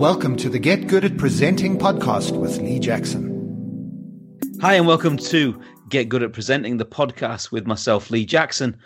Welcome 0.00 0.36
to 0.36 0.48
the 0.48 0.58
Get 0.58 0.86
Good 0.86 1.04
at 1.04 1.18
Presenting 1.18 1.76
podcast 1.78 2.34
with 2.34 2.56
Lee 2.56 2.78
Jackson. 2.78 3.28
Hi, 4.62 4.72
and 4.76 4.86
welcome 4.86 5.18
to 5.18 5.60
Get 5.90 6.08
Good 6.08 6.22
at 6.22 6.32
Presenting 6.32 6.78
the 6.78 6.86
podcast 6.86 7.52
with 7.52 7.66
myself, 7.66 8.10
Lee 8.10 8.24
Jackson. 8.24 8.78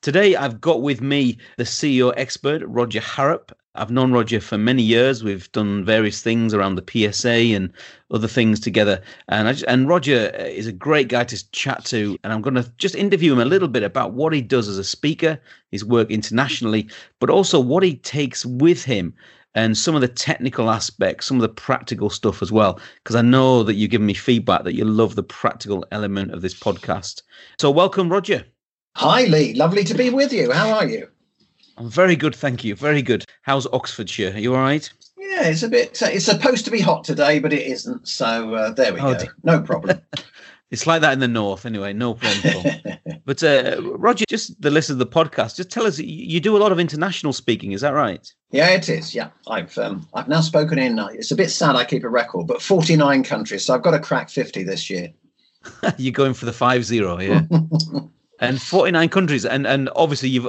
Today, 0.00 0.34
I've 0.34 0.62
got 0.62 0.80
with 0.80 1.02
me 1.02 1.36
the 1.58 1.64
CEO 1.64 2.14
expert, 2.16 2.62
Roger 2.64 3.00
Harrop. 3.00 3.52
I've 3.74 3.90
known 3.90 4.12
Roger 4.12 4.40
for 4.40 4.56
many 4.56 4.82
years. 4.82 5.22
We've 5.22 5.52
done 5.52 5.84
various 5.84 6.22
things 6.22 6.54
around 6.54 6.76
the 6.76 7.12
PSA 7.12 7.54
and 7.54 7.70
other 8.10 8.26
things 8.26 8.58
together. 8.58 9.02
And 9.28 9.48
just, 9.48 9.66
and 9.68 9.88
Roger 9.88 10.30
is 10.36 10.66
a 10.66 10.72
great 10.72 11.08
guy 11.08 11.24
to 11.24 11.50
chat 11.50 11.84
to. 11.86 12.16
And 12.24 12.32
I'm 12.32 12.40
going 12.40 12.54
to 12.54 12.72
just 12.78 12.94
interview 12.94 13.34
him 13.34 13.40
a 13.40 13.44
little 13.44 13.68
bit 13.68 13.82
about 13.82 14.14
what 14.14 14.32
he 14.32 14.40
does 14.40 14.68
as 14.68 14.78
a 14.78 14.84
speaker, 14.84 15.38
his 15.70 15.84
work 15.84 16.10
internationally, 16.10 16.88
but 17.20 17.28
also 17.28 17.60
what 17.60 17.82
he 17.82 17.96
takes 17.96 18.46
with 18.46 18.84
him 18.84 19.12
and 19.54 19.76
some 19.76 19.94
of 19.94 20.00
the 20.00 20.08
technical 20.08 20.70
aspects, 20.70 21.26
some 21.26 21.36
of 21.36 21.42
the 21.42 21.48
practical 21.48 22.10
stuff 22.10 22.42
as 22.42 22.50
well. 22.50 22.80
Because 23.02 23.16
I 23.16 23.22
know 23.22 23.62
that 23.62 23.74
you've 23.74 23.90
given 23.90 24.06
me 24.06 24.14
feedback 24.14 24.64
that 24.64 24.74
you 24.74 24.84
love 24.84 25.14
the 25.14 25.22
practical 25.22 25.84
element 25.92 26.32
of 26.32 26.42
this 26.42 26.54
podcast. 26.54 27.22
So, 27.58 27.70
welcome, 27.70 28.08
Roger. 28.08 28.44
Hi, 28.96 29.24
Lee. 29.24 29.54
Lovely 29.54 29.84
to 29.84 29.94
be 29.94 30.10
with 30.10 30.32
you. 30.32 30.52
How 30.52 30.72
are 30.72 30.86
you? 30.86 31.08
I'm 31.78 31.88
very 31.88 32.16
good, 32.16 32.34
thank 32.34 32.64
you. 32.64 32.74
Very 32.74 33.02
good. 33.02 33.24
How's 33.42 33.66
Oxfordshire? 33.68 34.34
Are 34.34 34.38
you 34.38 34.54
all 34.54 34.60
right? 34.60 34.88
Yeah, 35.16 35.48
it's 35.48 35.62
a 35.62 35.68
bit. 35.68 36.00
It's 36.02 36.26
supposed 36.26 36.64
to 36.66 36.70
be 36.70 36.80
hot 36.80 37.04
today, 37.04 37.38
but 37.38 37.52
it 37.52 37.66
isn't. 37.66 38.06
So 38.06 38.54
uh, 38.54 38.70
there 38.72 38.92
we 38.92 39.00
oh, 39.00 39.14
go. 39.14 39.24
No 39.44 39.62
problem. 39.62 40.00
It's 40.72 40.86
like 40.86 41.02
that 41.02 41.12
in 41.12 41.18
the 41.18 41.28
north, 41.28 41.66
anyway. 41.66 41.92
No 41.92 42.14
problem. 42.14 42.80
but 43.26 43.42
uh, 43.42 43.76
Roger, 43.82 44.24
just 44.26 44.58
the 44.60 44.70
list 44.70 44.88
of 44.88 44.96
the 44.96 45.06
podcast. 45.06 45.56
Just 45.56 45.70
tell 45.70 45.84
us, 45.84 45.98
you 45.98 46.40
do 46.40 46.56
a 46.56 46.60
lot 46.60 46.72
of 46.72 46.80
international 46.80 47.34
speaking. 47.34 47.72
Is 47.72 47.82
that 47.82 47.92
right? 47.92 48.26
Yeah, 48.52 48.70
it 48.70 48.88
is. 48.88 49.14
Yeah, 49.14 49.28
I've 49.46 49.76
um, 49.76 50.08
I've 50.14 50.28
now 50.28 50.40
spoken 50.40 50.78
in. 50.78 50.98
Uh, 50.98 51.08
it's 51.12 51.30
a 51.30 51.36
bit 51.36 51.50
sad. 51.50 51.76
I 51.76 51.84
keep 51.84 52.04
a 52.04 52.08
record, 52.08 52.46
but 52.46 52.62
forty 52.62 52.96
nine 52.96 53.22
countries. 53.22 53.66
So 53.66 53.74
I've 53.74 53.82
got 53.82 53.90
to 53.90 53.98
crack 53.98 54.30
fifty 54.30 54.62
this 54.62 54.88
year. 54.88 55.12
You're 55.98 56.12
going 56.12 56.32
for 56.32 56.46
the 56.46 56.54
five 56.54 56.86
zero, 56.86 57.20
yeah. 57.20 57.42
and 58.40 58.60
forty 58.60 58.92
nine 58.92 59.10
countries, 59.10 59.44
and 59.44 59.66
and 59.66 59.90
obviously 59.94 60.30
you've. 60.30 60.48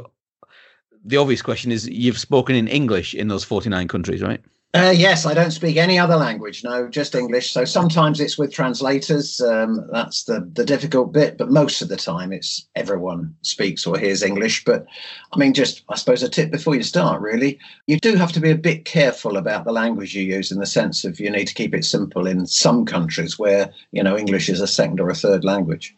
The 1.03 1.17
obvious 1.17 1.41
question 1.41 1.69
is 1.73 1.85
you've 1.89 2.17
spoken 2.17 2.55
in 2.55 2.69
English 2.69 3.13
in 3.13 3.27
those 3.27 3.43
forty 3.43 3.67
nine 3.67 3.89
countries, 3.89 4.21
right? 4.21 4.41
Uh, 4.75 4.91
yes, 4.95 5.27
I 5.27 5.35
don't 5.35 5.51
speak 5.51 5.77
any 5.77 5.99
other 5.99 6.15
language. 6.15 6.63
No, 6.63 6.87
just 6.87 7.13
English. 7.13 7.51
So 7.51 7.63
sometimes 7.63 8.19
it's 8.19 8.39
with 8.39 8.51
translators. 8.51 9.39
Um, 9.39 9.87
that's 9.91 10.23
the 10.23 10.49
the 10.53 10.65
difficult 10.65 11.13
bit. 11.13 11.37
But 11.37 11.51
most 11.51 11.83
of 11.83 11.89
the 11.89 11.95
time, 11.95 12.33
it's 12.33 12.67
everyone 12.75 13.35
speaks 13.43 13.85
or 13.85 13.99
hears 13.99 14.23
English. 14.23 14.65
But 14.65 14.87
I 15.31 15.37
mean, 15.37 15.53
just 15.53 15.83
I 15.89 15.95
suppose 15.95 16.23
a 16.23 16.29
tip 16.29 16.49
before 16.49 16.73
you 16.73 16.81
start. 16.81 17.21
Really, 17.21 17.59
you 17.85 17.99
do 17.99 18.15
have 18.15 18.31
to 18.31 18.39
be 18.39 18.49
a 18.49 18.55
bit 18.55 18.83
careful 18.85 19.37
about 19.37 19.63
the 19.63 19.71
language 19.71 20.15
you 20.15 20.23
use, 20.23 20.51
in 20.51 20.57
the 20.57 20.65
sense 20.65 21.05
of 21.05 21.19
you 21.19 21.29
need 21.29 21.49
to 21.49 21.53
keep 21.53 21.75
it 21.75 21.85
simple. 21.85 22.25
In 22.25 22.47
some 22.47 22.83
countries 22.83 23.37
where 23.37 23.71
you 23.91 24.01
know 24.01 24.17
English 24.17 24.49
is 24.49 24.59
a 24.59 24.67
second 24.67 24.99
or 24.99 25.09
a 25.09 25.15
third 25.15 25.43
language. 25.43 25.95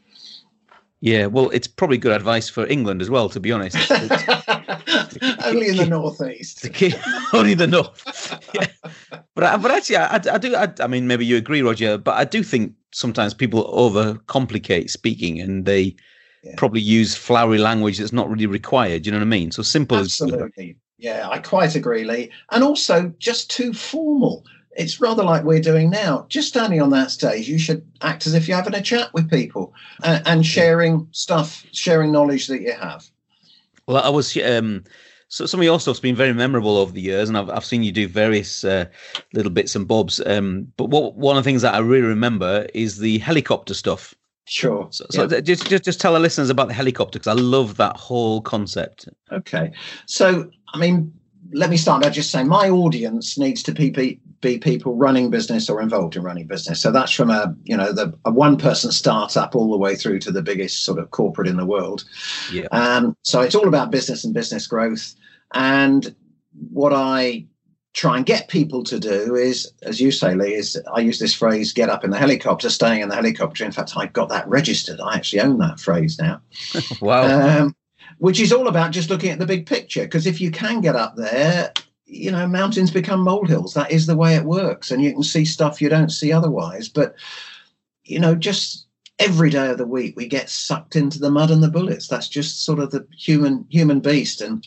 Yeah, 1.06 1.28
well, 1.28 1.52
it's 1.52 1.68
probably 1.68 2.00
good 2.00 2.14
advice 2.14 2.50
for 2.50 2.66
England 2.66 3.00
as 3.00 3.12
well, 3.12 3.30
to 3.30 3.40
be 3.40 3.52
honest. 3.52 3.78
only 3.92 5.68
in 5.68 5.78
the 5.78 5.86
northeast. 5.88 6.66
only 7.34 7.54
the 7.54 7.68
north. 7.68 8.42
Yeah. 8.56 8.66
But 9.36 9.44
uh, 9.44 9.58
but 9.60 9.70
actually, 9.70 9.98
I, 9.98 10.16
I 10.16 10.38
do. 10.40 10.56
I, 10.56 10.74
I, 10.80 10.88
mean, 10.88 11.06
maybe 11.06 11.24
you 11.24 11.38
agree, 11.38 11.62
Roger. 11.62 12.00
But 12.00 12.16
I 12.16 12.26
do 12.26 12.42
think 12.42 12.74
sometimes 12.92 13.36
people 13.36 13.72
overcomplicate 13.72 14.90
speaking, 14.90 15.40
and 15.40 15.66
they 15.66 15.96
yeah. 16.44 16.56
probably 16.58 16.82
use 16.82 17.16
flowery 17.16 17.60
language 17.60 18.00
that's 18.00 18.12
not 18.12 18.28
really 18.28 18.48
required. 18.48 19.06
You 19.06 19.12
know 19.12 19.20
what 19.20 19.26
I 19.26 19.28
mean? 19.28 19.52
So 19.52 19.62
simple 19.62 19.98
Absolutely. 19.98 20.72
As, 20.72 20.76
yeah, 20.98 21.30
I 21.30 21.38
quite 21.38 21.76
agree, 21.76 22.04
Lee. 22.04 22.32
And 22.50 22.64
also 22.64 23.14
just 23.20 23.52
too 23.52 23.74
formal. 23.74 24.44
It's 24.76 25.00
rather 25.00 25.24
like 25.24 25.44
we're 25.44 25.62
doing 25.62 25.90
now. 25.90 26.26
Just 26.30 26.50
standing 26.50 26.82
on 26.82 26.90
that 26.92 27.12
stage, 27.12 27.48
you 27.48 27.58
should 27.58 27.86
act 28.02 28.28
as 28.28 28.34
if 28.34 28.48
you're 28.48 28.58
having 28.58 28.76
a 28.76 28.82
chat 28.82 29.14
with 29.14 29.30
people 29.30 29.74
and, 30.04 30.26
and 30.28 30.46
sharing 30.46 31.08
stuff, 31.12 31.66
sharing 31.72 32.12
knowledge 32.12 32.48
that 32.48 32.62
you 32.62 32.74
have. 32.74 33.06
Well, 33.88 34.04
I 34.04 34.10
was 34.10 34.36
um, 34.38 34.84
so 35.28 35.46
some 35.46 35.60
of 35.60 35.64
your 35.64 35.80
stuff's 35.80 36.00
been 36.00 36.16
very 36.16 36.34
memorable 36.34 36.78
over 36.78 36.92
the 36.92 37.02
years, 37.02 37.30
and 37.30 37.38
I've 37.38 37.50
I've 37.50 37.66
seen 37.66 37.84
you 37.84 37.92
do 37.92 38.08
various 38.08 38.64
uh, 38.64 38.86
little 39.34 39.52
bits 39.52 39.76
and 39.76 39.88
bobs. 39.88 40.22
Um, 40.26 40.72
but 40.78 40.90
what 40.90 41.16
one 41.16 41.38
of 41.38 41.44
the 41.44 41.48
things 41.48 41.62
that 41.62 41.74
I 41.74 41.80
really 41.80 42.08
remember 42.08 42.68
is 42.74 43.00
the 43.00 43.18
helicopter 43.20 43.74
stuff. 43.74 44.14
Sure. 44.48 44.88
So, 44.92 45.06
so 45.10 45.28
yeah. 45.28 45.40
just, 45.40 45.68
just 45.68 45.84
just 45.84 46.00
tell 46.00 46.14
the 46.14 46.20
listeners 46.20 46.50
about 46.50 46.68
the 46.68 46.74
helicopter 46.74 47.18
because 47.18 47.36
I 47.36 47.42
love 47.42 47.78
that 47.78 47.98
whole 47.98 48.42
concept. 48.42 49.10
Okay, 49.32 49.72
so 50.06 50.50
I 50.74 50.78
mean, 50.78 51.14
let 51.52 51.70
me 51.70 51.78
start 51.78 52.04
by 52.04 52.10
just 52.10 52.32
saying 52.32 52.48
my 52.48 52.70
audience 52.70 53.38
needs 53.38 53.62
to 53.64 53.72
be, 53.72 54.20
be 54.42 54.58
people 54.58 54.96
running 54.96 55.30
business 55.30 55.70
or 55.70 55.82
involved 55.82 56.16
in 56.16 56.24
running 56.24 56.48
business. 56.48 56.82
So 56.82 56.92
that's 56.92 57.12
from 57.12 57.30
a 57.30 57.56
you 57.64 57.76
know 57.76 57.92
the 57.92 58.18
a 58.26 58.32
one 58.32 58.58
person 58.58 58.92
startup 58.92 59.56
all 59.56 59.72
the 59.72 59.78
way 59.78 59.96
through 59.96 60.20
to 60.20 60.32
the 60.32 60.42
biggest 60.42 60.84
sort 60.84 61.00
of 61.00 61.12
corporate 61.12 61.48
in 61.48 61.58
the 61.58 61.66
world. 61.66 62.06
Yeah. 62.52 62.68
Um, 62.72 63.16
so 63.22 63.42
it's 63.42 63.56
all 63.56 63.68
about 63.68 63.92
business 63.92 64.24
and 64.24 64.34
business 64.34 64.68
growth. 64.68 65.16
And 65.54 66.16
what 66.72 66.94
I 66.94 67.46
try 67.94 68.18
and 68.18 68.26
get 68.26 68.50
people 68.50 68.84
to 68.84 69.00
do 69.00 69.36
is, 69.36 69.72
as 69.84 70.02
you 70.02 70.12
say, 70.12 70.36
Lee, 70.36 70.54
is 70.54 70.80
I 70.94 71.00
use 71.00 71.20
this 71.20 71.34
phrase 71.34 71.74
"get 71.74 71.90
up 71.90 72.04
in 72.04 72.12
the 72.12 72.20
helicopter," 72.20 72.70
staying 72.70 73.02
in 73.02 73.10
the 73.10 73.16
helicopter. 73.16 73.66
In 73.66 73.72
fact, 73.72 73.94
I've 73.96 74.14
got 74.14 74.30
that 74.30 74.48
registered. 74.48 75.00
I 75.00 75.16
actually 75.16 75.42
own 75.42 75.58
that 75.60 75.80
phrase 75.80 76.20
now. 76.20 76.42
wow. 77.02 77.62
Um, 77.62 77.76
which 78.18 78.40
is 78.40 78.52
all 78.52 78.68
about 78.68 78.92
just 78.92 79.10
looking 79.10 79.30
at 79.30 79.40
the 79.40 79.46
big 79.46 79.66
picture. 79.66 80.04
Because 80.04 80.26
if 80.26 80.40
you 80.40 80.52
can 80.52 80.82
get 80.82 80.96
up 80.96 81.16
there, 81.16 81.74
you 82.06 82.32
know, 82.32 82.48
mountains 82.48 82.92
become 82.92 83.22
molehills. 83.22 83.74
That 83.74 83.92
is 83.92 84.06
the 84.06 84.16
way 84.16 84.36
it 84.36 84.46
works. 84.46 84.92
And 84.92 85.04
you 85.04 85.12
can 85.12 85.24
see 85.24 85.46
stuff 85.46 85.82
you 85.82 85.90
don't 85.90 86.12
see 86.12 86.32
otherwise. 86.32 86.88
But, 86.88 87.16
you 88.04 88.20
know, 88.20 88.36
just 88.36 88.86
every 89.20 89.50
day 89.50 89.70
of 89.70 89.78
the 89.78 89.88
week 89.88 90.16
we 90.16 90.28
get 90.28 90.50
sucked 90.50 90.96
into 90.96 91.20
the 91.20 91.32
mud 91.32 91.52
and 91.52 91.64
the 91.64 91.72
bullets. 91.72 92.08
That's 92.08 92.28
just 92.28 92.64
sort 92.64 92.80
of 92.80 92.92
the 92.92 93.08
human 93.18 93.66
human 93.70 94.00
beast. 94.00 94.42
And 94.42 94.66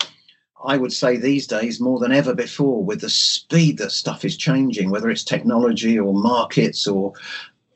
I 0.64 0.76
would 0.76 0.92
say 0.92 1.16
these 1.16 1.46
days 1.46 1.80
more 1.80 1.98
than 2.00 2.12
ever 2.12 2.34
before, 2.34 2.82
with 2.82 3.00
the 3.00 3.10
speed 3.10 3.78
that 3.78 3.92
stuff 3.92 4.24
is 4.24 4.36
changing, 4.36 4.90
whether 4.90 5.08
it's 5.08 5.24
technology 5.24 5.98
or 5.98 6.12
markets 6.12 6.86
or 6.86 7.12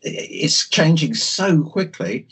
it's 0.03 0.69
changing 0.69 1.15
so 1.15 1.63
quickly 1.63 2.27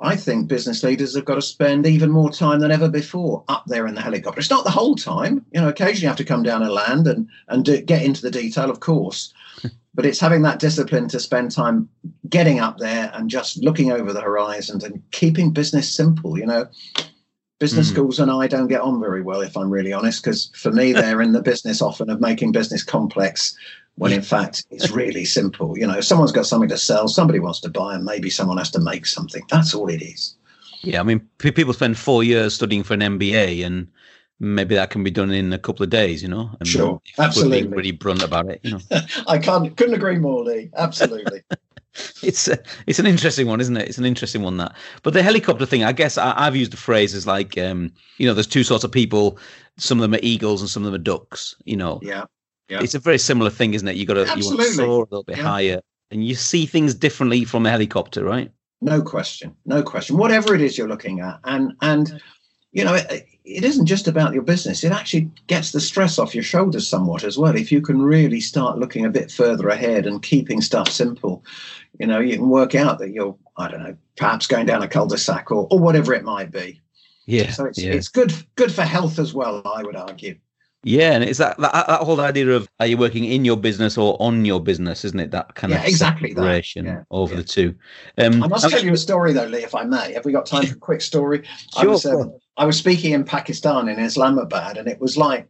I 0.00 0.16
think 0.16 0.48
business 0.48 0.82
leaders 0.82 1.14
have 1.14 1.24
got 1.24 1.36
to 1.36 1.42
spend 1.42 1.86
even 1.86 2.10
more 2.10 2.30
time 2.30 2.60
than 2.60 2.72
ever 2.72 2.88
before 2.88 3.44
up 3.48 3.64
there 3.66 3.86
in 3.86 3.94
the 3.94 4.00
helicopter. 4.00 4.40
It's 4.40 4.50
not 4.50 4.64
the 4.64 4.70
whole 4.70 4.96
time, 4.96 5.44
you 5.52 5.60
know. 5.60 5.68
Occasionally, 5.68 6.02
you 6.02 6.08
have 6.08 6.16
to 6.16 6.24
come 6.24 6.42
down 6.42 6.62
and 6.62 6.72
land 6.72 7.06
and 7.06 7.28
and 7.48 7.64
do, 7.64 7.80
get 7.80 8.02
into 8.02 8.20
the 8.20 8.30
detail, 8.30 8.70
of 8.70 8.80
course. 8.80 9.32
but 9.94 10.04
it's 10.04 10.18
having 10.18 10.42
that 10.42 10.58
discipline 10.58 11.08
to 11.08 11.20
spend 11.20 11.52
time 11.52 11.88
getting 12.28 12.58
up 12.58 12.78
there 12.78 13.12
and 13.14 13.30
just 13.30 13.58
looking 13.58 13.92
over 13.92 14.12
the 14.12 14.20
horizon 14.20 14.84
and 14.84 15.00
keeping 15.12 15.52
business 15.52 15.94
simple. 15.94 16.36
You 16.36 16.46
know, 16.46 16.68
business 17.58 17.88
mm. 17.88 17.92
schools 17.92 18.18
and 18.18 18.30
I 18.30 18.46
don't 18.46 18.68
get 18.68 18.80
on 18.80 19.00
very 19.00 19.22
well, 19.22 19.40
if 19.40 19.56
I'm 19.56 19.70
really 19.70 19.92
honest, 19.92 20.22
because 20.22 20.50
for 20.54 20.72
me, 20.72 20.92
they're 20.92 21.22
in 21.22 21.32
the 21.32 21.42
business 21.42 21.80
often 21.80 22.10
of 22.10 22.20
making 22.20 22.52
business 22.52 22.82
complex 22.82 23.56
when 23.96 24.12
in 24.12 24.22
fact 24.22 24.64
it's 24.70 24.90
really 24.90 25.24
simple. 25.24 25.78
You 25.78 25.86
know, 25.86 26.00
someone's 26.00 26.32
got 26.32 26.46
something 26.46 26.68
to 26.68 26.78
sell, 26.78 27.08
somebody 27.08 27.38
wants 27.38 27.60
to 27.60 27.70
buy, 27.70 27.94
and 27.94 28.04
maybe 28.04 28.30
someone 28.30 28.58
has 28.58 28.70
to 28.72 28.80
make 28.80 29.06
something. 29.06 29.44
That's 29.50 29.74
all 29.74 29.88
it 29.88 30.02
is. 30.02 30.34
Yeah, 30.82 31.00
I 31.00 31.02
mean, 31.02 31.20
people 31.38 31.72
spend 31.72 31.96
four 31.96 32.24
years 32.24 32.54
studying 32.54 32.82
for 32.82 32.94
an 32.94 33.00
MBA, 33.00 33.64
and 33.64 33.88
maybe 34.40 34.74
that 34.74 34.90
can 34.90 35.02
be 35.02 35.10
done 35.10 35.30
in 35.30 35.52
a 35.52 35.58
couple 35.58 35.84
of 35.84 35.90
days. 35.90 36.22
You 36.22 36.28
know, 36.28 36.50
and 36.58 36.68
sure, 36.68 37.00
absolutely. 37.18 37.62
Being 37.62 37.70
really 37.70 37.92
blunt 37.92 38.22
about 38.22 38.50
it. 38.50 38.60
You 38.62 38.72
know, 38.72 38.80
I 39.26 39.38
can't 39.38 39.74
couldn't 39.76 39.94
agree 39.94 40.18
more, 40.18 40.44
Lee. 40.44 40.70
Absolutely. 40.76 41.42
it's 42.22 42.48
a, 42.48 42.58
it's 42.86 42.98
an 42.98 43.06
interesting 43.06 43.46
one, 43.46 43.60
isn't 43.60 43.76
it? 43.76 43.88
It's 43.88 43.98
an 43.98 44.04
interesting 44.04 44.42
one 44.42 44.56
that. 44.58 44.74
But 45.02 45.14
the 45.14 45.22
helicopter 45.22 45.66
thing, 45.66 45.84
I 45.84 45.92
guess 45.92 46.18
I, 46.18 46.44
have 46.44 46.56
used 46.56 46.72
the 46.72 46.76
phrase 46.76 47.14
as 47.14 47.26
like, 47.26 47.56
um, 47.58 47.92
you 48.18 48.26
know, 48.26 48.34
there's 48.34 48.46
two 48.46 48.64
sorts 48.64 48.84
of 48.84 48.90
people. 48.90 49.38
Some 49.76 49.98
of 49.98 50.02
them 50.02 50.14
are 50.14 50.22
eagles 50.22 50.60
and 50.60 50.70
some 50.70 50.84
of 50.84 50.92
them 50.92 51.00
are 51.00 51.02
ducks. 51.02 51.54
You 51.64 51.76
know. 51.76 52.00
Yeah. 52.02 52.24
Yeah. 52.68 52.80
It's 52.82 52.94
a 52.94 52.98
very 52.98 53.18
similar 53.18 53.50
thing, 53.50 53.74
isn't 53.74 53.86
it? 53.86 53.96
You 53.96 54.06
got 54.06 54.14
to 54.14 54.20
you 54.36 54.46
want 54.46 54.60
to 54.60 54.72
soar 54.72 55.02
a 55.02 55.08
little 55.10 55.22
bit 55.22 55.36
yeah. 55.36 55.42
higher, 55.42 55.80
and 56.10 56.26
you 56.26 56.34
see 56.34 56.66
things 56.66 56.94
differently 56.94 57.44
from 57.44 57.66
a 57.66 57.70
helicopter, 57.70 58.24
right? 58.24 58.50
No 58.80 59.02
question, 59.02 59.54
no 59.66 59.82
question. 59.82 60.16
Whatever 60.16 60.54
it 60.54 60.62
is 60.62 60.78
you're 60.78 60.88
looking 60.88 61.20
at, 61.20 61.40
and 61.44 61.74
and 61.82 62.20
you 62.72 62.84
know, 62.84 62.94
it, 62.94 63.26
it 63.44 63.64
isn't 63.64 63.86
just 63.86 64.08
about 64.08 64.34
your 64.34 64.42
business. 64.42 64.82
It 64.82 64.92
actually 64.92 65.30
gets 65.46 65.72
the 65.72 65.80
stress 65.80 66.18
off 66.18 66.34
your 66.34 66.44
shoulders 66.44 66.88
somewhat 66.88 67.22
as 67.22 67.38
well. 67.38 67.54
If 67.54 67.70
you 67.70 67.80
can 67.80 68.02
really 68.02 68.40
start 68.40 68.78
looking 68.78 69.04
a 69.04 69.10
bit 69.10 69.30
further 69.30 69.68
ahead 69.68 70.06
and 70.06 70.22
keeping 70.22 70.60
stuff 70.60 70.88
simple, 70.88 71.44
you 71.98 72.06
know, 72.06 72.20
you 72.20 72.36
can 72.36 72.48
work 72.48 72.74
out 72.74 72.98
that 72.98 73.10
you're, 73.10 73.36
I 73.56 73.68
don't 73.68 73.82
know, 73.82 73.96
perhaps 74.16 74.46
going 74.46 74.66
down 74.66 74.82
a 74.82 74.88
cul-de-sac 74.88 75.50
or, 75.50 75.66
or 75.70 75.78
whatever 75.78 76.14
it 76.14 76.24
might 76.24 76.50
be. 76.50 76.80
Yeah. 77.26 77.50
So 77.50 77.64
it's, 77.66 77.82
yeah. 77.82 77.92
it's 77.92 78.08
good 78.08 78.32
good 78.56 78.72
for 78.72 78.82
health 78.82 79.18
as 79.18 79.32
well, 79.32 79.62
I 79.64 79.82
would 79.82 79.96
argue. 79.96 80.36
Yeah, 80.86 81.12
and 81.12 81.24
it's 81.24 81.38
that, 81.38 81.56
that, 81.58 81.86
that 81.86 82.00
whole 82.00 82.20
idea 82.20 82.50
of 82.50 82.68
are 82.78 82.86
you 82.86 82.98
working 82.98 83.24
in 83.24 83.42
your 83.42 83.56
business 83.56 83.96
or 83.96 84.18
on 84.20 84.44
your 84.44 84.60
business, 84.60 85.02
isn't 85.06 85.18
it? 85.18 85.30
That 85.30 85.54
kind 85.54 85.72
yeah, 85.72 85.80
of 85.80 85.86
exactly 85.86 86.34
separation 86.34 86.84
yeah, 86.84 87.02
over 87.10 87.32
yeah. 87.32 87.40
the 87.40 87.46
two. 87.46 87.74
Um, 88.18 88.42
I 88.42 88.48
must 88.48 88.68
tell 88.68 88.84
you 88.84 88.92
a 88.92 88.98
story 88.98 89.32
though, 89.32 89.46
Lee, 89.46 89.64
if 89.64 89.74
I 89.74 89.84
may. 89.84 90.12
Have 90.12 90.26
we 90.26 90.32
got 90.32 90.44
time 90.44 90.66
for 90.66 90.74
a 90.74 90.78
quick 90.78 91.00
story? 91.00 91.42
Sure. 91.72 91.84
I 91.84 91.86
was, 91.86 92.04
uh, 92.04 92.24
I 92.58 92.66
was 92.66 92.76
speaking 92.76 93.12
in 93.12 93.24
Pakistan 93.24 93.88
in 93.88 93.98
Islamabad, 93.98 94.76
and 94.76 94.86
it 94.86 95.00
was 95.00 95.16
like 95.16 95.48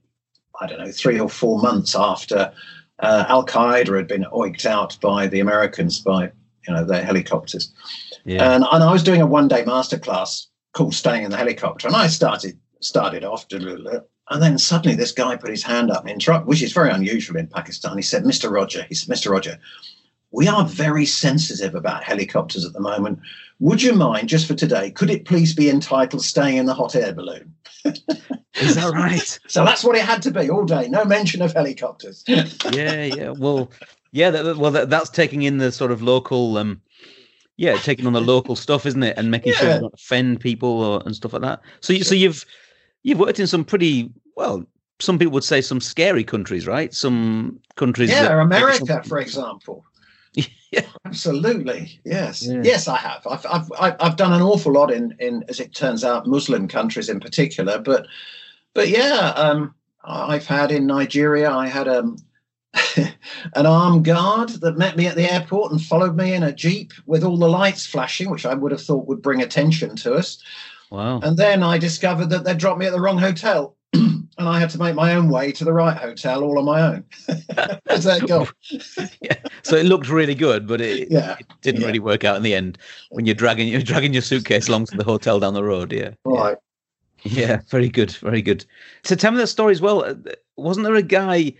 I 0.60 0.68
don't 0.68 0.78
know 0.78 0.92
three 0.92 1.18
or 1.18 1.28
four 1.28 1.60
months 1.60 1.96
after 1.96 2.52
uh, 3.00 3.24
Al 3.28 3.44
Qaeda 3.44 3.96
had 3.96 4.08
been 4.08 4.26
oiked 4.32 4.66
out 4.66 4.96
by 5.00 5.26
the 5.26 5.40
Americans 5.40 6.00
by 6.00 6.30
you 6.66 6.74
know 6.74 6.84
their 6.84 7.04
helicopters, 7.04 7.72
Yeah. 8.24 8.54
and 8.54 8.64
and 8.70 8.82
I 8.82 8.92
was 8.92 9.02
doing 9.02 9.20
a 9.20 9.26
one 9.26 9.48
day 9.48 9.64
masterclass 9.64 10.46
called 10.72 10.94
"Staying 10.94 11.24
in 11.24 11.30
the 11.30 11.36
Helicopter," 11.36 11.86
and 11.88 11.96
I 11.96 12.06
started 12.06 12.58
started 12.80 13.24
off, 13.24 13.46
and 13.50 14.42
then 14.42 14.58
suddenly 14.58 14.96
this 14.96 15.12
guy 15.12 15.36
put 15.36 15.50
his 15.50 15.62
hand 15.62 15.90
up 15.90 16.02
and 16.02 16.10
interrupt, 16.10 16.46
which 16.46 16.62
is 16.62 16.72
very 16.72 16.90
unusual 16.90 17.36
in 17.36 17.46
Pakistan. 17.48 17.96
He 17.96 18.02
said, 18.02 18.24
"Mr. 18.24 18.50
Roger," 18.50 18.84
he 18.88 18.94
said, 18.94 19.14
"Mr. 19.14 19.30
Roger." 19.30 19.58
We 20.30 20.48
are 20.48 20.64
very 20.64 21.06
sensitive 21.06 21.76
about 21.76 22.02
helicopters 22.02 22.64
at 22.64 22.72
the 22.72 22.80
moment. 22.80 23.20
Would 23.60 23.82
you 23.82 23.92
mind, 23.94 24.28
just 24.28 24.48
for 24.48 24.54
today, 24.54 24.90
could 24.90 25.08
it 25.08 25.26
please 25.26 25.54
be 25.54 25.70
entitled 25.70 26.24
Staying 26.24 26.56
in 26.56 26.66
the 26.66 26.74
Hot 26.74 26.96
Air 26.96 27.12
Balloon? 27.12 27.54
Is 27.84 28.76
that 28.76 28.92
right? 28.92 29.38
So 29.48 29.64
that's 29.64 29.84
what 29.84 29.96
it 29.96 30.02
had 30.02 30.22
to 30.22 30.30
be 30.30 30.50
all 30.50 30.64
day. 30.64 30.88
No 30.88 31.04
mention 31.04 31.42
of 31.42 31.52
helicopters. 31.52 32.24
yeah, 32.28 33.04
yeah. 33.04 33.30
Well, 33.30 33.70
yeah. 34.12 34.30
That, 34.30 34.56
well, 34.56 34.70
that, 34.70 34.90
that's 34.90 35.10
taking 35.10 35.42
in 35.42 35.58
the 35.58 35.70
sort 35.70 35.90
of 35.90 36.02
local, 36.02 36.56
um, 36.56 36.80
yeah, 37.56 37.76
taking 37.76 38.06
on 38.06 38.12
the 38.12 38.20
local 38.20 38.56
stuff, 38.56 38.86
isn't 38.86 39.02
it, 39.02 39.16
and 39.16 39.30
making 39.30 39.52
sure 39.54 39.72
you 39.72 39.80
don't 39.80 39.94
offend 39.94 40.40
people 40.40 40.82
or, 40.82 41.02
and 41.04 41.14
stuff 41.14 41.32
like 41.32 41.42
that. 41.42 41.60
So, 41.80 41.92
you, 41.92 42.04
so 42.04 42.14
you've 42.14 42.44
you've 43.02 43.18
worked 43.18 43.38
in 43.38 43.46
some 43.46 43.64
pretty 43.64 44.10
well. 44.36 44.64
Some 45.00 45.18
people 45.18 45.32
would 45.32 45.44
say 45.44 45.60
some 45.60 45.80
scary 45.80 46.24
countries, 46.24 46.66
right? 46.66 46.94
Some 46.94 47.60
countries. 47.76 48.10
yeah, 48.10 48.40
America, 48.40 49.02
for 49.04 49.18
example. 49.18 49.84
Yeah. 50.74 50.86
Absolutely. 51.04 52.00
Yes. 52.04 52.44
Yeah. 52.44 52.60
Yes, 52.64 52.88
I 52.88 52.96
have. 52.96 53.24
I've, 53.30 53.46
I've 53.46 53.96
I've 54.00 54.16
done 54.16 54.32
an 54.32 54.42
awful 54.42 54.72
lot 54.72 54.90
in 54.90 55.14
in 55.20 55.44
as 55.48 55.60
it 55.60 55.72
turns 55.72 56.02
out 56.02 56.26
Muslim 56.26 56.66
countries 56.66 57.08
in 57.08 57.20
particular, 57.20 57.78
but 57.78 58.08
but 58.72 58.88
yeah, 58.88 59.32
um, 59.36 59.72
I've 60.02 60.48
had 60.48 60.72
in 60.72 60.86
Nigeria. 60.86 61.50
I 61.50 61.68
had 61.68 61.86
um. 61.86 62.16
an 63.54 63.66
armed 63.66 64.04
guard 64.04 64.48
that 64.48 64.76
met 64.76 64.96
me 64.96 65.06
at 65.06 65.14
the 65.14 65.32
airport 65.32 65.70
and 65.70 65.80
followed 65.80 66.16
me 66.16 66.34
in 66.34 66.42
a 66.42 66.52
jeep 66.52 66.92
with 67.06 67.22
all 67.22 67.36
the 67.36 67.48
lights 67.48 67.86
flashing, 67.86 68.28
which 68.28 68.44
I 68.44 68.54
would 68.54 68.72
have 68.72 68.82
thought 68.82 69.06
would 69.06 69.22
bring 69.22 69.40
attention 69.40 69.94
to 69.94 70.14
us. 70.14 70.42
Wow. 70.90 71.20
And 71.20 71.36
then 71.36 71.62
I 71.62 71.78
discovered 71.78 72.30
that 72.30 72.42
they'd 72.42 72.58
dropped 72.58 72.80
me 72.80 72.86
at 72.86 72.92
the 72.92 73.00
wrong 73.00 73.18
hotel. 73.18 73.73
And 74.38 74.48
I 74.48 74.58
had 74.58 74.70
to 74.70 74.78
make 74.78 74.94
my 74.94 75.14
own 75.14 75.28
way 75.28 75.52
to 75.52 75.64
the 75.64 75.72
right 75.72 75.96
hotel 75.96 76.42
all 76.42 76.58
on 76.58 76.64
my 76.64 76.80
own. 76.80 77.04
How's 77.88 78.04
that 78.04 78.26
go? 78.26 78.48
So 79.62 79.76
it 79.76 79.86
looked 79.86 80.10
really 80.10 80.34
good, 80.34 80.66
but 80.66 80.82
it, 80.82 81.10
Yeah. 81.10 81.36
it 81.40 81.46
didn't 81.62 81.80
yeah. 81.80 81.86
really 81.86 81.98
work 81.98 82.22
out 82.22 82.36
in 82.36 82.42
the 82.42 82.54
end 82.54 82.76
when 83.10 83.24
you're 83.24 83.34
dragging 83.34 83.66
you're 83.66 83.80
dragging 83.80 84.12
your 84.12 84.20
suitcase 84.20 84.68
along 84.68 84.86
to 84.86 84.96
the 84.96 85.04
hotel 85.04 85.40
down 85.40 85.54
the 85.54 85.64
road. 85.64 85.90
Yeah. 85.90 86.10
Yeah. 86.10 86.12
Right. 86.26 86.56
Yeah, 87.22 87.60
very 87.70 87.88
good, 87.88 88.10
very 88.16 88.42
good. 88.42 88.66
So 89.04 89.14
tell 89.14 89.30
me 89.32 89.38
that 89.38 89.46
story 89.46 89.72
as 89.72 89.80
well. 89.80 90.14
Wasn't 90.56 90.84
there 90.84 90.94
a 90.94 91.02
guy 91.02 91.54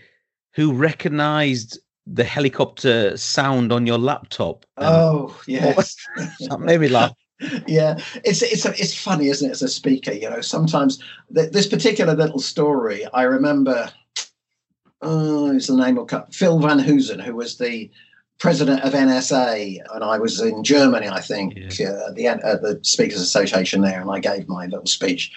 who 0.53 0.71
recognised 0.71 1.79
the 2.05 2.23
helicopter 2.23 3.17
sound 3.17 3.71
on 3.73 3.87
your 3.87 3.97
laptop? 3.97 4.65
Um, 4.77 4.85
Oh, 4.93 5.41
yes. 5.47 5.95
that 6.15 6.59
made 6.59 6.81
me 6.81 6.87
laugh. 6.89 7.11
Yeah. 7.67 7.99
It's 8.23 8.41
it's 8.41 8.65
it's 8.65 8.95
funny, 8.95 9.27
isn't 9.29 9.47
it, 9.47 9.51
as 9.51 9.61
a 9.61 9.67
speaker? 9.67 10.13
You 10.13 10.29
know, 10.29 10.41
sometimes 10.41 10.99
th- 11.33 11.51
this 11.51 11.67
particular 11.67 12.15
little 12.15 12.39
story, 12.39 13.05
I 13.13 13.23
remember. 13.23 13.91
Oh, 15.01 15.51
is 15.51 15.67
the 15.67 15.75
name 15.75 15.97
of 15.97 16.09
Phil 16.33 16.59
Van 16.59 16.79
Hooser, 16.79 17.21
who 17.21 17.35
was 17.35 17.57
the 17.57 17.91
president 18.39 18.81
of 18.81 18.93
NSA, 18.93 19.79
and 19.93 20.03
I 20.03 20.17
was 20.17 20.41
in 20.41 20.63
Germany, 20.63 21.07
I 21.07 21.21
think, 21.21 21.57
uh, 21.79 22.07
at 22.07 22.15
the 22.15 22.27
at 22.27 22.61
the 22.61 22.79
Speakers 22.81 23.21
Association 23.21 23.81
there, 23.81 24.01
and 24.01 24.09
I 24.09 24.19
gave 24.19 24.47
my 24.47 24.65
little 24.65 24.85
speech, 24.85 25.31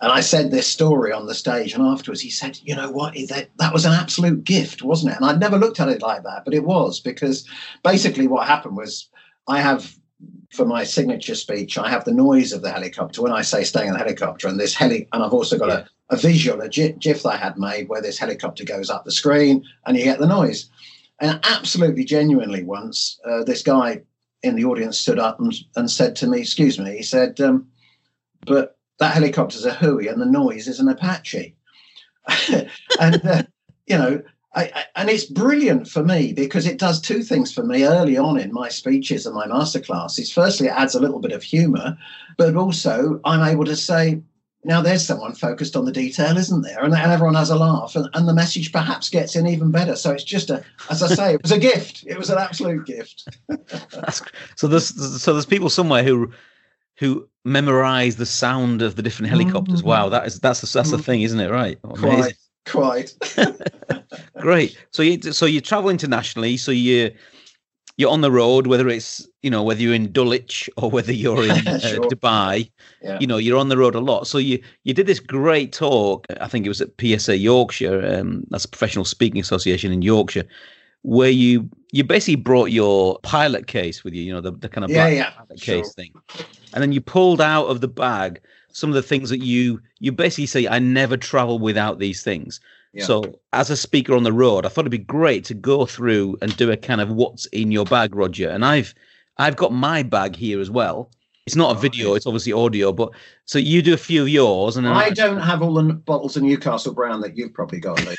and 0.00 0.10
I 0.10 0.20
said 0.20 0.50
this 0.50 0.66
story 0.66 1.12
on 1.12 1.26
the 1.26 1.34
stage, 1.34 1.74
and 1.74 1.82
afterwards 1.82 2.20
he 2.20 2.30
said, 2.30 2.58
"You 2.62 2.74
know 2.76 2.90
what? 2.90 3.14
That 3.28 3.50
that 3.58 3.72
was 3.72 3.84
an 3.84 3.92
absolute 3.92 4.44
gift, 4.44 4.82
wasn't 4.82 5.12
it?" 5.12 5.20
And 5.20 5.26
I'd 5.26 5.40
never 5.40 5.58
looked 5.58 5.80
at 5.80 5.88
it 5.88 6.02
like 6.02 6.22
that, 6.24 6.44
but 6.44 6.54
it 6.54 6.64
was 6.64 7.00
because 7.00 7.46
basically 7.84 8.26
what 8.26 8.46
happened 8.46 8.76
was 8.76 9.08
I 9.46 9.60
have 9.60 9.94
for 10.52 10.66
my 10.66 10.84
signature 10.84 11.34
speech, 11.34 11.78
I 11.78 11.88
have 11.88 12.04
the 12.04 12.12
noise 12.12 12.52
of 12.52 12.62
the 12.62 12.70
helicopter 12.70 13.22
when 13.22 13.32
I 13.32 13.42
say 13.42 13.64
staying 13.64 13.88
in 13.88 13.94
the 13.94 13.98
helicopter, 13.98 14.48
and 14.48 14.60
this 14.60 14.74
heli, 14.74 15.08
and 15.12 15.22
I've 15.22 15.32
also 15.32 15.58
got 15.58 15.68
Yeah. 15.68 15.84
a, 16.10 16.14
a 16.14 16.18
visual, 16.18 16.60
a 16.60 16.68
gi- 16.68 16.92
GIF 16.98 17.22
that 17.22 17.30
I 17.30 17.36
had 17.36 17.58
made 17.58 17.88
where 17.88 18.02
this 18.02 18.18
helicopter 18.18 18.64
goes 18.64 18.90
up 18.90 19.04
the 19.04 19.12
screen 19.12 19.64
and 19.86 19.96
you 19.96 20.04
get 20.04 20.18
the 20.18 20.26
noise. 20.26 20.68
And 21.20 21.40
absolutely 21.44 22.04
genuinely, 22.04 22.62
once 22.64 23.18
uh, 23.24 23.44
this 23.44 23.62
guy 23.62 24.02
in 24.42 24.56
the 24.56 24.64
audience 24.64 24.98
stood 24.98 25.18
up 25.18 25.40
and, 25.40 25.54
and 25.76 25.90
said 25.90 26.16
to 26.16 26.26
me, 26.26 26.40
"Excuse 26.40 26.78
me," 26.78 26.96
he 26.96 27.02
said, 27.02 27.40
um, 27.40 27.68
"But 28.46 28.76
that 28.98 29.14
helicopter's 29.14 29.64
a 29.64 29.72
Huey 29.74 30.08
and 30.08 30.20
the 30.20 30.26
noise 30.26 30.68
is 30.68 30.80
an 30.80 30.88
Apache." 30.88 31.54
and 33.00 33.24
uh, 33.24 33.42
you 33.86 33.96
know, 33.98 34.22
I, 34.54 34.64
I, 34.74 34.84
and 34.96 35.08
it's 35.08 35.24
brilliant 35.24 35.88
for 35.88 36.04
me 36.04 36.32
because 36.32 36.66
it 36.66 36.78
does 36.78 37.00
two 37.00 37.22
things 37.22 37.52
for 37.52 37.62
me 37.64 37.84
early 37.84 38.18
on 38.18 38.38
in 38.38 38.52
my 38.52 38.68
speeches 38.68 39.24
and 39.24 39.34
my 39.34 39.46
masterclasses. 39.46 40.32
Firstly, 40.32 40.66
it 40.66 40.74
adds 40.76 40.94
a 40.94 41.00
little 41.00 41.20
bit 41.20 41.32
of 41.32 41.42
humor, 41.42 41.96
but 42.36 42.54
also 42.54 43.20
I'm 43.24 43.42
able 43.48 43.64
to 43.64 43.76
say, 43.76 44.20
now 44.64 44.80
there's 44.80 45.04
someone 45.04 45.34
focused 45.34 45.74
on 45.74 45.86
the 45.86 45.90
detail, 45.90 46.36
isn't 46.36 46.62
there? 46.62 46.84
And, 46.84 46.94
and 46.94 47.10
everyone 47.10 47.34
has 47.34 47.50
a 47.50 47.56
laugh, 47.56 47.96
and, 47.96 48.08
and 48.14 48.28
the 48.28 48.34
message 48.34 48.70
perhaps 48.72 49.08
gets 49.08 49.34
in 49.34 49.46
even 49.46 49.70
better. 49.72 49.96
So 49.96 50.12
it's 50.12 50.22
just 50.22 50.50
a, 50.50 50.62
as 50.88 51.02
I 51.02 51.08
say, 51.08 51.34
it 51.34 51.42
was 51.42 51.50
a 51.50 51.58
gift. 51.58 52.04
It 52.06 52.16
was 52.18 52.30
an 52.30 52.38
absolute 52.38 52.86
gift. 52.86 53.28
So 54.56 54.68
there's 54.68 55.20
so 55.22 55.32
there's 55.32 55.46
people 55.46 55.70
somewhere 55.70 56.02
who 56.04 56.32
who 56.98 57.28
memorize 57.44 58.16
the 58.16 58.26
sound 58.26 58.82
of 58.82 58.96
the 58.96 59.02
different 59.02 59.30
helicopters. 59.30 59.82
Mhm. 59.82 59.86
Wow, 59.86 60.08
that 60.10 60.26
is 60.26 60.38
that's 60.38 60.60
the, 60.60 60.78
that's 60.78 60.90
the 60.90 60.98
Mhm. 60.98 61.04
thing, 61.04 61.22
isn't 61.22 61.40
it? 61.40 61.50
Right. 61.50 61.78
Amazing. 61.82 62.00
Quite, 62.10 62.34
quite. 62.66 63.14
Great. 64.40 64.76
So 64.90 65.02
you 65.02 65.20
so 65.32 65.46
you 65.46 65.60
travel 65.60 65.90
internationally. 65.90 66.56
So 66.56 66.70
you 66.72 67.10
you're 67.98 68.10
on 68.10 68.22
the 68.22 68.30
road, 68.32 68.66
whether 68.66 68.88
it's 68.88 69.26
you 69.42 69.50
know 69.50 69.62
whether 69.62 69.80
you're 69.80 69.94
in 69.94 70.12
Dulwich 70.12 70.68
or 70.76 70.90
whether 70.90 71.12
you're 71.12 71.44
in 71.44 71.50
uh, 71.68 71.78
Sure. 71.78 72.00
Dubai. 72.08 72.70
Yeah. 73.02 73.18
You 73.20 73.26
know 73.26 73.36
you're 73.36 73.58
on 73.58 73.68
the 73.68 73.76
road 73.76 73.94
a 73.94 74.00
lot. 74.00 74.26
So 74.26 74.38
you 74.38 74.62
you 74.84 74.94
did 74.94 75.06
this 75.06 75.20
great 75.20 75.72
talk. 75.72 76.26
I 76.40 76.48
think 76.48 76.64
it 76.66 76.68
was 76.70 76.80
at 76.80 76.90
PSA 77.00 77.36
Yorkshire. 77.36 78.04
Um, 78.20 78.44
that's 78.50 78.64
a 78.64 78.68
professional 78.68 79.04
speaking 79.04 79.40
association 79.40 79.92
in 79.92 80.02
Yorkshire, 80.02 80.44
where 81.02 81.30
you 81.30 81.68
you 81.92 82.02
basically 82.04 82.36
brought 82.36 82.70
your 82.70 83.18
pilot 83.20 83.66
case 83.66 84.02
with 84.02 84.14
you. 84.14 84.22
You 84.22 84.32
know 84.32 84.40
the, 84.40 84.52
the 84.52 84.68
kind 84.68 84.84
of 84.84 84.90
Yeah, 84.90 85.04
black 85.08 85.12
yeah, 85.16 85.30
pilot 85.30 85.60
sure. 85.60 85.76
case 85.82 85.94
thing, 85.94 86.12
and 86.72 86.82
then 86.82 86.92
you 86.92 87.00
pulled 87.00 87.40
out 87.40 87.66
of 87.66 87.80
the 87.82 87.88
bag 87.88 88.40
some 88.72 88.90
of 88.90 88.94
the 88.94 89.02
things 89.02 89.30
that 89.30 89.42
you 89.42 89.80
you 90.00 90.12
basically 90.12 90.46
say 90.46 90.66
I 90.66 90.78
never 90.78 91.16
travel 91.16 91.58
without 91.58 91.98
these 91.98 92.22
things. 92.22 92.60
Yeah. 92.92 93.04
So, 93.04 93.38
as 93.52 93.70
a 93.70 93.76
speaker 93.76 94.14
on 94.14 94.22
the 94.22 94.32
road, 94.32 94.66
I 94.66 94.68
thought 94.68 94.82
it'd 94.82 94.90
be 94.90 94.98
great 94.98 95.44
to 95.46 95.54
go 95.54 95.86
through 95.86 96.36
and 96.42 96.54
do 96.56 96.70
a 96.70 96.76
kind 96.76 97.00
of 97.00 97.10
what's 97.10 97.46
in 97.46 97.72
your 97.72 97.86
bag, 97.86 98.14
Roger. 98.14 98.50
And 98.50 98.64
I've 98.64 98.94
I've 99.38 99.56
got 99.56 99.72
my 99.72 100.02
bag 100.02 100.36
here 100.36 100.60
as 100.60 100.70
well. 100.70 101.10
It's 101.46 101.56
not 101.56 101.76
a 101.76 101.80
video; 101.80 102.14
it's 102.14 102.26
obviously 102.26 102.52
audio. 102.52 102.92
But 102.92 103.10
so 103.46 103.58
you 103.58 103.82
do 103.82 103.94
a 103.94 103.98
few 103.98 104.22
of 104.22 104.28
yours, 104.28 104.76
and 104.76 104.86
then 104.86 104.92
I 104.92 105.10
don't 105.10 105.40
have 105.40 105.60
all 105.60 105.74
the 105.74 105.82
bottles 105.92 106.36
of 106.36 106.44
Newcastle 106.44 106.94
Brown 106.94 107.20
that 107.22 107.36
you've 107.36 107.52
probably 107.52 107.80
got. 107.80 108.00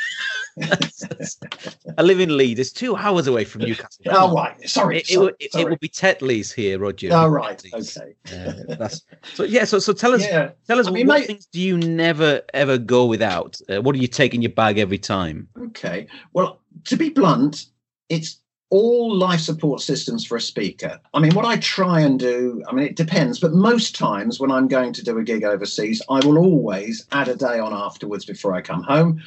I 1.97 2.01
live 2.01 2.19
in 2.19 2.35
Leeds. 2.35 2.59
It's 2.59 2.71
two 2.71 2.95
hours 2.95 3.25
away 3.27 3.43
from 3.45 3.61
Newcastle. 3.61 4.03
oh, 4.11 4.35
right. 4.35 4.69
Sorry. 4.69 4.97
It, 4.97 5.01
it, 5.01 5.07
sorry, 5.07 5.25
will- 5.25 5.33
it, 5.39 5.51
sorry. 5.51 5.65
will 5.65 5.77
be 5.77 5.89
Tetley's 5.89 6.51
here, 6.51 6.77
Roger. 6.79 7.09
Oh, 7.11 7.27
right. 7.27 7.57
Tetley's. 7.57 7.97
Okay. 7.97 8.13
Uh, 8.29 8.75
that's 8.75 9.01
so. 9.33 9.43
Yeah. 9.45 9.63
So 9.63 9.79
so 9.79 9.93
tell 9.93 10.13
us 10.13 10.21
Yeah. 10.21 10.51
tell 10.67 10.79
us 10.79 10.87
I 10.87 10.91
mean, 10.91 11.07
what 11.07 11.19
mate- 11.21 11.27
things 11.27 11.45
do 11.45 11.61
you 11.61 11.77
never 11.77 12.41
ever 12.53 12.77
go 12.77 13.05
without? 13.05 13.59
Uh, 13.69 13.81
what 13.81 13.95
do 13.95 14.01
you 14.01 14.07
take 14.07 14.33
in 14.33 14.41
your 14.41 14.51
bag 14.51 14.77
every 14.79 14.97
time? 14.99 15.47
Okay. 15.57 16.07
Well, 16.33 16.59
to 16.85 16.97
be 16.97 17.09
blunt, 17.09 17.67
it's 18.09 18.41
all 18.73 19.15
life 19.15 19.39
support 19.39 19.81
systems 19.81 20.25
for 20.25 20.35
a 20.35 20.41
speaker. 20.41 20.99
I 21.13 21.19
mean, 21.19 21.35
what 21.35 21.45
I 21.45 21.57
try 21.57 22.01
and 22.01 22.19
do, 22.19 22.63
I 22.67 22.73
mean, 22.73 22.87
it 22.87 22.95
depends, 22.95 23.39
but 23.39 23.53
most 23.53 23.95
times 23.95 24.39
when 24.39 24.49
I'm 24.49 24.67
going 24.67 24.93
to 24.93 25.03
do 25.03 25.19
a 25.19 25.23
gig 25.23 25.43
overseas, 25.43 26.01
I 26.09 26.25
will 26.25 26.39
always 26.39 27.05
add 27.11 27.27
a 27.27 27.35
day 27.35 27.59
on 27.59 27.71
afterwards 27.71 28.25
before 28.25 28.55
I 28.55 28.61
come 28.61 28.81
home 28.81 29.21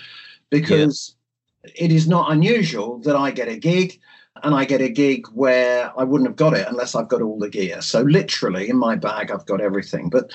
because 0.50 1.14
it 1.76 1.92
is 1.92 2.08
not 2.08 2.32
unusual 2.32 2.98
that 3.04 3.14
I 3.14 3.30
get 3.30 3.46
a 3.46 3.56
gig 3.56 4.00
and 4.42 4.52
I 4.52 4.64
get 4.64 4.80
a 4.80 4.88
gig 4.88 5.28
where 5.28 5.92
I 5.96 6.02
wouldn't 6.02 6.28
have 6.28 6.36
got 6.36 6.54
it 6.54 6.66
unless 6.66 6.96
I've 6.96 7.08
got 7.08 7.22
all 7.22 7.38
the 7.38 7.48
gear. 7.48 7.80
So 7.82 8.02
literally 8.02 8.68
in 8.68 8.76
my 8.76 8.96
bag, 8.96 9.30
I've 9.30 9.46
got 9.46 9.60
everything. 9.60 10.10
But 10.10 10.32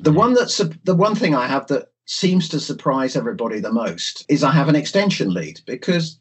the 0.00 0.10
mm. 0.10 0.16
one 0.16 0.32
that's 0.32 0.56
the 0.56 0.94
one 0.94 1.14
thing 1.14 1.34
I 1.34 1.46
have 1.46 1.66
that 1.66 1.88
seems 2.06 2.48
to 2.48 2.60
surprise 2.60 3.14
everybody 3.14 3.60
the 3.60 3.72
most 3.72 4.24
is 4.30 4.42
I 4.42 4.52
have 4.52 4.70
an 4.70 4.76
extension 4.76 5.34
lead 5.34 5.60
because 5.66 6.18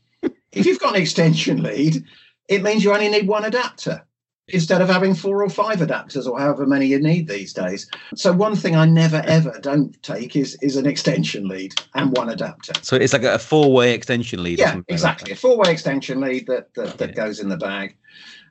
if 0.51 0.65
you've 0.65 0.79
got 0.79 0.95
an 0.95 1.01
extension 1.01 1.63
lead, 1.63 2.03
it 2.47 2.63
means 2.63 2.83
you 2.83 2.93
only 2.93 3.09
need 3.09 3.27
one 3.27 3.45
adapter 3.45 4.05
instead 4.49 4.81
of 4.81 4.89
having 4.89 5.15
four 5.15 5.41
or 5.41 5.49
five 5.49 5.79
adapters 5.79 6.27
or 6.27 6.37
however 6.37 6.65
many 6.65 6.85
you 6.85 6.99
need 6.99 7.27
these 7.27 7.53
days. 7.53 7.89
So 8.15 8.33
one 8.33 8.55
thing 8.55 8.75
I 8.75 8.85
never 8.85 9.21
ever 9.25 9.57
don't 9.61 10.01
take 10.03 10.35
is 10.35 10.55
is 10.61 10.75
an 10.75 10.85
extension 10.85 11.47
lead 11.47 11.73
and 11.95 12.15
one 12.15 12.29
adapter. 12.29 12.73
So 12.81 12.97
it's 12.97 13.13
like 13.13 13.23
a 13.23 13.39
four-way 13.39 13.93
extension 13.93 14.43
lead. 14.43 14.59
or 14.59 14.63
Yeah, 14.63 14.71
something 14.71 14.83
like 14.93 14.93
exactly. 14.93 15.31
A 15.31 15.35
four-way 15.35 15.71
extension 15.71 16.19
lead 16.19 16.47
that 16.47 16.73
that, 16.73 16.97
that 16.97 17.09
Yeah. 17.11 17.15
goes 17.25 17.39
in 17.39 17.49
the 17.49 17.57
bag. 17.57 17.95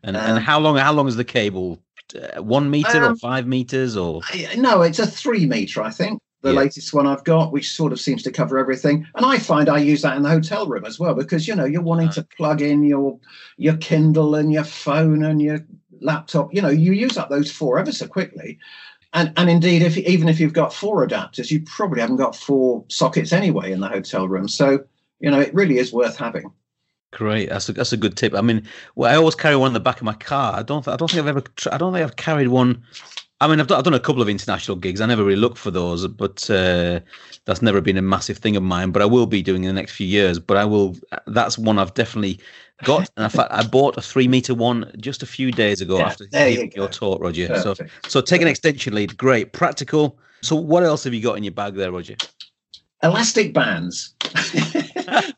And, 0.03 0.17
Um, 0.17 0.23
and 0.23 0.39
how 0.45 0.59
long? 0.59 0.77
How 0.77 0.93
long 0.93 1.09
is 1.09 1.17
the 1.17 1.25
cable? 1.25 1.79
Uh, 2.15 2.43
one 2.43 2.71
meter 2.71 3.03
or 3.05 3.11
Um, 3.11 3.17
five 3.17 3.47
meters 3.47 3.97
or? 3.97 4.21
No, 4.57 4.83
it's 4.83 4.99
a 4.99 5.07
three 5.07 5.47
meter, 5.47 5.83
I 5.83 5.91
think. 5.91 6.19
The 6.43 6.53
Yeah. 6.53 6.61
latest 6.61 6.93
one 6.93 7.07
I've 7.07 7.25
got, 7.25 7.53
which 7.53 7.71
sort 7.71 7.93
of 7.93 8.01
seems 8.01 8.23
to 8.25 8.31
cover 8.31 8.59
everything. 8.59 9.07
And 9.15 9.25
I 9.25 9.39
find 9.39 9.69
I 9.69 9.79
use 9.79 10.03
that 10.03 10.17
in 10.17 10.23
the 10.23 10.29
hotel 10.29 10.67
room 10.67 10.85
as 10.85 10.99
well 10.99 11.15
because 11.15 11.49
you 11.49 11.55
know 11.55 11.65
you're 11.65 11.83
wanting 11.83 12.11
to 12.11 12.27
plug 12.37 12.61
in 12.61 12.85
your 12.85 13.19
your 13.57 13.77
Kindle 13.77 14.35
and 14.35 14.53
your 14.53 14.65
phone 14.65 15.25
and 15.25 15.41
your 15.41 15.65
laptop. 16.01 16.53
You 16.53 16.63
know, 16.63 16.69
you 16.69 16.93
use 16.93 17.17
up 17.17 17.31
those 17.31 17.51
four 17.51 17.79
ever 17.79 17.93
so 17.93 18.07
quickly. 18.07 18.59
And 19.15 19.33
and 19.37 19.49
indeed, 19.49 19.83
if 19.83 19.97
even 19.97 20.29
if 20.29 20.41
you've 20.41 20.53
got 20.53 20.75
four 20.75 21.07
adapters, 21.07 21.51
you 21.51 21.63
probably 21.63 22.01
haven't 22.01 22.17
got 22.17 22.35
four 22.35 22.85
sockets 22.89 23.33
anyway 23.33 23.73
in 23.73 23.81
the 23.81 23.89
hotel 23.89 24.27
room. 24.29 24.49
So 24.49 24.85
you 25.21 25.31
know, 25.31 25.41
it 25.41 25.55
really 25.55 25.79
is 25.79 25.93
worth 25.93 26.17
having. 26.17 26.53
Great, 27.13 27.51
that's 27.51 27.69
a 27.69 27.75
that's 27.75 27.93
a 27.93 27.99
good 27.99 28.17
tip. 28.17 28.35
I 28.35 28.41
mean, 28.41 28.67
well, 28.95 29.13
I 29.13 29.17
always 29.17 29.35
carry 29.35 29.55
one 29.55 29.69
in 29.69 29.75
the 29.75 29.81
back 29.81 29.99
of 29.99 30.05
my 30.05 30.15
car. 30.15 30.55
I 30.59 30.63
don't, 30.63 30.89
I 30.89 30.97
don't 30.97 31.11
think 31.11 31.21
I've 31.21 31.29
ever, 31.29 31.45
I 31.71 31.77
don't 31.77 31.93
think 31.93 32.03
I've 32.03 32.17
carried 32.17 32.49
one. 32.49 32.83
I 33.43 33.49
mean, 33.49 33.59
I've 33.59 33.67
done, 33.67 33.79
I've 33.79 33.85
done 33.85 33.93
a 33.93 34.01
couple 34.01 34.23
of 34.23 34.29
international 34.29 34.77
gigs. 34.77 35.01
I 35.01 35.07
never 35.07 35.25
really 35.25 35.41
looked 35.41 35.59
for 35.59 35.73
those, 35.73 36.07
but 36.07 36.49
uh, 36.49 37.01
that's 37.45 37.61
never 37.61 37.81
been 37.81 37.97
a 37.97 38.03
massive 38.03 38.39
thing 38.39 38.55
of 38.55 38.63
mine. 38.63 38.93
But 38.93 39.03
I 39.03 39.05
will 39.05 39.27
be 39.27 39.43
doing 39.43 39.65
in 39.65 39.75
the 39.75 39.81
next 39.81 39.93
few 39.97 40.07
years. 40.07 40.39
But 40.39 40.59
I 40.59 40.65
will. 40.65 40.97
That's 41.27 41.59
one 41.59 41.81
I've 41.81 41.93
definitely 41.95 42.39
got. 42.85 43.11
And 43.17 43.25
in 43.25 43.31
fact, 43.31 43.51
I 43.53 43.65
bought 43.65 43.97
a 43.97 44.01
three 44.01 44.29
meter 44.29 44.55
one 44.55 44.93
just 44.97 45.25
a 45.25 45.27
few 45.27 45.51
days 45.51 45.81
ago 45.81 45.99
Yeah, 45.99 46.07
after 46.07 46.25
you 46.31 46.71
your 46.77 46.89
talk, 46.89 47.21
Roger. 47.21 47.61
So, 47.61 47.75
so 48.07 48.21
take 48.21 48.43
an 48.43 48.49
extension 48.49 48.95
lead. 48.95 49.17
Great, 49.17 49.53
practical. 49.53 50.21
So, 50.43 50.55
what 50.55 50.85
else 50.85 51.03
have 51.03 51.13
you 51.13 51.21
got 51.21 51.37
in 51.37 51.43
your 51.43 51.53
bag 51.53 51.75
there, 51.75 51.91
Roger? 51.91 52.15
elastic 53.03 53.53
bands. 53.53 54.15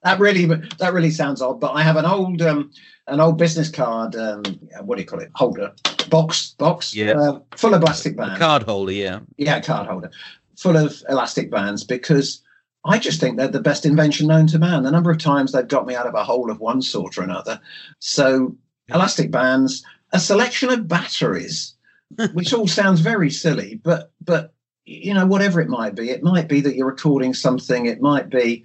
that 0.02 0.16
really 0.18 0.46
that 0.46 0.92
really 0.92 1.10
sounds 1.10 1.42
odd, 1.42 1.60
but 1.60 1.72
I 1.72 1.82
have 1.82 1.96
an 1.96 2.06
old 2.06 2.42
um, 2.42 2.70
an 3.06 3.20
old 3.20 3.38
business 3.38 3.70
card. 3.70 4.16
Um, 4.16 4.42
what 4.82 4.96
do 4.96 5.02
you 5.02 5.06
call 5.06 5.20
it? 5.20 5.30
Holder 5.34 5.72
box 6.08 6.54
box. 6.58 6.94
Yeah. 6.94 7.12
Uh, 7.12 7.40
full 7.56 7.74
of 7.74 7.82
plastic 7.82 8.14
A 8.14 8.16
bands. 8.16 8.38
card 8.38 8.62
holder, 8.62 8.92
yeah. 8.92 9.20
yeah, 9.36 9.60
card 9.60 9.86
holder 9.86 10.10
full 10.56 10.76
of 10.76 11.02
elastic 11.08 11.50
bands 11.50 11.84
because 11.84 12.42
I 12.84 12.98
just 12.98 13.20
think 13.20 13.36
they're 13.36 13.48
the 13.48 13.60
best 13.60 13.86
invention 13.86 14.26
known 14.26 14.46
to 14.48 14.58
man. 14.58 14.82
The 14.82 14.90
number 14.90 15.10
of 15.10 15.18
times 15.18 15.52
they've 15.52 15.66
got 15.66 15.86
me 15.86 15.94
out 15.94 16.06
of 16.06 16.14
a 16.14 16.24
hole 16.24 16.50
of 16.50 16.60
one 16.60 16.82
sort 16.82 17.16
or 17.18 17.22
another. 17.22 17.60
So 17.98 18.56
elastic 18.88 19.30
bands, 19.30 19.84
a 20.12 20.20
selection 20.20 20.70
of 20.70 20.88
batteries, 20.88 21.74
which 22.32 22.52
all 22.52 22.68
sounds 22.68 23.00
very 23.00 23.30
silly, 23.30 23.80
but 23.82 24.12
but 24.20 24.52
you 24.84 25.14
know 25.14 25.26
whatever 25.26 25.60
it 25.60 25.68
might 25.68 25.94
be, 25.94 26.10
it 26.10 26.22
might 26.22 26.48
be 26.48 26.60
that 26.60 26.76
you're 26.76 26.86
recording 26.86 27.34
something. 27.34 27.86
It 27.86 28.00
might 28.00 28.28
be. 28.28 28.64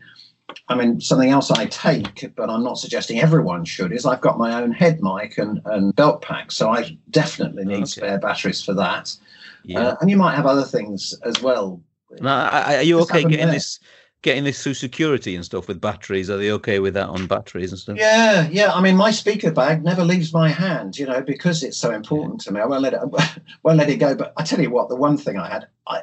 I 0.67 0.75
mean, 0.75 0.99
something 1.01 1.29
else 1.29 1.51
I 1.51 1.65
take, 1.67 2.33
but 2.35 2.49
I'm 2.49 2.63
not 2.63 2.77
suggesting 2.77 3.19
everyone 3.19 3.65
should, 3.65 3.91
is 3.91 4.05
I've 4.05 4.21
got 4.21 4.37
my 4.37 4.61
own 4.61 4.71
head 4.71 4.99
mic 5.01 5.37
and, 5.37 5.61
and 5.65 5.95
belt 5.95 6.21
pack. 6.21 6.51
So 6.51 6.69
I 6.69 6.97
definitely 7.11 7.65
need 7.65 7.75
Okay. 7.77 7.85
spare 7.85 8.19
batteries 8.19 8.63
for 8.63 8.73
that. 8.73 9.15
Yeah. 9.63 9.79
Uh, 9.89 9.95
and 10.01 10.09
you 10.09 10.17
might 10.17 10.35
have 10.35 10.45
other 10.45 10.63
things 10.63 11.13
as 11.23 11.41
well. 11.41 11.81
Now, 12.21 12.49
I- 12.49 12.59
I- 12.73 12.75
are 12.77 12.81
you 12.83 12.97
Just 12.99 13.11
okay 13.11 13.21
getting 13.23 13.45
there. 13.45 13.51
this 13.55 13.79
getting 14.21 14.43
this 14.43 14.61
through 14.61 14.73
security 14.73 15.33
and 15.35 15.45
stuff 15.45 15.67
with 15.69 15.79
batteries? 15.79 16.29
Are 16.29 16.35
they 16.35 16.51
okay 16.51 16.79
with 16.79 16.93
that 16.95 17.07
on 17.07 17.25
batteries 17.25 17.71
and 17.71 17.79
stuff? 17.79 17.97
Yeah, 17.97 18.49
yeah. 18.51 18.73
I 18.73 18.81
mean, 18.81 18.97
my 18.97 19.11
speaker 19.11 19.49
bag 19.49 19.81
never 19.83 20.03
leaves 20.03 20.33
my 20.33 20.49
hand, 20.49 20.97
you 20.97 21.05
know, 21.05 21.21
because 21.21 21.63
it's 21.63 21.77
so 21.77 21.91
important 21.91 22.41
to 22.41 22.51
me. 22.51 22.59
I 22.59 22.65
won't 22.65 22.81
let 22.81 22.93
it, 22.93 22.99
won't 23.63 23.77
let 23.77 23.89
it 23.89 23.95
go. 23.97 24.15
But 24.15 24.33
I 24.35 24.43
tell 24.43 24.59
you 24.59 24.71
what, 24.71 24.89
the 24.89 24.97
one 24.97 25.15
thing 25.17 25.37
I 25.37 25.47
had, 25.47 25.67
I, 25.87 26.01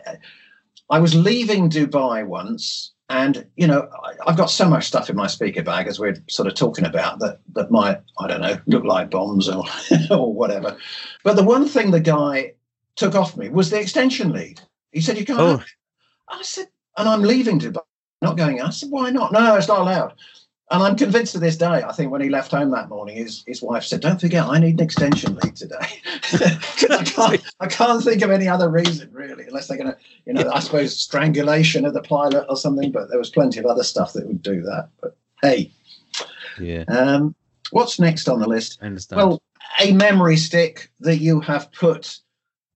I 0.88 0.98
was 0.98 1.14
leaving 1.14 1.68
Dubai 1.68 2.26
once, 2.26 2.92
and 3.08 3.46
you 3.56 3.66
know, 3.66 3.88
I, 4.04 4.12
I've 4.26 4.36
got 4.36 4.50
so 4.50 4.68
much 4.68 4.86
stuff 4.86 5.08
in 5.10 5.16
my 5.16 5.26
speaker 5.26 5.62
bag, 5.62 5.86
as 5.86 5.98
we're 5.98 6.16
sort 6.28 6.48
of 6.48 6.54
talking 6.54 6.84
about, 6.84 7.18
that 7.20 7.40
that 7.54 7.70
might, 7.70 7.98
I 8.18 8.26
don't 8.26 8.40
know, 8.40 8.58
look 8.66 8.84
like 8.84 9.10
bombs 9.10 9.48
or 9.48 9.64
or 10.10 10.32
whatever. 10.32 10.76
But 11.22 11.36
the 11.36 11.44
one 11.44 11.68
thing 11.68 11.90
the 11.90 12.00
guy 12.00 12.54
took 12.96 13.14
off 13.14 13.36
me 13.36 13.48
was 13.48 13.70
the 13.70 13.80
extension 13.80 14.32
lead. 14.32 14.60
He 14.92 15.00
said, 15.00 15.18
"You 15.18 15.24
can't." 15.24 15.40
Oh. 15.40 15.64
I 16.28 16.42
said, 16.42 16.66
and 16.96 17.08
I'm 17.08 17.22
leaving 17.22 17.60
Dubai, 17.60 17.82
not 18.22 18.36
going. 18.36 18.60
I 18.60 18.70
said, 18.70 18.90
"Why 18.90 19.10
not?" 19.10 19.32
No, 19.32 19.54
it's 19.56 19.68
not 19.68 19.80
allowed. 19.80 20.14
And 20.68 20.82
I'm 20.82 20.96
convinced 20.96 21.32
to 21.32 21.38
this 21.38 21.56
day, 21.56 21.66
I 21.84 21.92
think 21.92 22.10
when 22.10 22.20
he 22.20 22.28
left 22.28 22.50
home 22.50 22.72
that 22.72 22.88
morning, 22.88 23.16
his, 23.16 23.44
his 23.46 23.62
wife 23.62 23.84
said, 23.84 24.00
Don't 24.00 24.20
forget, 24.20 24.44
I 24.46 24.58
need 24.58 24.80
an 24.80 24.84
extension 24.84 25.36
lead 25.36 25.54
today. 25.54 25.76
I 25.80 27.04
can't, 27.04 27.44
I 27.60 27.66
can't 27.68 28.02
think 28.02 28.22
of 28.22 28.32
any 28.32 28.48
other 28.48 28.68
reason, 28.68 29.08
really, 29.12 29.44
unless 29.46 29.68
they're 29.68 29.78
going 29.78 29.92
to, 29.92 29.98
you 30.26 30.32
know, 30.32 30.50
I 30.50 30.58
suppose 30.58 31.00
strangulation 31.00 31.84
of 31.84 31.94
the 31.94 32.02
pilot 32.02 32.46
or 32.48 32.56
something. 32.56 32.90
But 32.90 33.10
there 33.10 33.18
was 33.18 33.30
plenty 33.30 33.60
of 33.60 33.66
other 33.66 33.84
stuff 33.84 34.12
that 34.14 34.26
would 34.26 34.42
do 34.42 34.62
that. 34.62 34.88
But 35.00 35.16
hey, 35.40 35.70
Yeah, 36.58 36.82
um, 36.88 37.36
what's 37.70 38.00
next 38.00 38.28
on 38.28 38.40
the 38.40 38.48
list? 38.48 38.78
Well, 39.18 39.40
a 39.80 39.92
memory 39.92 40.36
stick 40.36 40.90
that 41.00 41.18
you 41.18 41.40
have 41.42 41.70
put 41.70 42.18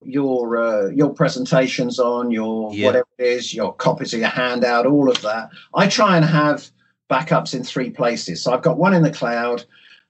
your 0.03 0.57
uh, 0.57 0.87
your 0.91 1.13
presentations 1.13 1.99
on, 1.99 2.31
your 2.31 2.73
Yeah. 2.73 2.85
whatever 2.87 3.07
it 3.17 3.25
is, 3.25 3.53
your 3.53 3.73
copies 3.73 4.13
of 4.13 4.21
your 4.21 4.29
handout, 4.29 4.85
all 4.85 5.09
of 5.09 5.21
that. 5.23 5.49
I 5.75 5.87
try 5.87 6.15
and 6.15 6.25
have 6.25 6.69
backups 7.11 7.53
in 7.53 7.63
three 7.63 7.89
places. 7.89 8.41
So 8.41 8.53
I've 8.53 8.61
got 8.61 8.77
one 8.77 8.93
in 8.93 9.03
the 9.03 9.11
cloud. 9.11 9.65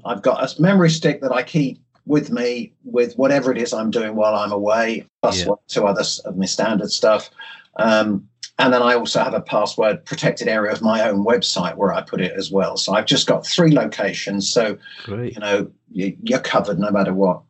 I've 0.05 0.21
got 0.21 0.37
a 0.43 0.61
memory 0.61 0.89
stick 0.89 1.21
that 1.21 1.31
I 1.31 1.43
keep 1.43 1.81
with 2.05 2.31
me 2.31 2.73
with 2.83 3.15
whatever 3.15 3.51
it 3.51 3.57
is 3.57 3.73
I'm 3.73 3.91
doing 3.91 4.15
while 4.15 4.35
I'm 4.35 4.51
away, 4.51 5.05
plus 5.21 5.39
Yeah. 5.45 5.53
two 5.67 5.85
others 5.85 6.19
of 6.19 6.37
my 6.37 6.45
standard 6.45 6.91
stuff. 6.91 7.29
Um, 7.77 8.27
and 8.59 8.73
then 8.73 8.81
I 8.83 8.93
also 8.93 9.23
have 9.23 9.33
a 9.33 9.41
password 9.41 10.05
protected 10.05 10.47
area 10.47 10.71
of 10.71 10.81
my 10.81 11.07
own 11.07 11.25
website 11.25 11.75
where 11.77 11.93
I 11.93 12.01
put 12.01 12.21
it 12.21 12.33
as 12.33 12.51
well. 12.51 12.77
So 12.77 12.93
I've 12.93 13.05
just 13.05 13.27
got 13.27 13.45
three 13.45 13.71
locations. 13.71 14.51
So 14.51 14.77
Great. 15.03 15.33
you 15.33 15.39
know 15.39 15.71
you, 15.91 16.15
you're 16.21 16.39
covered 16.39 16.79
no 16.79 16.91
matter 16.91 17.13
what. 17.13 17.41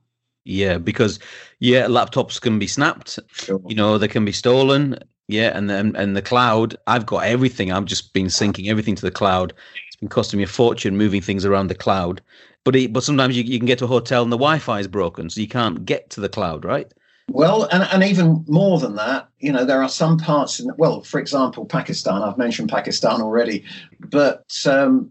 Yeah, 0.46 0.78
because 0.78 1.20
yeah, 1.60 1.86
laptops 1.86 2.40
can 2.40 2.60
be 2.60 2.68
snapped. 2.68 3.20
Sure. 3.34 3.62
You 3.68 3.76
know, 3.76 3.98
they 3.98 4.08
can 4.08 4.26
be 4.26 4.32
stolen. 4.32 4.98
Yeah, 5.32 5.58
and 5.58 5.70
then 5.70 5.96
and 5.96 6.16
the 6.16 6.22
cloud. 6.22 6.76
I've 6.88 7.06
got 7.06 7.24
everything. 7.24 7.72
I've 7.72 7.86
just 7.86 8.14
been 8.14 8.28
syncing 8.28 8.68
everything 8.68 8.96
to 8.96 9.02
the 9.02 9.12
cloud. 9.12 9.54
It's 9.88 9.96
been 9.96 10.10
costing 10.10 10.38
me 10.38 10.44
a 10.44 10.48
fortune 10.48 10.98
moving 10.98 11.22
things 11.22 11.46
around 11.46 11.68
the 11.68 11.76
cloud. 11.76 12.22
But 12.64 12.76
it, 12.76 12.94
but 12.94 13.04
sometimes 13.04 13.36
you, 13.38 13.44
you 13.44 13.58
can 13.58 13.66
get 13.66 13.80
to 13.80 13.86
a 13.86 13.88
hotel 13.88 14.24
and 14.24 14.32
the 14.32 14.38
Wi-Fi 14.38 14.80
is 14.80 14.88
broken, 14.88 15.30
so 15.30 15.42
you 15.42 15.48
can't 15.48 15.86
get 15.86 16.10
to 16.12 16.20
the 16.20 16.30
cloud, 16.30 16.64
right? 16.66 16.92
Well, 17.30 17.64
and, 17.72 17.84
and 17.84 18.04
even 18.04 18.44
more 18.48 18.78
than 18.78 18.96
that, 18.96 19.30
you 19.40 19.52
know, 19.54 19.64
there 19.64 19.82
are 19.82 19.90
some 19.90 20.18
parts 20.18 20.60
in, 20.60 20.70
well, 20.78 21.02
for 21.02 21.20
example, 21.20 21.66
Pakistan, 21.66 22.22
I've 22.22 22.38
mentioned 22.38 22.70
Pakistan 22.70 23.22
already, 23.22 23.64
but, 24.00 24.46
um, 24.68 25.10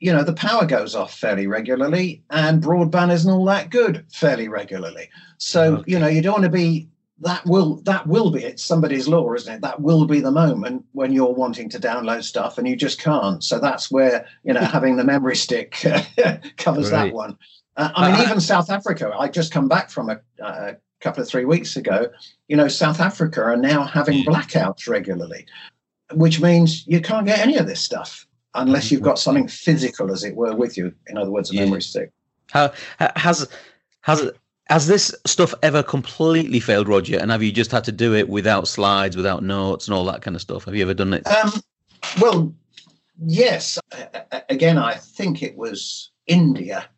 you 0.00 0.12
know, 0.12 0.24
the 0.24 0.32
power 0.32 0.66
goes 0.66 0.94
off 0.94 1.14
fairly 1.16 1.46
regularly 1.46 2.22
and 2.30 2.62
broadband 2.62 3.12
isn't 3.12 3.30
all 3.30 3.44
that 3.46 3.70
good 3.70 4.04
fairly 4.12 4.48
regularly. 4.48 5.08
So, 5.38 5.76
Okay. 5.76 5.92
you 5.92 5.98
know, 5.98 6.08
you 6.08 6.20
don't 6.20 6.32
want 6.32 6.44
to 6.44 6.50
be, 6.50 6.88
that 7.20 7.44
will, 7.46 7.76
that 7.82 8.06
will 8.06 8.30
be, 8.30 8.44
it's 8.44 8.62
somebody's 8.62 9.08
law, 9.08 9.32
isn't 9.32 9.54
it? 9.54 9.60
That 9.62 9.80
will 9.80 10.04
be 10.06 10.20
the 10.20 10.30
moment 10.30 10.84
when 10.92 11.12
you're 11.12 11.32
wanting 11.32 11.68
to 11.70 11.78
download 11.78 12.24
stuff 12.24 12.58
and 12.58 12.68
you 12.68 12.76
just 12.76 13.00
can't. 13.00 13.42
So 13.42 13.58
that's 13.58 13.90
where, 13.90 14.26
you 14.44 14.52
know, 14.52 14.60
having 14.76 14.96
the 14.96 15.04
memory 15.04 15.36
stick 15.36 15.70
covers 16.58 16.92
Right. 16.92 17.06
that 17.08 17.14
one. 17.14 17.38
Uh, 17.76 17.90
I 17.94 18.10
mean, 18.10 18.20
Uh, 18.20 18.24
even 18.24 18.40
South 18.40 18.70
Africa, 18.70 19.12
I 19.18 19.28
just 19.28 19.52
come 19.52 19.68
back 19.68 19.90
from 19.90 20.10
a, 20.10 20.18
a 20.42 20.76
couple 21.00 21.22
of 21.22 21.28
three 21.28 21.44
weeks 21.46 21.76
ago, 21.76 22.08
you 22.48 22.56
know, 22.56 22.68
South 22.68 23.00
Africa 23.00 23.42
are 23.42 23.56
now 23.56 23.84
having 23.84 24.24
blackouts 24.24 24.88
regularly, 24.88 25.46
which 26.14 26.40
means 26.40 26.86
you 26.86 27.00
can't 27.00 27.26
get 27.26 27.38
any 27.38 27.56
of 27.56 27.66
this 27.66 27.80
stuff 27.80 28.26
unless 28.54 28.90
you've 28.90 29.02
got 29.02 29.18
something 29.18 29.46
physical, 29.48 30.10
as 30.10 30.24
it 30.24 30.34
were, 30.36 30.54
with 30.54 30.78
you. 30.78 30.94
In 31.08 31.18
other 31.18 31.30
words, 31.30 31.50
a 31.50 31.54
Yeah. 31.54 31.64
memory 31.64 31.82
stick. 31.82 32.10
How 32.50 32.72
ha- 32.98 33.12
has 33.16 33.46
has 34.02 34.30
has 34.68 34.86
this 34.86 35.14
stuff 35.26 35.54
ever 35.62 35.82
completely 35.82 36.60
failed, 36.60 36.88
Roger? 36.88 37.18
And 37.18 37.30
have 37.30 37.42
you 37.42 37.52
just 37.52 37.70
had 37.70 37.84
to 37.84 37.92
do 37.92 38.14
it 38.14 38.28
without 38.28 38.66
slides, 38.68 39.16
without 39.16 39.42
notes, 39.42 39.86
and 39.86 39.94
all 39.94 40.04
that 40.06 40.22
kind 40.22 40.34
of 40.34 40.40
stuff? 40.42 40.64
Have 40.64 40.74
you 40.74 40.82
ever 40.82 40.94
done 40.94 41.14
it? 41.14 41.26
Um, 41.26 41.52
well, 42.20 42.54
yes. 43.24 43.78
Again, 44.48 44.78
I 44.78 44.94
think 44.94 45.42
it 45.42 45.56
was 45.56 46.10
India 46.26 46.88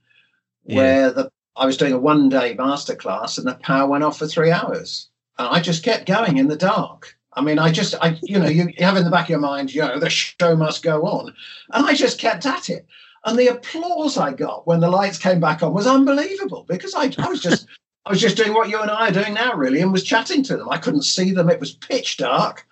Yeah. 0.65 0.77
where 0.77 1.11
the 1.11 1.31
I 1.57 1.67
was 1.67 1.77
doing 1.77 1.93
a 1.93 1.99
one 1.99 2.29
day 2.29 2.55
masterclass 2.57 3.37
and 3.37 3.47
the 3.47 3.55
power 3.55 3.89
went 3.89 4.05
off 4.05 4.19
for 4.19 4.29
three 4.29 4.51
hours. 4.53 5.09
And 5.39 5.49
I 5.49 5.61
just 5.61 5.83
kept 5.83 6.07
going 6.07 6.39
in 6.39 6.49
the 6.49 6.57
dark. 6.57 7.17
I 7.33 7.41
mean, 7.41 7.59
I 7.59 7.71
just, 7.71 7.95
I, 8.01 8.19
you 8.23 8.39
know, 8.39 8.49
you, 8.49 8.69
you 8.79 8.85
have 8.85 8.97
in 8.97 9.05
the 9.05 9.11
back 9.11 9.27
of 9.27 9.31
your 9.31 9.39
mind, 9.41 9.75
you 9.75 9.81
know, 9.81 9.99
the 9.99 10.09
show 10.09 10.57
must 10.57 10.83
go 10.83 11.03
on. 11.03 11.35
And 11.73 11.87
I 11.87 11.95
just 11.95 12.19
kept 12.19 12.47
at 12.47 12.71
it. 12.71 12.87
And 13.29 13.39
the 13.39 13.49
applause 13.49 14.17
I 14.17 14.33
got 14.33 14.67
when 14.67 14.81
the 14.81 14.91
lights 14.91 15.19
came 15.19 15.41
back 15.41 15.63
on 15.63 15.75
was 15.75 15.87
unbelievable 15.87 16.65
because 16.69 16.95
I, 16.95 17.13
I 17.19 17.29
was 17.29 17.41
just, 17.41 17.67
I 18.07 18.11
was 18.11 18.21
just 18.21 18.37
doing 18.37 18.55
what 18.55 18.69
you 18.69 18.81
and 18.81 18.91
I 18.91 19.09
are 19.09 19.13
doing 19.13 19.35
now, 19.35 19.53
really, 19.55 19.81
and 19.81 19.93
was 19.93 20.03
chatting 20.03 20.43
to 20.45 20.57
them. 20.57 20.69
I 20.71 20.79
couldn't 20.79 21.03
see 21.03 21.33
them. 21.33 21.51
It 21.51 21.61
was 21.61 21.75
pitch 21.75 22.17
dark 22.17 22.67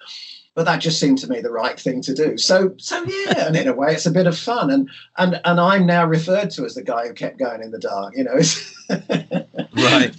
but 0.56 0.64
that 0.64 0.80
just 0.80 0.98
seemed 0.98 1.18
to 1.18 1.28
me 1.28 1.42
the 1.42 1.50
right 1.50 1.78
thing 1.78 2.00
to 2.00 2.14
do. 2.14 2.38
So, 2.38 2.75
so 2.78 3.04
yeah, 3.04 3.46
and 3.46 3.56
in 3.56 3.68
a 3.68 3.75
way, 3.75 3.92
it's 3.92 4.06
a 4.06 4.10
bit 4.10 4.26
of 4.26 4.36
fun. 4.38 4.70
And 4.70 4.88
and 5.18 5.38
and 5.44 5.60
I'm 5.60 5.84
now 5.84 6.06
referred 6.06 6.50
to 6.52 6.64
as 6.64 6.75
the 6.75 6.82
guy 6.82 7.06
who 7.06 7.12
kept 7.12 7.38
going 7.38 7.62
in 7.62 7.70
the 7.70 7.78
dark. 7.78 8.16
You 8.16 8.25
know, 8.25 8.40
Right. 9.76 10.14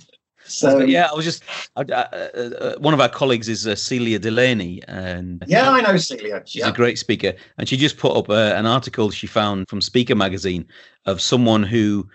So 0.48 0.80
yeah, 0.80 1.10
I 1.12 1.16
was 1.16 1.26
just 1.26 1.44
I, 1.76 1.82
I, 1.82 1.94
uh, 1.94 2.40
uh, 2.60 2.76
one 2.80 2.94
of 2.94 3.02
our 3.02 3.10
colleagues 3.10 3.50
is 3.50 3.68
uh, 3.68 3.76
Celia 3.76 4.20
Delaney, 4.20 4.82
and 4.88 5.44
yeah, 5.48 5.70
I 5.70 5.82
know 5.82 5.98
Celia. 5.98 6.42
She's 6.46 6.62
Yeah. 6.62 6.70
a 6.70 6.74
great 6.74 6.98
speaker, 6.98 7.34
and 7.58 7.68
she 7.68 7.78
just 7.78 7.98
put 7.98 8.16
up 8.16 8.30
uh, 8.30 8.54
an 8.56 8.66
article 8.66 9.12
she 9.12 9.28
found 9.28 9.68
from 9.70 9.82
Speaker 9.82 10.16
Magazine 10.16 10.66
of 11.06 11.22
someone 11.22 11.64
who 11.64 12.10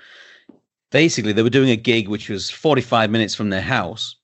basically 0.91 1.33
they 1.33 1.43
were 1.43 1.51
doing 1.51 1.71
a 1.71 1.77
gig 1.77 2.09
which 2.09 2.29
was 2.29 2.51
45 2.51 3.11
minutes 3.11 3.35
from 3.35 3.51
their 3.51 3.63
house, 3.63 4.17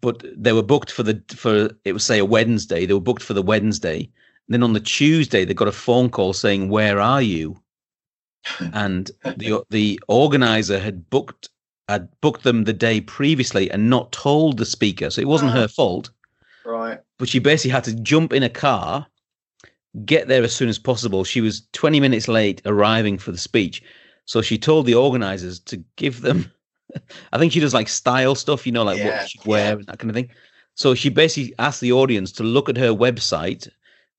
but 0.00 0.24
they 0.36 0.52
were 0.52 0.62
booked 0.62 0.90
for 0.90 1.02
the 1.02 1.22
for 1.36 1.70
it 1.84 1.92
was 1.92 2.04
say 2.04 2.18
a 2.18 2.24
Wednesday. 2.24 2.86
They 2.86 2.94
were 2.94 3.00
booked 3.00 3.22
for 3.22 3.34
the 3.34 3.42
Wednesday. 3.42 4.00
And 4.48 4.54
then 4.54 4.62
on 4.64 4.72
the 4.72 4.80
Tuesday, 4.80 5.44
they 5.44 5.54
got 5.54 5.68
a 5.68 5.72
phone 5.72 6.10
call 6.10 6.32
saying, 6.32 6.70
"Where 6.70 6.98
are 6.98 7.22
you?" 7.22 7.62
And 8.72 9.10
the 9.36 9.62
the 9.70 10.00
organizer 10.08 10.78
had 10.80 11.08
booked 11.10 11.49
had 11.90 12.08
booked 12.20 12.44
them 12.44 12.64
the 12.64 12.72
day 12.72 13.00
previously 13.00 13.70
and 13.70 13.90
not 13.90 14.12
told 14.12 14.58
the 14.58 14.66
speaker, 14.66 15.10
so 15.10 15.20
it 15.20 15.28
wasn't 15.28 15.52
her 15.52 15.64
ah. 15.64 15.74
fault. 15.74 16.10
Right. 16.64 17.00
But 17.18 17.28
she 17.28 17.38
basically 17.38 17.72
had 17.72 17.84
to 17.84 17.94
jump 17.94 18.32
in 18.32 18.42
a 18.42 18.48
car, 18.48 19.06
get 20.04 20.28
there 20.28 20.42
as 20.42 20.54
soon 20.54 20.68
as 20.68 20.78
possible. 20.78 21.24
She 21.24 21.40
was 21.40 21.66
20 21.72 22.00
minutes 22.00 22.28
late 22.28 22.62
arriving 22.64 23.18
for 23.18 23.32
the 23.32 23.38
speech. 23.38 23.82
So 24.24 24.40
she 24.40 24.56
told 24.56 24.86
the 24.86 24.94
organizers 24.94 25.58
to 25.60 25.82
give 25.96 26.20
them, 26.20 26.50
I 27.32 27.38
think 27.38 27.52
she 27.52 27.60
does 27.60 27.74
like 27.74 27.88
style 27.88 28.34
stuff, 28.34 28.66
you 28.66 28.72
know, 28.72 28.84
like 28.84 28.98
Yeah, 28.98 29.18
what 29.18 29.28
she'd 29.28 29.44
wear 29.44 29.74
and 29.74 29.86
that 29.86 29.98
kind 29.98 30.10
of 30.10 30.14
thing. 30.14 30.30
So 30.74 30.94
she 30.94 31.08
basically 31.08 31.54
asked 31.58 31.80
the 31.80 31.92
audience 31.92 32.30
to 32.32 32.42
look 32.42 32.68
at 32.68 32.76
her 32.76 32.90
website 32.90 33.68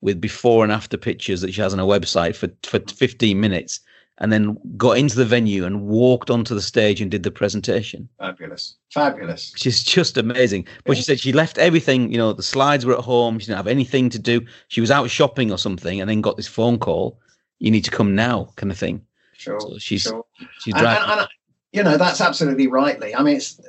with 0.01 0.19
before 0.19 0.63
and 0.63 0.73
after 0.73 0.97
pictures 0.97 1.41
that 1.41 1.53
she 1.53 1.61
has 1.61 1.73
on 1.73 1.79
her 1.79 1.85
website 1.85 2.35
for, 2.35 2.49
for 2.63 2.79
15 2.79 3.39
minutes 3.39 3.79
and 4.21 4.31
then 4.31 4.55
got 4.77 4.97
into 4.97 5.15
the 5.17 5.25
venue 5.25 5.65
and 5.65 5.81
walked 5.81 6.29
onto 6.29 6.53
the 6.55 6.61
stage 6.61 7.01
and 7.01 7.09
did 7.11 7.23
the 7.23 7.31
presentation 7.31 8.07
Fabulous. 8.19 8.77
Fabulous. 8.93 9.51
She's 9.57 9.83
just 9.83 10.15
amazing. 10.15 10.65
But 10.85 10.95
she 10.95 11.03
said 11.03 11.19
she 11.19 11.33
left 11.33 11.57
everything, 11.57 12.11
you 12.11 12.17
know, 12.17 12.31
the 12.31 12.43
slides 12.43 12.85
were 12.85 12.93
at 12.93 13.03
home. 13.03 13.39
She 13.39 13.47
didn't 13.47 13.57
have 13.57 13.67
anything 13.67 14.09
to 14.11 14.19
do. 14.19 14.45
She 14.69 14.79
was 14.79 14.91
out 14.91 15.09
shopping 15.09 15.51
or 15.51 15.57
something 15.57 15.99
and 15.99 16.09
then 16.09 16.21
got 16.21 16.37
this 16.37 16.47
phone 16.47 16.77
call. 16.77 17.19
You 17.59 17.71
need 17.71 17.83
to 17.85 17.91
come 17.91 18.15
now, 18.15 18.53
kind 18.55 18.71
of 18.71 18.77
thing. 18.77 19.01
Sure. 19.33 19.59
So 19.59 19.77
she's- 19.79 20.03
sure. 20.03 20.23
She's 20.59 20.73
And, 20.75 20.85
and- 20.85 21.19
and, 21.19 21.27
you 21.73 21.83
know, 21.83 21.97
that's 21.97 22.21
absolutely 22.21 22.67
rightly. 22.67 23.15
I 23.15 23.23
mean, 23.23 23.37
it's 23.37 23.59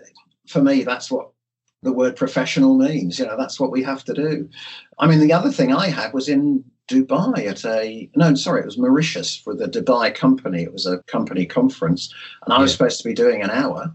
for 0.49 0.63
me, 0.63 0.83
that's 0.85 1.11
what 1.11 1.31
the 1.83 1.93
word 1.93 2.15
professional 2.15 2.77
means. 2.77 3.19
You 3.19 3.27
know, 3.27 3.37
that's 3.39 3.59
what 3.59 3.71
we 3.71 3.83
have 3.85 4.05
to 4.05 4.13
do. 4.13 4.49
I 4.99 5.07
mean, 5.07 5.21
the 5.21 5.33
other 5.33 5.51
thing 5.51 5.73
I 5.73 5.89
had 5.89 6.13
was 6.13 6.29
in 6.29 6.63
Dubai 6.89 7.47
at 7.47 7.65
a 7.65 8.11
no, 8.17 8.35
sorry, 8.35 8.61
it 8.61 8.67
was 8.67 8.79
Mauritius 8.79 9.37
for 9.37 9.55
the 9.55 9.67
Dubai 9.67 10.15
company. 10.15 10.63
It 10.63 10.73
was 10.73 10.87
a 10.87 10.99
company 11.05 11.47
conference, 11.47 12.13
and 12.45 12.53
I 12.53 12.61
was 12.61 12.71
Yeah. 12.73 12.77
supposed 12.77 12.99
to 12.99 13.09
be 13.09 13.15
doing 13.15 13.43
an 13.43 13.51
hour. 13.51 13.93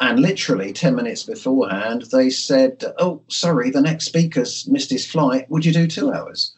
And 0.00 0.20
literally 0.20 0.72
10 0.72 0.94
minutes 0.94 1.24
beforehand, 1.24 2.02
they 2.12 2.30
said, 2.30 2.84
Oh, 2.98 3.20
sorry, 3.28 3.70
the 3.70 3.80
next 3.80 4.04
speaker's 4.04 4.68
missed 4.68 4.90
his 4.90 5.04
flight. 5.04 5.50
Would 5.50 5.64
you 5.64 5.72
do 5.72 5.88
two 5.88 6.12
hours? 6.12 6.54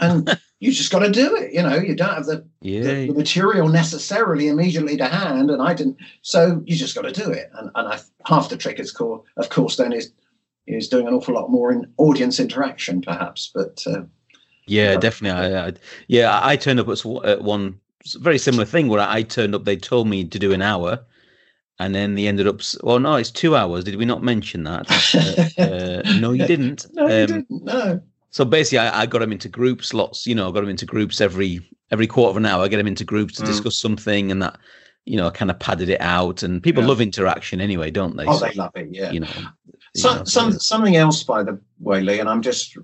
And 0.00 0.38
you 0.60 0.72
just 0.72 0.90
got 0.90 1.00
to 1.00 1.10
do 1.10 1.36
it. 1.36 1.52
You 1.52 1.62
know, 1.62 1.76
you 1.76 1.94
don't 1.94 2.14
have 2.14 2.24
the 2.24 2.46
yeah. 2.62 2.82
the, 2.82 3.06
the 3.08 3.14
material 3.14 3.68
necessarily 3.68 4.48
immediately 4.48 4.96
to 4.96 5.06
hand, 5.06 5.50
and 5.50 5.60
I 5.60 5.74
didn't. 5.74 5.98
So 6.22 6.62
you 6.64 6.76
just 6.76 6.94
got 6.94 7.02
to 7.02 7.12
do 7.12 7.30
it. 7.30 7.50
And 7.54 7.70
and 7.74 7.88
I, 7.88 7.98
half 8.24 8.48
the 8.48 8.56
trick 8.56 8.80
is 8.80 8.92
core, 8.92 9.22
of 9.36 9.50
course, 9.50 9.76
then 9.76 9.92
is 9.92 10.10
is 10.66 10.88
doing 10.88 11.06
an 11.08 11.14
awful 11.14 11.34
lot 11.34 11.50
more 11.50 11.70
in 11.72 11.92
audience 11.98 12.40
interaction, 12.40 13.02
perhaps. 13.02 13.50
But 13.54 13.84
uh, 13.86 14.02
Yeah, 14.68 14.96
definitely. 14.96 15.54
I, 15.54 15.68
I, 15.68 15.72
yeah, 16.08 16.40
I 16.42 16.56
turned 16.56 16.80
up 16.80 16.88
at, 16.88 17.42
one 17.42 17.80
very 18.20 18.38
similar 18.38 18.64
thing 18.64 18.88
where 18.88 19.00
I 19.00 19.22
turned 19.22 19.54
up. 19.54 19.64
They 19.64 19.76
told 19.76 20.08
me 20.08 20.24
to 20.24 20.38
do 20.38 20.52
an 20.52 20.62
hour, 20.62 21.00
and 21.78 21.94
then 21.94 22.14
they 22.14 22.26
ended 22.26 22.46
up. 22.46 22.60
Well, 22.82 22.98
no, 23.00 23.16
it's 23.16 23.30
two 23.30 23.56
hours. 23.56 23.84
Did 23.84 23.96
we 23.96 24.04
not 24.04 24.22
mention 24.22 24.64
that? 24.64 24.88
Uh, 25.58 25.62
uh, 25.62 26.02
no, 26.06 26.32
you 26.32 26.46
didn't. 26.46 26.86
no, 26.92 27.06
you 27.06 27.12
Um, 27.12 27.26
didn't. 27.26 27.46
No. 27.50 28.00
So 28.30 28.44
basically, 28.44 28.78
I, 28.78 29.02
I 29.02 29.06
got 29.06 29.20
them 29.20 29.32
into 29.32 29.48
group 29.48 29.82
slots. 29.84 30.26
You 30.26 30.34
know, 30.34 30.48
I 30.48 30.52
got 30.52 30.60
them 30.60 30.68
into 30.68 30.86
groups 30.86 31.20
every 31.20 31.60
every 31.90 32.06
quarter 32.06 32.30
of 32.30 32.36
an 32.36 32.46
hour. 32.46 32.62
I 32.62 32.68
get 32.68 32.76
them 32.76 32.86
into 32.86 33.04
groups 33.04 33.34
to 33.34 33.42
Mm. 33.42 33.46
discuss 33.46 33.78
something, 33.80 34.30
and 34.30 34.42
that 34.42 34.58
you 35.06 35.16
know, 35.16 35.30
kind 35.30 35.50
of 35.50 35.58
padded 35.58 35.88
it 35.88 36.00
out. 36.02 36.42
And 36.42 36.62
people 36.62 36.82
Yeah. 36.82 36.88
love 36.88 37.00
interaction 37.00 37.60
anyway, 37.60 37.90
don't 37.90 38.16
they? 38.16 38.26
Oh, 38.26 38.36
So, 38.38 38.46
they 38.46 38.52
love 38.52 38.72
it. 38.74 38.88
Yeah. 38.90 39.10
You 39.10 39.20
know, 39.20 39.32
you 39.36 39.46
So, 39.98 40.24
some, 40.24 40.52
something 40.52 40.96
else, 40.96 41.22
by 41.22 41.42
the 41.42 41.58
way, 41.80 42.00
Lee, 42.00 42.20
and 42.20 42.28
I'm 42.28 42.42
just 42.42 42.76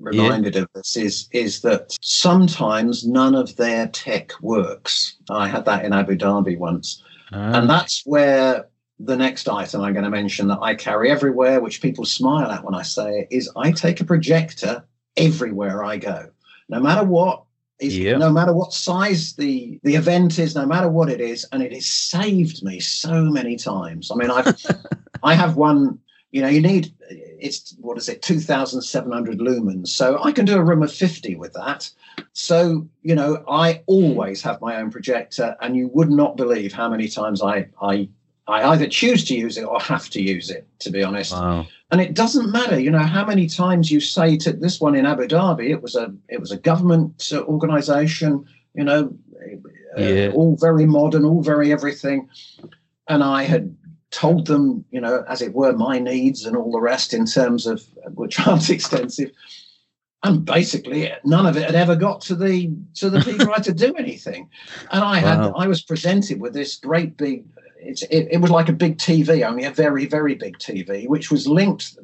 reminded 0.00 0.56
of 0.56 0.68
this 0.74 0.96
is 0.96 1.28
is 1.32 1.60
that 1.62 1.96
sometimes 2.00 3.06
none 3.06 3.34
of 3.34 3.56
their 3.56 3.88
tech 3.88 4.32
works. 4.40 5.16
I 5.30 5.48
had 5.48 5.64
that 5.64 5.84
in 5.84 5.92
Abu 5.92 6.16
Dhabi 6.16 6.58
once. 6.58 7.02
Ah, 7.32 7.58
And 7.58 7.68
that's 7.68 8.02
where 8.04 8.68
the 8.98 9.16
next 9.16 9.48
item 9.48 9.82
I'm 9.82 9.92
going 9.92 10.04
to 10.04 10.10
mention 10.10 10.48
that 10.48 10.60
I 10.62 10.74
carry 10.74 11.10
everywhere, 11.10 11.60
which 11.60 11.82
people 11.82 12.04
smile 12.04 12.50
at 12.50 12.64
when 12.64 12.74
I 12.74 12.82
say 12.82 13.20
it, 13.20 13.28
is 13.30 13.50
I 13.56 13.72
take 13.72 14.00
a 14.00 14.04
projector 14.04 14.84
everywhere 15.16 15.84
I 15.84 15.98
go, 15.98 16.30
no 16.68 16.80
matter 16.80 17.04
what. 17.04 17.42
Is, 17.78 17.98
Yeah. 17.98 18.16
No 18.16 18.30
matter 18.30 18.54
what 18.54 18.72
size 18.72 19.34
the 19.34 19.78
the 19.82 19.96
event 19.96 20.38
is, 20.38 20.54
no 20.54 20.64
matter 20.64 20.88
what 20.88 21.10
it 21.10 21.20
is, 21.20 21.46
and 21.52 21.62
it 21.62 21.74
has 21.74 21.86
saved 21.86 22.62
me 22.64 22.80
so 22.80 23.24
many 23.24 23.56
times. 23.56 24.10
I 24.10 24.14
mean, 24.14 24.30
I've 24.30 24.56
I 25.22 25.34
have 25.34 25.56
one. 25.56 25.98
You 26.32 26.42
know, 26.42 26.48
you 26.48 26.60
need 26.60 26.92
it's 27.08 27.76
what 27.80 27.98
is 27.98 28.08
it, 28.08 28.22
two 28.22 28.40
thousand 28.40 28.82
seven 28.82 29.12
hundred 29.12 29.38
lumens. 29.38 29.88
So 29.88 30.22
I 30.22 30.32
can 30.32 30.44
do 30.44 30.56
a 30.56 30.64
room 30.64 30.82
of 30.82 30.92
fifty 30.92 31.36
with 31.36 31.52
that. 31.54 31.90
So 32.32 32.86
you 33.02 33.14
know, 33.14 33.44
I 33.48 33.82
always 33.86 34.42
have 34.42 34.60
my 34.60 34.76
own 34.76 34.90
projector, 34.90 35.56
and 35.60 35.76
you 35.76 35.88
would 35.94 36.10
not 36.10 36.36
believe 36.36 36.72
how 36.72 36.88
many 36.88 37.08
times 37.08 37.42
I 37.42 37.68
I 37.80 38.08
I 38.48 38.64
either 38.72 38.86
choose 38.86 39.24
to 39.26 39.36
use 39.36 39.56
it 39.56 39.64
or 39.64 39.80
have 39.80 40.10
to 40.10 40.22
use 40.22 40.50
it. 40.50 40.66
To 40.80 40.90
be 40.90 41.02
honest, 41.02 41.32
wow. 41.32 41.66
and 41.90 42.00
it 42.00 42.14
doesn't 42.14 42.50
matter, 42.50 42.78
you 42.78 42.90
know, 42.90 42.98
how 42.98 43.24
many 43.24 43.48
times 43.48 43.90
you 43.90 44.00
say 44.00 44.36
to 44.38 44.52
this 44.52 44.80
one 44.80 44.94
in 44.94 45.06
Abu 45.06 45.28
Dhabi, 45.28 45.70
it 45.70 45.82
was 45.82 45.94
a 45.94 46.14
it 46.28 46.40
was 46.40 46.50
a 46.50 46.58
government 46.58 47.32
uh, 47.32 47.42
organization, 47.42 48.44
you 48.74 48.84
know, 48.84 49.14
uh, 49.98 50.30
all 50.32 50.56
very 50.56 50.86
modern, 50.86 51.24
all 51.24 51.42
very 51.42 51.72
everything, 51.72 52.28
and 53.08 53.22
I 53.22 53.44
had 53.44 53.76
told 54.16 54.46
them, 54.46 54.82
you 54.90 55.00
know, 55.00 55.24
as 55.28 55.42
it 55.42 55.52
were, 55.52 55.74
my 55.74 55.98
needs 55.98 56.46
and 56.46 56.56
all 56.56 56.72
the 56.72 56.80
rest 56.80 57.12
in 57.12 57.26
terms 57.26 57.66
of 57.66 57.84
which 58.14 58.40
aren't 58.46 58.70
extensive. 58.76 59.30
And 60.22 60.44
basically, 60.44 61.12
none 61.24 61.44
of 61.44 61.58
it 61.58 61.64
had 61.64 61.74
ever 61.74 61.94
got 61.94 62.22
to 62.22 62.34
the 62.34 62.72
to 62.94 63.10
the 63.10 63.20
people 63.20 63.46
who 63.46 63.52
had 63.52 63.64
to 63.64 63.74
do 63.74 63.94
anything. 63.98 64.48
And 64.90 65.04
I 65.04 65.18
had 65.18 65.40
Wow. 65.40 65.52
I 65.56 65.66
was 65.66 65.82
presented 65.82 66.40
with 66.40 66.54
this 66.54 66.76
great 66.76 67.16
big. 67.18 67.44
It's, 67.78 68.02
it, 68.04 68.28
it 68.30 68.40
was 68.40 68.50
like 68.50 68.70
a 68.70 68.72
big 68.72 68.96
TV, 68.96 69.46
only 69.46 69.64
a 69.64 69.70
very 69.70 70.06
very 70.06 70.34
big 70.34 70.58
TV, 70.58 71.06
which 71.06 71.30
was 71.30 71.46
linked. 71.46 71.96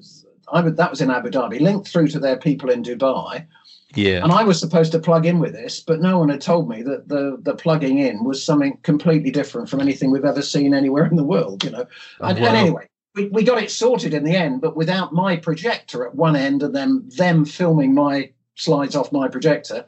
I 0.52 0.60
would 0.60 0.76
that 0.76 0.90
was 0.90 1.00
in 1.00 1.10
Abu 1.10 1.30
Dhabi, 1.30 1.60
linked 1.60 1.88
through 1.88 2.08
to 2.08 2.20
their 2.20 2.36
people 2.36 2.68
in 2.70 2.82
Dubai, 2.82 3.46
Yeah. 3.94 4.22
and 4.22 4.32
I 4.32 4.42
was 4.44 4.58
supposed 4.58 4.92
to 4.92 4.98
plug 4.98 5.26
in 5.26 5.38
with 5.38 5.52
this, 5.52 5.80
but 5.80 6.00
no 6.00 6.18
one 6.18 6.28
had 6.28 6.40
told 6.40 6.68
me 6.68 6.82
that 6.82 7.08
the 7.08 7.36
the 7.42 7.54
plugging 7.54 7.98
in 7.98 8.24
was 8.24 8.42
something 8.44 8.78
completely 8.82 9.30
different 9.30 9.68
from 9.68 9.80
anything 9.80 10.10
we've 10.10 10.24
ever 10.24 10.42
seen 10.42 10.72
anywhere 10.74 11.06
in 11.06 11.16
the 11.16 11.24
world. 11.24 11.64
You 11.64 11.70
know, 11.70 11.86
Oh, 12.20 12.26
and, 12.28 12.38
wow. 12.40 12.46
and 12.48 12.56
anyway, 12.56 12.86
we, 13.14 13.28
we 13.28 13.42
got 13.44 13.62
it 13.62 13.70
sorted 13.70 14.14
in 14.14 14.24
the 14.24 14.34
end, 14.36 14.60
but 14.60 14.76
without 14.76 15.12
my 15.12 15.36
projector 15.36 16.06
at 16.06 16.14
one 16.14 16.36
end 16.36 16.62
and 16.62 16.74
then 16.74 17.02
them 17.16 17.44
filming 17.44 17.94
my 17.94 18.30
slides 18.54 18.94
off 18.96 19.12
my 19.12 19.28
projector, 19.28 19.84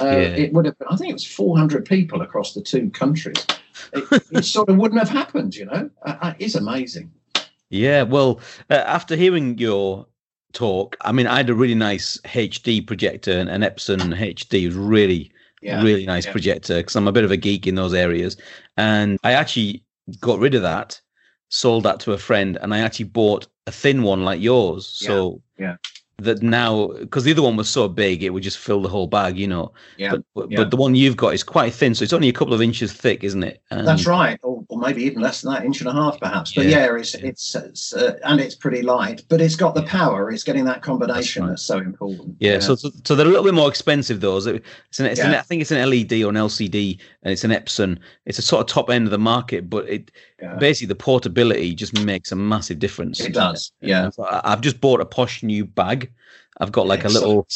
uh, 0.00 0.04
Yeah. 0.06 0.20
it 0.44 0.52
would 0.52 0.64
have 0.64 0.78
been, 0.78 0.88
I 0.90 0.96
think 0.96 1.10
it 1.10 1.14
was 1.14 1.26
400 1.26 1.84
people 1.84 2.22
across 2.22 2.54
the 2.54 2.62
two 2.62 2.90
countries. 2.90 3.46
It, 3.92 4.22
it 4.32 4.44
sort 4.44 4.68
of 4.68 4.76
wouldn't 4.78 4.98
have 5.00 5.08
happened, 5.10 5.54
you 5.54 5.66
know. 5.66 5.90
Uh, 6.02 6.16
uh, 6.20 6.34
it's 6.38 6.54
amazing. 6.54 7.12
Yeah, 7.70 8.02
well, 8.02 8.40
uh, 8.70 8.74
after 8.74 9.16
hearing 9.16 9.58
your 9.58 10.06
talk, 10.56 10.96
I 11.02 11.12
mean, 11.12 11.26
I 11.26 11.36
had 11.36 11.50
a 11.50 11.54
really 11.54 11.74
nice 11.74 12.18
HD 12.24 12.84
projector, 12.84 13.38
and 13.38 13.48
an 13.50 13.60
Epson 13.60 14.16
HD 14.16 14.66
was 14.66 14.74
really, 14.74 15.30
Yeah. 15.62 15.82
really 15.82 16.06
nice 16.06 16.26
yeah. 16.26 16.32
projector 16.32 16.78
because 16.78 16.96
I'm 16.96 17.08
a 17.08 17.12
bit 17.12 17.24
of 17.24 17.30
a 17.30 17.36
geek 17.36 17.66
in 17.66 17.74
those 17.74 17.94
areas. 17.94 18.36
And 18.76 19.18
I 19.22 19.32
actually 19.32 19.84
got 20.20 20.38
rid 20.38 20.54
of 20.54 20.62
that, 20.62 21.00
sold 21.50 21.84
that 21.84 22.00
to 22.00 22.12
a 22.12 22.18
friend, 22.18 22.58
and 22.60 22.72
I 22.74 22.78
actually 22.78 23.06
bought 23.06 23.46
a 23.66 23.72
thin 23.72 24.02
one 24.02 24.24
like 24.24 24.40
yours. 24.40 24.86
So 24.86 25.42
yeah. 25.58 25.76
That 26.18 26.42
now, 26.42 26.86
because 26.88 27.24
the 27.24 27.32
other 27.32 27.42
one 27.42 27.56
was 27.56 27.68
so 27.68 27.88
big, 27.88 28.22
it 28.22 28.30
would 28.30 28.42
just 28.42 28.56
fill 28.56 28.80
the 28.80 28.88
whole 28.88 29.06
bag, 29.06 29.38
you 29.38 29.46
know. 29.46 29.72
Yeah, 29.98 30.12
But 30.12 30.22
but, 30.34 30.50
yeah. 30.50 30.56
but 30.56 30.70
the 30.70 30.76
one 30.76 30.94
you've 30.94 31.16
got 31.16 31.34
is 31.34 31.42
quite 31.42 31.74
thin, 31.74 31.94
so 31.94 32.04
it's 32.04 32.12
only 32.14 32.28
a 32.28 32.32
couple 32.32 32.54
of 32.54 32.62
inches 32.62 32.90
thick, 32.92 33.22
isn't 33.22 33.42
it? 33.42 33.60
And 33.70 33.86
That's 33.86 34.06
right, 34.06 34.38
or, 34.42 34.64
or 34.68 34.78
maybe 34.78 35.02
even 35.04 35.20
less 35.20 35.42
than 35.42 35.52
that, 35.52 35.64
inch 35.64 35.80
and 35.80 35.90
a 35.90 35.92
half 35.92 36.18
perhaps. 36.18 36.54
But 36.54 36.66
Yeah, 36.66 36.86
yeah, 36.86 36.96
it's 36.96 37.14
yeah. 37.14 37.26
it's, 37.26 37.54
it's 37.54 37.92
uh, 37.92 38.18
and 38.24 38.40
it's 38.40 38.54
pretty 38.54 38.80
light, 38.80 39.24
but 39.28 39.42
it's 39.42 39.56
got 39.56 39.74
the 39.74 39.82
power. 39.82 40.30
It's 40.30 40.42
getting 40.42 40.64
that 40.64 40.80
combination 40.80 41.42
right. 41.42 41.50
that's 41.50 41.62
so 41.62 41.78
important. 41.78 42.36
Yeah, 42.40 42.60
so, 42.60 42.76
so 42.76 42.90
so 43.04 43.14
they're 43.14 43.26
a 43.26 43.28
little 43.28 43.44
bit 43.44 43.54
more 43.54 43.68
expensive 43.68 44.20
those. 44.20 44.46
It's 44.46 44.98
an, 44.98 45.06
it's 45.06 45.20
an 45.20 45.34
I 45.34 45.42
think 45.42 45.60
it's 45.60 45.70
an 45.70 45.88
LED 45.88 46.12
or 46.22 46.30
an 46.30 46.36
LCD, 46.36 46.98
and 47.24 47.32
it's 47.32 47.44
an 47.44 47.50
Epson. 47.50 47.98
It's 48.24 48.38
a 48.38 48.42
sort 48.42 48.60
of 48.62 48.68
top 48.68 48.88
end 48.88 49.04
of 49.04 49.10
the 49.10 49.18
market, 49.18 49.68
but 49.68 49.86
it 49.86 50.10
basically 50.58 50.86
the 50.86 50.94
portability 50.94 51.74
just 51.74 51.98
makes 52.04 52.32
a 52.32 52.36
massive 52.36 52.78
difference. 52.78 53.20
it 53.20 53.34
does. 53.34 53.72
Yeah, 53.80 54.08
so 54.10 54.26
I've 54.30 54.62
just 54.62 54.80
bought 54.80 55.00
a 55.00 55.04
posh 55.04 55.42
new 55.42 55.66
bag. 55.66 56.05
I've 56.60 56.72
got 56.72 56.86
like 56.86 57.04
a 57.04 57.08
little, 57.08 57.46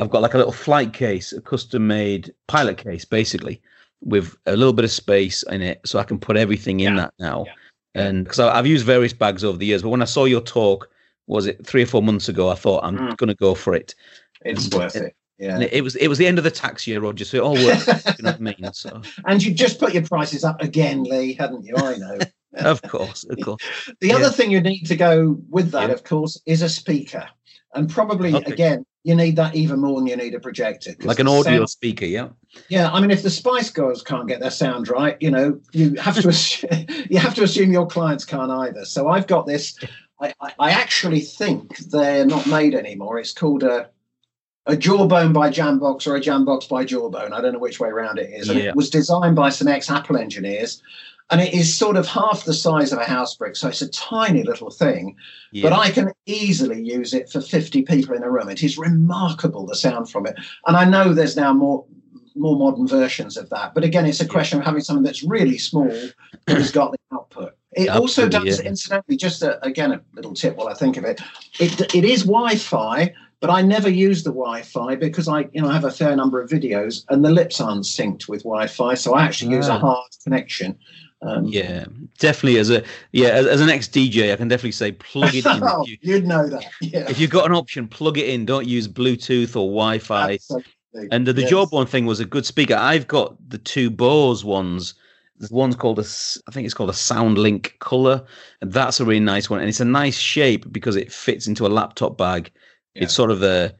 I've 0.00 0.10
got 0.10 0.22
like 0.22 0.34
a 0.34 0.38
little 0.38 0.52
flight 0.52 0.92
case, 0.92 1.32
a 1.32 1.40
custom 1.40 1.86
made 1.86 2.32
pilot 2.46 2.78
case, 2.78 3.04
basically, 3.04 3.60
with 4.02 4.36
a 4.46 4.56
little 4.56 4.72
bit 4.72 4.84
of 4.84 4.90
space 4.90 5.42
in 5.44 5.62
it, 5.62 5.80
so 5.84 5.98
I 5.98 6.04
can 6.04 6.18
put 6.18 6.36
everything 6.36 6.80
in 6.80 6.94
Yeah, 6.94 7.00
that 7.02 7.14
now. 7.18 7.44
yeah. 7.46 7.52
And 7.96 8.24
because 8.24 8.40
I've 8.40 8.66
used 8.66 8.84
various 8.84 9.12
bags 9.12 9.44
over 9.44 9.56
the 9.56 9.66
years, 9.66 9.82
but 9.82 9.90
when 9.90 10.02
I 10.02 10.06
saw 10.06 10.24
your 10.24 10.40
talk, 10.40 10.90
was 11.26 11.46
it 11.46 11.64
three 11.66 11.82
or 11.82 11.86
four 11.86 12.02
months 12.02 12.28
ago? 12.28 12.50
I 12.50 12.54
thought 12.54 12.84
I'm 12.84 12.98
Mm. 12.98 13.16
going 13.16 13.28
to 13.28 13.34
go 13.36 13.54
for 13.54 13.74
it. 13.74 13.94
It's 14.44 14.64
and- 14.64 14.74
worth 14.74 14.96
it. 14.96 15.14
Yeah. 15.38 15.58
It, 15.60 15.72
it 15.72 15.80
was 15.82 15.96
it 15.96 16.06
was 16.06 16.18
the 16.18 16.28
end 16.28 16.38
of 16.38 16.44
the 16.44 16.50
tax 16.50 16.86
year, 16.86 17.00
Roger. 17.00 17.24
So 17.24 17.38
it 17.38 17.42
all 17.42 17.54
worked. 17.54 17.86
you 17.88 18.22
know 18.24 18.30
what 18.30 18.36
I 18.36 18.38
mean? 18.38 18.72
So 18.72 19.02
and 19.26 19.42
you 19.42 19.52
just 19.52 19.80
put 19.80 19.92
your 19.92 20.04
prices 20.04 20.44
up 20.44 20.62
again, 20.62 21.02
Lee, 21.02 21.32
hadn't 21.34 21.64
you? 21.64 21.74
I 21.76 21.96
know. 21.96 22.18
of 22.58 22.80
course, 22.82 23.24
of 23.24 23.40
course. 23.40 23.60
The 24.00 24.08
Yeah. 24.08 24.16
other 24.16 24.30
thing 24.30 24.52
you 24.52 24.60
need 24.60 24.84
to 24.84 24.94
go 24.96 25.36
with 25.50 25.72
that, 25.72 25.88
Yeah. 25.88 25.94
of 25.94 26.04
course, 26.04 26.40
is 26.46 26.62
a 26.62 26.68
speaker. 26.68 27.26
And 27.74 27.90
probably, 27.90 28.34
Okay. 28.34 28.52
again, 28.52 28.86
you 29.02 29.14
need 29.14 29.36
that 29.36 29.54
even 29.54 29.80
more 29.80 29.98
than 30.00 30.06
you 30.06 30.16
need 30.16 30.34
a 30.34 30.40
projector. 30.40 30.94
Like 31.02 31.18
an 31.18 31.28
audio 31.28 31.58
sound- 31.58 31.70
speaker, 31.70 32.06
yeah. 32.06 32.28
yeah, 32.68 32.90
I 32.90 33.00
mean, 33.00 33.10
if 33.10 33.22
the 33.22 33.30
Spice 33.30 33.68
Girls 33.70 34.02
can't 34.02 34.26
get 34.26 34.40
their 34.40 34.50
sound 34.50 34.88
right, 34.88 35.16
you 35.20 35.30
know, 35.30 35.60
you 35.72 35.94
have 35.96 36.18
to 36.20 36.28
assume, 36.34 36.86
you 37.10 37.18
have 37.18 37.34
to 37.34 37.42
assume 37.42 37.72
your 37.72 37.86
clients 37.86 38.24
can't 38.24 38.50
either. 38.50 38.84
So 38.84 39.08
I've 39.08 39.26
got 39.26 39.46
this. 39.46 39.78
I, 40.20 40.32
I, 40.58 40.70
actually 40.70 41.20
think 41.20 41.76
they're 41.78 42.24
not 42.24 42.46
made 42.46 42.74
anymore. 42.74 43.18
It's 43.18 43.32
called 43.32 43.62
a 43.64 43.90
a 44.66 44.74
Jawbone 44.76 45.34
by 45.34 45.50
Jambox 45.50 46.06
or 46.06 46.16
a 46.16 46.20
Jambox 46.20 46.68
by 46.68 46.84
Jawbone. 46.86 47.34
I 47.34 47.42
don't 47.42 47.52
know 47.52 47.58
which 47.58 47.80
way 47.80 47.90
around 47.90 48.18
it 48.18 48.30
is. 48.32 48.48
And 48.48 48.58
Yeah. 48.58 48.66
it 48.70 48.76
was 48.76 48.88
designed 48.88 49.36
by 49.36 49.50
some 49.50 49.68
ex 49.68 49.90
Apple 49.90 50.16
engineers, 50.16 50.82
and 51.30 51.40
it 51.40 51.54
is 51.54 51.76
sort 51.76 51.96
of 51.96 52.06
half 52.06 52.44
the 52.44 52.52
size 52.54 52.92
of 52.92 52.98
a 52.98 53.04
house 53.04 53.34
brick. 53.36 53.56
So 53.56 53.68
it's 53.68 53.82
a 53.82 53.88
tiny 53.88 54.42
little 54.42 54.70
thing 54.70 55.16
yeah. 55.52 55.68
but 55.68 55.72
I 55.72 55.90
can 55.90 56.12
easily 56.26 56.82
use 56.82 57.14
it 57.14 57.30
for 57.30 57.40
50 57.40 57.82
people 57.82 58.14
in 58.14 58.22
a 58.22 58.30
room. 58.30 58.48
It 58.48 58.62
is 58.62 58.76
remarkable 58.76 59.66
the 59.66 59.76
sound 59.76 60.10
from 60.10 60.26
it. 60.26 60.36
And 60.66 60.76
I 60.76 60.84
know 60.84 61.12
there's 61.14 61.36
now 61.36 61.52
more 61.52 61.86
more 62.36 62.56
modern 62.56 62.86
versions 62.86 63.36
of 63.36 63.48
that. 63.50 63.74
But 63.74 63.84
again, 63.84 64.06
it's 64.06 64.20
a 64.20 64.26
question 64.26 64.58
of 64.58 64.64
having 64.64 64.80
something 64.80 65.04
that's 65.04 65.22
really 65.22 65.56
small 65.56 65.88
that 66.46 66.56
has 66.56 66.72
got 66.72 66.90
the 66.90 66.98
output. 67.14 67.56
It 67.72 67.88
also 67.88 68.28
does, 68.28 68.60
yeah. 68.60 68.66
incidentally, 68.66 69.16
just 69.16 69.42
a, 69.42 69.64
again, 69.64 69.92
a 69.92 70.00
little 70.14 70.34
tip 70.34 70.56
while 70.56 70.66
I 70.68 70.74
think 70.74 70.96
of 70.96 71.04
it. 71.04 71.20
It, 71.60 71.94
it 71.94 72.04
is 72.04 72.24
Wi-Fi, 72.24 73.12
but 73.40 73.50
I 73.50 73.62
never 73.62 73.88
use 73.88 74.24
the 74.24 74.30
Wi-Fi 74.30 74.96
because 74.96 75.28
I, 75.28 75.48
you 75.52 75.62
know, 75.62 75.68
I 75.68 75.74
have 75.74 75.84
a 75.84 75.90
fair 75.90 76.16
number 76.16 76.40
of 76.40 76.50
videos 76.50 77.04
and 77.08 77.24
the 77.24 77.30
lips 77.30 77.60
aren't 77.60 77.84
synced 77.84 78.28
with 78.28 78.42
Wi-Fi. 78.42 78.94
So 78.94 79.14
I 79.14 79.22
actually 79.24 79.54
use 79.54 79.68
Ah. 79.68 79.76
a 79.76 79.78
hard 79.78 80.10
connection. 80.24 80.76
Um, 81.26 81.46
yeah, 81.46 81.84
definitely. 82.18 82.58
As 82.58 82.70
a 82.70 82.82
yeah, 83.12 83.28
as, 83.28 83.46
as 83.46 83.60
an 83.60 83.70
ex 83.70 83.88
DJ, 83.88 84.32
I 84.32 84.36
can 84.36 84.48
definitely 84.48 84.72
say 84.72 84.92
plug 84.92 85.34
it 85.34 85.46
in. 85.46 85.62
oh, 85.62 85.84
you, 85.86 85.96
you'd 86.02 86.26
know 86.26 86.46
that. 86.48 86.64
Yeah. 86.80 87.08
if 87.08 87.18
you've 87.18 87.30
got 87.30 87.46
an 87.46 87.56
option, 87.56 87.88
plug 87.88 88.18
it 88.18 88.28
in. 88.28 88.44
Don't 88.44 88.66
use 88.66 88.86
Bluetooth 88.88 89.50
or 89.50 89.68
Wi-Fi. 89.68 90.34
Absolutely. 90.34 91.08
And 91.10 91.26
the, 91.26 91.32
the 91.32 91.40
Yes. 91.42 91.50
Jawbone 91.50 91.86
thing 91.86 92.06
was 92.06 92.20
a 92.20 92.24
good 92.24 92.46
speaker. 92.46 92.74
I've 92.74 93.08
got 93.08 93.36
the 93.48 93.58
two 93.58 93.90
Bose 93.90 94.44
ones. 94.44 94.94
There's 95.36 95.50
one's 95.50 95.74
called 95.74 95.98
a, 95.98 96.04
I 96.46 96.52
think 96.52 96.64
it's 96.66 96.74
called 96.74 96.90
a 96.90 96.92
SoundLink 96.92 97.76
Color, 97.80 98.24
and 98.60 98.72
that's 98.72 99.00
a 99.00 99.04
really 99.04 99.18
nice 99.18 99.50
one. 99.50 99.58
And 99.58 99.68
it's 99.68 99.80
a 99.80 99.84
nice 99.84 100.16
shape 100.16 100.70
because 100.72 100.94
it 100.94 101.10
fits 101.10 101.48
into 101.48 101.66
a 101.66 101.68
laptop 101.68 102.16
bag. 102.16 102.52
Yeah. 102.94 103.02
It's 103.04 103.14
sort 103.14 103.32
of 103.32 103.42
a, 103.42 103.74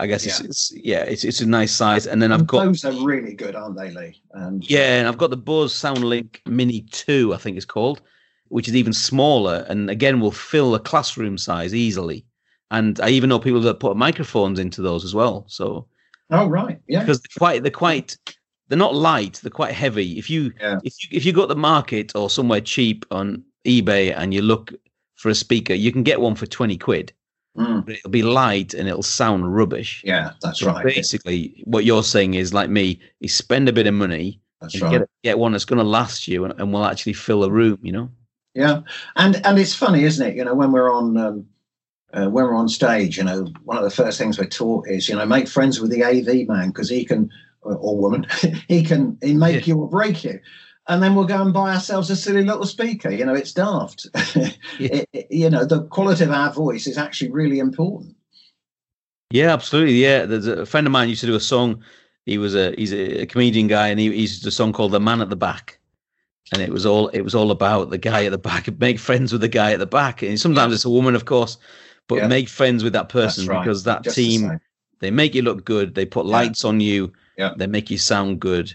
I 0.00 0.06
guess 0.06 0.24
it's, 0.26 0.40
Yeah. 0.40 0.46
it's 0.46 0.72
yeah, 0.74 1.02
it's 1.04 1.24
it's 1.24 1.40
a 1.40 1.46
nice 1.46 1.72
size. 1.72 2.06
And 2.06 2.20
then 2.22 2.32
I've 2.32 2.46
got 2.46 2.64
those 2.64 2.84
are 2.84 2.92
really 3.04 3.34
good, 3.34 3.54
aren't 3.54 3.76
they, 3.76 3.90
Lee? 3.90 4.20
Um, 4.34 4.60
yeah, 4.62 4.98
and 4.98 5.06
I've 5.08 5.18
got 5.18 5.30
the 5.30 5.36
Bose 5.36 5.74
SoundLink 5.74 6.40
Mini 6.46 6.82
Two, 6.90 7.34
I 7.34 7.36
think 7.36 7.56
it's 7.56 7.66
called, 7.66 8.00
which 8.48 8.66
is 8.68 8.74
even 8.74 8.92
smaller, 8.92 9.66
and 9.68 9.90
again 9.90 10.20
will 10.20 10.32
fill 10.32 10.74
a 10.74 10.80
classroom 10.80 11.36
size 11.38 11.74
easily. 11.74 12.24
And 12.70 13.00
I 13.00 13.10
even 13.10 13.28
know 13.28 13.38
people 13.38 13.60
that 13.62 13.80
put 13.80 13.96
microphones 13.96 14.58
into 14.58 14.80
those 14.82 15.04
as 15.04 15.14
well. 15.14 15.44
So 15.48 15.86
Oh 16.30 16.46
right, 16.46 16.80
yeah. 16.86 17.00
because 17.00 17.20
they're 17.20 17.38
quite 17.38 17.62
they're 17.62 17.70
quite 17.72 18.16
they're 18.68 18.78
not 18.78 18.94
light 18.94 19.40
they're 19.42 19.50
quite 19.50 19.72
heavy 19.74 20.16
if 20.18 20.30
you 20.30 20.52
Yeah. 20.60 20.78
if 20.84 20.94
you 21.02 21.08
if 21.18 21.24
you 21.26 21.32
go 21.32 21.42
to 21.42 21.48
the 21.54 21.56
market 21.56 22.12
or 22.14 22.30
somewhere 22.30 22.60
cheap 22.60 23.04
on 23.10 23.42
ebay 23.66 24.14
and 24.16 24.32
you 24.32 24.40
look 24.42 24.72
for 25.16 25.28
a 25.28 25.34
speaker 25.34 25.74
you 25.74 25.90
can 25.92 26.04
get 26.04 26.20
one 26.20 26.36
for 26.36 26.46
20 26.46 26.78
quid 26.78 27.12
Mm, 27.56 27.84
but 27.84 27.94
it'll 27.96 28.10
be 28.10 28.22
light 28.22 28.74
and 28.74 28.88
it'll 28.88 29.02
sound 29.02 29.54
rubbish 29.54 30.02
yeah, 30.04 30.32
that's 30.42 30.60
So 30.60 30.66
right. 30.66 30.84
basically 30.84 31.62
what 31.66 31.84
you're 31.84 32.04
saying 32.04 32.34
is 32.34 32.54
like 32.54 32.70
me 32.70 33.00
is 33.20 33.34
spend 33.34 33.68
a 33.68 33.72
bit 33.72 33.86
of 33.86 33.94
money 33.94 34.40
That's 34.60 34.80
right. 34.80 34.90
get, 35.00 35.08
get 35.24 35.38
one 35.38 35.52
that's 35.52 35.64
going 35.64 35.78
to 35.78 35.84
last 35.84 36.28
you 36.28 36.44
and, 36.44 36.54
and 36.60 36.72
will 36.72 36.84
actually 36.84 37.14
fill 37.14 37.44
a 37.44 37.50
room 37.50 37.78
you 37.82 37.92
know 37.92 38.10
Yeah, 38.54 38.82
and 39.16 39.44
and 39.46 39.58
it's 39.58 39.74
funny, 39.74 40.04
isn't 40.04 40.26
it? 40.26 40.36
You 40.36 40.44
know, 40.44 40.54
when 40.54 40.72
we're 40.72 40.92
on 40.92 41.16
um, 41.16 41.46
uh, 42.12 42.28
when 42.28 42.44
we're 42.44 42.56
on 42.56 42.68
stage, 42.68 43.18
you 43.18 43.24
know, 43.24 43.46
one 43.64 43.78
of 43.78 43.84
the 43.84 43.90
first 43.90 44.18
things 44.18 44.38
we're 44.38 44.46
taught 44.46 44.88
is, 44.88 45.08
you 45.08 45.16
know, 45.16 45.26
make 45.26 45.48
friends 45.48 45.80
with 45.80 45.90
the 45.90 46.04
AV 46.04 46.48
man 46.48 46.68
because 46.70 46.90
he 46.90 47.04
can 47.04 47.30
or, 47.62 47.76
or 47.76 47.98
woman, 47.98 48.26
he 48.68 48.82
can 48.82 49.18
he 49.22 49.34
make 49.34 49.66
you 49.66 49.78
or 49.80 49.88
break 49.88 50.24
you. 50.24 50.40
And 50.90 51.00
then 51.02 51.14
we'll 51.14 51.24
go 51.24 51.40
and 51.40 51.52
buy 51.52 51.72
ourselves 51.72 52.10
a 52.10 52.16
silly 52.16 52.42
little 52.44 52.66
speaker. 52.66 53.10
You 53.10 53.24
know, 53.24 53.34
it's 53.34 53.52
daft. 53.52 54.08
It- 54.78 55.08
it- 55.12 55.26
you 55.30 55.48
know, 55.48 55.64
the 55.64 55.84
quality 55.84 56.24
of 56.24 56.30
our 56.32 56.52
voice 56.52 56.86
is 56.88 56.98
actually 56.98 57.30
really 57.30 57.60
important. 57.60 58.16
Yeah, 59.30 59.52
absolutely. 59.52 59.94
Yeah, 59.94 60.26
there's 60.26 60.48
a 60.48 60.66
friend 60.66 60.86
of 60.88 60.92
mine 60.92 61.08
used 61.08 61.20
to 61.20 61.26
do 61.28 61.36
a 61.36 61.40
song. 61.40 61.84
He 62.26 62.36
was 62.38 62.54
a 62.56 62.74
he's 62.76 62.92
a 62.92 63.26
comedian 63.26 63.68
guy, 63.68 63.88
and 63.88 64.00
he, 64.00 64.10
he 64.12 64.22
used 64.22 64.42
to 64.42 64.48
a 64.48 64.52
song 64.52 64.72
called 64.72 64.90
"The 64.92 64.98
Man 65.00 65.20
at 65.20 65.30
the 65.30 65.36
Back," 65.36 65.78
and 66.52 66.60
it 66.60 66.70
was 66.70 66.84
all 66.84 67.08
it 67.08 67.20
was 67.20 67.34
all 67.34 67.52
about 67.52 67.90
the 67.90 67.98
guy 67.98 68.24
at 68.24 68.32
the 68.32 68.38
back. 68.38 68.66
Make 68.80 68.98
friends 68.98 69.30
with 69.32 69.40
the 69.40 69.48
guy 69.48 69.72
at 69.72 69.78
the 69.78 69.86
back, 69.86 70.22
and 70.22 70.38
sometimes 70.40 70.74
it's 70.74 70.84
a 70.84 70.90
woman, 70.90 71.14
of 71.14 71.24
course, 71.26 71.56
but 72.08 72.16
Yeah. 72.16 72.26
make 72.26 72.48
friends 72.48 72.82
with 72.82 72.92
that 72.94 73.08
person 73.08 73.46
right. 73.46 73.62
because 73.62 73.84
that 73.84 74.02
Just 74.02 74.16
team 74.16 74.58
they 74.98 75.10
make 75.12 75.34
you 75.36 75.42
look 75.42 75.64
good. 75.64 75.94
They 75.94 76.04
put 76.06 76.26
Yeah. 76.26 76.32
lights 76.32 76.64
on 76.64 76.80
you. 76.80 77.12
Yeah. 77.38 77.54
They 77.56 77.68
make 77.68 77.88
you 77.90 77.98
sound 77.98 78.40
good. 78.40 78.74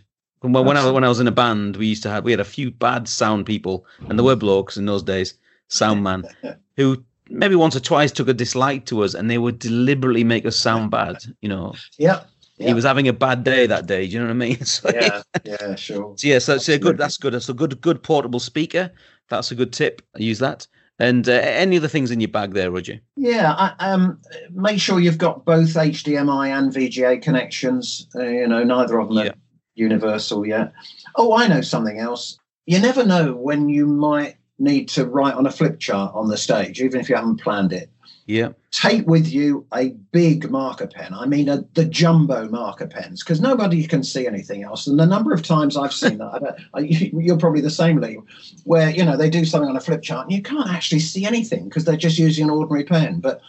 When, 0.54 0.66
when 0.66 0.78
I 0.78 0.92
when 0.92 1.04
I 1.04 1.10
was 1.10 1.20
in 1.20 1.28
a 1.28 1.32
band, 1.32 1.78
we 1.78 1.88
used 1.88 2.04
to 2.04 2.10
have 2.10 2.24
we 2.24 2.32
had 2.32 2.40
a 2.40 2.46
few 2.46 2.72
bad 2.72 3.08
sound 3.08 3.46
people, 3.46 3.86
and 4.10 4.18
there 4.18 4.24
were 4.24 4.36
blokes 4.36 4.78
in 4.78 4.86
those 4.86 5.04
days, 5.04 5.34
sound 5.68 6.04
man, 6.04 6.24
who 6.78 7.04
maybe 7.30 7.56
once 7.56 7.76
or 7.76 7.80
twice 7.80 8.12
took 8.12 8.28
a 8.28 8.34
dislike 8.34 8.86
to 8.88 9.04
us, 9.04 9.14
and 9.14 9.30
they 9.30 9.38
would 9.38 9.60
deliberately 9.60 10.24
make 10.24 10.46
us 10.46 10.56
sound 10.56 10.92
bad. 10.92 11.18
You 11.42 11.50
know, 11.50 11.74
Yeah, 11.98 12.24
he 12.58 12.74
was 12.74 12.84
having 12.84 13.08
a 13.08 13.14
bad 13.14 13.44
day 13.44 13.68
that 13.68 13.86
day. 13.86 14.08
Do 14.08 14.14
you 14.14 14.20
know 14.20 14.26
what 14.26 14.32
I 14.32 14.36
mean? 14.36 14.58
So, 14.66 14.90
yeah, 14.94 15.22
yeah, 15.44 15.76
sure. 15.76 16.14
so 16.18 16.28
yeah, 16.28 16.40
so, 16.40 16.54
so 16.54 16.56
Absolutely. 16.56 16.92
good. 16.92 16.98
That's 16.98 17.18
good. 17.18 17.34
That's 17.34 17.50
a 17.50 17.54
good, 17.54 17.82
good 17.82 18.04
portable 18.04 18.40
speaker. 18.40 18.92
That's 19.30 19.52
a 19.52 19.56
good 19.56 19.74
tip. 19.74 20.02
I 20.16 20.20
use 20.20 20.40
that. 20.40 20.68
And 20.98 21.28
uh, 21.28 21.34
any 21.34 21.78
other 21.78 21.90
things 21.90 22.10
in 22.10 22.22
your 22.22 22.30
bag 22.30 22.54
there, 22.54 22.72
Roger? 22.72 23.02
Yeah, 23.18 23.52
I, 23.54 23.92
um, 23.92 24.22
make 24.52 24.80
sure 24.80 25.02
you've 25.02 25.18
got 25.18 25.44
both 25.44 25.74
HDMI 25.74 26.58
and 26.58 26.72
VGA 26.72 27.22
connections. 27.22 28.08
Uh, 28.16 28.24
you 28.24 28.48
know, 28.48 28.64
neither 28.64 29.00
of 29.00 29.10
them 29.10 29.18
Yeah. 29.18 29.32
Universal 29.76 30.46
yet. 30.46 30.74
Oh, 31.16 31.36
I 31.36 31.48
know 31.48 31.62
something 31.62 32.00
else. 32.00 32.40
You 32.66 32.80
never 32.80 33.06
know 33.06 33.36
when 33.36 33.70
you 33.70 33.86
might 33.86 34.36
need 34.58 34.88
to 34.90 35.06
write 35.06 35.36
on 35.36 35.46
a 35.46 35.52
flip 35.52 35.80
chart 35.80 36.14
on 36.16 36.28
the 36.30 36.38
stage, 36.38 36.82
even 36.82 37.00
if 37.00 37.10
you 37.10 37.16
haven't 37.16 37.42
planned 37.42 37.74
it. 37.74 37.90
Yeah, 38.28 38.50
Take 38.72 39.06
with 39.08 39.28
you 39.32 39.68
a 39.74 39.90
big 40.12 40.50
marker 40.50 40.88
pen. 40.88 41.14
I 41.14 41.28
mean, 41.28 41.48
a, 41.48 41.64
the 41.76 41.86
jumbo 41.86 42.50
marker 42.50 42.88
pens, 42.88 43.24
because 43.24 43.40
nobody 43.40 43.86
can 43.86 44.02
see 44.04 44.26
anything 44.26 44.64
else. 44.64 44.88
And 44.88 45.00
the 45.00 45.06
number 45.06 45.32
of 45.32 45.44
times 45.44 45.78
I've 45.78 45.94
seen 45.94 46.18
that, 46.18 46.32
I 46.34 46.40
don't, 46.40 46.56
I, 46.74 46.80
you- 46.80 47.20
you're 47.22 47.38
probably 47.38 47.62
the 47.62 47.70
same, 47.70 48.02
Lee, 48.02 48.18
where 48.64 48.90
you 48.90 49.06
know 49.06 49.16
they 49.16 49.30
do 49.30 49.46
something 49.46 49.70
on 49.70 49.78
a 49.78 49.82
flip 49.82 50.02
chart 50.02 50.26
and 50.26 50.36
you 50.36 50.42
can't 50.42 50.72
actually 50.72 51.02
see 51.02 51.26
anything 51.26 51.66
because 51.66 51.86
they're 51.86 51.98
just 51.98 52.18
using 52.18 52.46
an 52.46 52.50
ordinary 52.50 52.84
pen. 52.84 53.20
But 53.20 53.42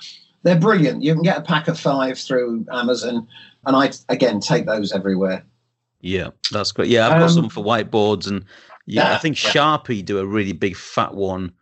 they're 0.43 0.61
brilliant. 0.61 1.03
You 1.03 1.15
can 1.15 1.23
get 1.23 1.39
a 1.39 1.43
pack 1.43 1.69
of 1.69 1.81
five 1.81 2.19
through 2.19 2.67
Amazon, 2.71 3.27
and 3.65 3.75
I 3.77 3.93
again 4.11 4.41
take 4.41 4.67
those 4.67 4.93
everywhere. 4.93 5.43
Yeah, 6.07 6.31
that's 6.53 6.73
great. 6.73 6.89
Yeah, 6.89 7.07
I've 7.07 7.21
got 7.21 7.23
Um, 7.23 7.29
some 7.31 7.49
for 7.49 7.65
whiteboards, 7.65 8.27
and 8.29 8.45
yeah, 8.87 9.13
I 9.15 9.19
think 9.19 9.43
yeah. 9.43 9.51
Sharpie 9.51 10.05
do 10.05 10.19
a 10.19 10.27
really 10.27 10.53
big 10.53 10.77
fat 10.77 11.15
one 11.15 11.53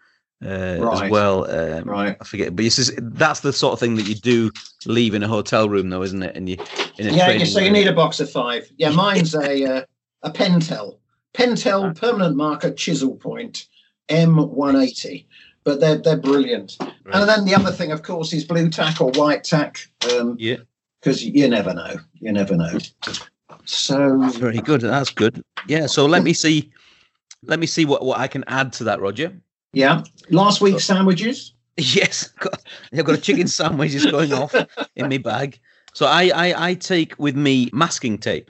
uh, 0.45 0.47
as 0.93 1.11
well. 1.11 1.51
Um, 1.51 1.85
Right. 1.85 2.17
I 2.21 2.25
forget, 2.25 2.55
but 2.55 2.65
it's 2.65 2.77
just, 2.77 2.93
that's 2.99 3.41
the 3.41 3.53
sort 3.53 3.73
of 3.73 3.81
thing 3.81 3.97
that 3.97 4.07
you 4.07 4.15
do 4.15 4.51
leave 4.87 5.15
in 5.15 5.23
a 5.23 5.29
hotel 5.29 5.69
room, 5.69 5.89
though, 5.91 6.03
isn't 6.03 6.23
it? 6.23 6.37
And 6.37 6.49
you 6.49 6.57
in 6.99 7.09
a 7.09 7.13
Yeah, 7.13 7.45
so 7.45 7.59
you 7.61 7.67
room. 7.67 7.73
need 7.73 7.87
a 7.89 7.93
box 7.93 8.21
of 8.21 8.31
five. 8.31 8.71
Yeah, 8.77 8.91
mine's 9.05 9.35
a 9.35 9.65
uh, 9.65 9.83
a 10.23 10.31
Pentel 10.31 10.99
Pentel 11.33 11.95
permanent 11.99 12.37
marker 12.37 12.71
chisel 12.73 13.17
point 13.17 13.67
M180, 14.09 15.25
but 15.65 15.81
they're 15.81 15.97
they're 15.99 16.17
brilliant. 16.17 16.77
Right. 16.81 16.95
And 17.15 17.29
then 17.29 17.45
the 17.45 17.55
other 17.55 17.73
thing, 17.73 17.93
of 17.93 18.03
course, 18.03 18.33
is 18.33 18.45
Blu 18.45 18.69
Tack 18.71 19.01
or 19.01 19.11
white 19.13 19.45
tack, 19.45 19.89
um, 20.13 20.37
Yeah, 20.39 20.57
because 21.01 21.25
you 21.25 21.49
never 21.49 21.73
know. 21.75 21.97
You 22.21 22.33
never 22.33 22.57
know. 22.57 22.79
So 23.65 24.19
very 24.39 24.59
good. 24.59 24.81
That's 24.83 25.11
good. 25.11 25.43
Yeah. 25.67 25.87
So 25.87 26.07
let 26.07 26.23
me 26.23 26.33
see. 26.45 26.73
Let 27.47 27.59
me 27.59 27.67
see 27.67 27.85
what, 27.85 28.05
what 28.05 28.19
I 28.19 28.27
can 28.27 28.43
add 28.47 28.73
to 28.75 28.85
that, 28.85 29.01
Roger. 29.03 29.31
yeah, 29.75 30.03
last 30.31 30.61
week's 30.61 30.85
sandwiches. 30.85 31.53
Yes, 31.77 32.31
I've 32.37 32.41
got, 32.41 32.63
I've 32.93 33.05
got 33.05 33.15
a 33.17 33.21
chicken 33.21 33.49
sandwich 33.59 33.91
just 33.91 34.09
going 34.09 34.33
off 34.33 34.55
in 34.95 35.09
my 35.09 35.19
bag. 35.19 35.59
So 35.93 36.07
I, 36.07 36.31
I 36.33 36.69
I 36.69 36.75
take 36.75 37.19
with 37.19 37.35
me 37.35 37.69
masking 37.73 38.17
tape 38.17 38.49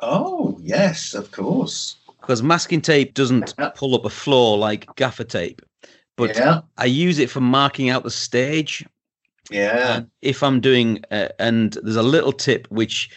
Oh 0.00 0.58
yes, 0.60 1.14
of 1.14 1.30
course. 1.30 1.96
because 2.20 2.42
masking 2.42 2.80
tape 2.80 3.14
doesn't 3.14 3.54
pull 3.76 3.94
up 3.94 4.04
a 4.04 4.10
floor 4.10 4.58
like 4.58 4.92
gaffer 4.96 5.22
tape, 5.22 5.62
but 6.16 6.34
yeah, 6.36 6.62
I 6.78 6.86
use 6.86 7.20
it 7.20 7.30
for 7.30 7.40
marking 7.40 7.90
out 7.90 8.02
the 8.02 8.10
stage. 8.10 8.84
yeah, 9.48 10.00
if 10.20 10.42
I'm 10.42 10.60
doing, 10.60 11.04
uh, 11.12 11.28
and 11.38 11.78
there's 11.84 11.94
a 11.94 12.02
little 12.02 12.32
tip 12.32 12.66
which 12.72 13.08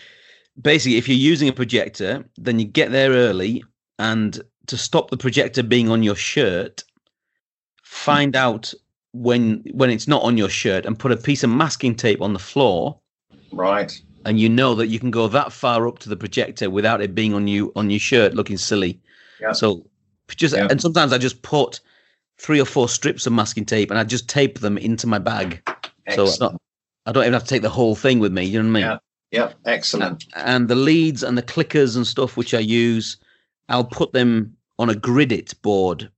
basically, 0.62 0.98
if 0.98 1.08
you're 1.08 1.18
using 1.18 1.48
a 1.48 1.54
projector, 1.54 2.26
then 2.38 2.60
you 2.60 2.66
get 2.66 2.92
there 2.92 3.12
early, 3.12 3.64
and 4.00 4.42
to 4.68 4.78
stop 4.78 5.10
the 5.10 5.18
projector 5.18 5.64
being 5.64 5.90
on 5.90 6.04
your 6.04 6.16
shirt, 6.16 6.84
find 7.84 8.36
hmm. 8.36 8.42
out 8.42 8.74
when 9.14 9.64
when 9.72 9.90
it's 9.90 10.08
not 10.08 10.22
on 10.24 10.38
your 10.38 10.50
shirt 10.50 10.86
and 10.86 11.00
put 11.00 11.12
a 11.12 11.18
piece 11.18 11.44
of 11.44 11.50
masking 11.50 11.96
tape 11.96 12.22
on 12.22 12.34
the 12.34 12.40
floor 12.40 13.00
right. 13.54 14.02
and 14.26 14.42
you 14.42 14.50
know 14.50 14.76
that 14.76 14.88
you 14.88 15.00
can 15.00 15.10
go 15.10 15.30
that 15.30 15.54
far 15.54 15.88
up 15.88 16.00
to 16.00 16.10
the 16.10 16.18
projector 16.18 16.70
without 16.70 17.00
it 17.00 17.16
being 17.16 17.34
on 17.34 17.48
you 17.48 17.72
on 17.78 17.90
your 17.90 18.00
shirt 18.00 18.34
looking 18.34 18.58
silly 18.58 19.00
Yeah. 19.40 19.54
so 19.54 19.86
Just 20.36 20.56
Yeah. 20.56 20.68
and 20.70 20.82
sometimes 20.82 21.14
I 21.14 21.18
just 21.18 21.42
put 21.44 21.80
three 22.38 22.60
or 22.60 22.66
four 22.66 22.90
strips 22.90 23.26
of 23.26 23.34
masking 23.34 23.66
tape 23.66 23.90
and 23.90 24.00
I 24.00 24.04
just 24.04 24.28
tape 24.28 24.60
them 24.60 24.78
into 24.78 25.08
my 25.08 25.20
bag. 25.20 25.62
So 26.14 26.24
Excellent. 26.24 26.40
don't, 26.40 26.62
I 27.06 27.12
don't 27.12 27.24
even 27.24 27.34
have 27.34 27.44
to 27.44 27.50
take 27.50 27.62
the 27.62 27.70
whole 27.70 27.96
thing 27.96 28.20
with 28.20 28.34
me. 28.34 28.44
You 28.44 28.62
know 28.62 28.70
what 28.70 28.80
I 28.80 28.82
mean? 28.82 28.92
Yeah. 28.92 28.98
Yep, 29.36 29.56
excellent. 29.66 30.26
And 30.36 30.68
the 30.68 30.76
leads 30.76 31.24
and 31.24 31.38
the 31.38 31.44
clickers 31.44 31.96
and 31.96 32.08
stuff 32.08 32.38
which 32.38 32.54
I 32.54 32.60
use, 32.60 33.18
I'll 33.70 33.84
put 33.84 34.14
them 34.14 34.56
on 34.80 34.90
a 34.90 34.94
gridit 34.94 35.60
board. 35.62 36.10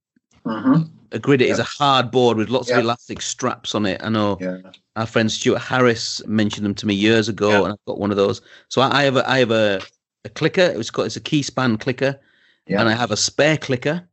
hmm 0.46 0.84
A 1.12 1.20
gridit 1.20 1.48
is 1.48 1.60
a 1.60 1.64
hard 1.64 2.12
board 2.12 2.38
with 2.38 2.50
lots 2.50 2.70
of 2.70 2.78
elastic 2.78 3.22
straps 3.22 3.74
on 3.76 3.86
it. 3.86 4.02
I 4.04 4.10
know 4.10 4.38
Yeah. 4.40 4.58
our 4.96 5.06
friend 5.06 5.32
Stuart 5.32 5.60
Harris 5.60 6.22
mentioned 6.28 6.66
them 6.66 6.76
to 6.76 6.86
me 6.86 6.94
years 6.94 7.28
ago, 7.30 7.50
Yeah. 7.50 7.64
and 7.64 7.74
I've 7.74 7.86
got 7.86 8.00
one 8.00 8.12
of 8.12 8.18
those. 8.18 8.42
So 8.70 8.82
I 8.82 9.00
I 9.00 9.04
have 9.04 9.16
a 9.18 9.30
I 9.30 9.40
have 9.40 9.52
a, 9.52 9.82
a 10.26 10.30
clicker. 10.30 10.62
It 10.62 10.78
was 10.78 10.92
called 10.92 11.06
it's 11.08 11.16
a 11.16 11.22
Keyspan 11.22 11.80
clicker, 11.80 12.20
Yeah. 12.68 12.80
and 12.82 12.90
I 12.90 12.94
have 12.94 13.12
a 13.12 13.18
spare 13.18 13.58
clicker 13.58 14.08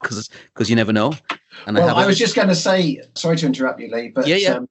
because 0.00 0.28
because 0.54 0.68
you 0.70 0.76
never 0.76 0.92
know. 0.92 1.12
And 1.66 1.76
I 1.76 1.80
Well, 1.84 1.96
I 1.96 2.04
a- 2.04 2.06
was 2.06 2.18
just 2.18 2.34
going 2.36 2.48
to 2.48 2.54
say, 2.54 3.02
sorry 3.14 3.36
to 3.38 3.46
interrupt 3.46 3.80
you, 3.80 3.88
Lee, 3.94 4.08
but 4.08 4.26
yeah 4.26 4.36
yeah 4.36 4.54
um, 4.54 4.68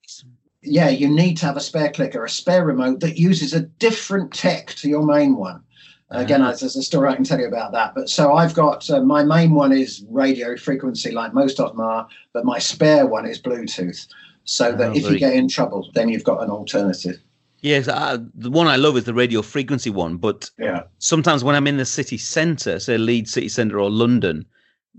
yeah, 0.67 0.89
you 0.89 1.07
need 1.09 1.37
to 1.37 1.45
have 1.45 1.57
a 1.57 1.61
spare 1.61 1.91
clicker, 1.91 2.23
a 2.23 2.29
spare 2.29 2.65
remote 2.65 2.99
that 3.01 3.17
uses 3.17 3.53
a 3.53 3.61
different 3.61 4.33
tech 4.33 4.67
to 4.75 4.89
your 4.89 5.03
main 5.05 5.35
one. 5.35 5.61
Again, 6.09 6.41
Ah. 6.41 6.53
there's 6.53 6.75
a 6.77 6.81
story 6.83 7.09
I 7.09 7.15
can 7.15 7.25
tell 7.25 7.39
you 7.39 7.47
about 7.47 7.73
that. 7.73 7.93
But 7.93 8.09
so 8.09 8.33
I've 8.33 8.53
got 8.53 8.89
uh, 8.89 9.01
my 9.01 9.23
main 9.23 9.53
one 9.53 9.73
is 9.73 10.05
radio 10.09 10.55
frequency, 10.55 11.11
like 11.11 11.33
most 11.33 11.59
of 11.59 11.71
them 11.71 11.81
are, 11.81 12.07
but 12.33 12.45
my 12.45 12.59
spare 12.59 13.05
one 13.05 13.25
is 13.25 13.41
Bluetooth. 13.41 14.07
So 14.45 14.71
that 14.71 14.89
Oh, 14.91 14.95
if 14.95 15.03
you 15.09 15.19
get 15.19 15.33
in 15.33 15.49
trouble, 15.49 15.89
then 15.93 16.07
you've 16.07 16.23
got 16.23 16.41
an 16.41 16.49
alternative. 16.49 17.19
yes. 17.61 17.89
I, 17.89 18.17
the 18.35 18.49
one 18.49 18.67
I 18.67 18.77
love 18.77 18.95
is 18.95 19.03
the 19.03 19.13
radio 19.13 19.41
frequency 19.41 19.89
one, 19.89 20.15
but 20.15 20.49
Yeah. 20.57 20.83
sometimes 20.99 21.43
when 21.43 21.55
I'm 21.55 21.67
in 21.67 21.75
the 21.77 21.85
city 21.85 22.17
centre, 22.17 22.79
say 22.79 22.97
Leeds 22.97 23.31
city 23.33 23.49
centre 23.49 23.77
or 23.79 23.89
London, 23.89 24.45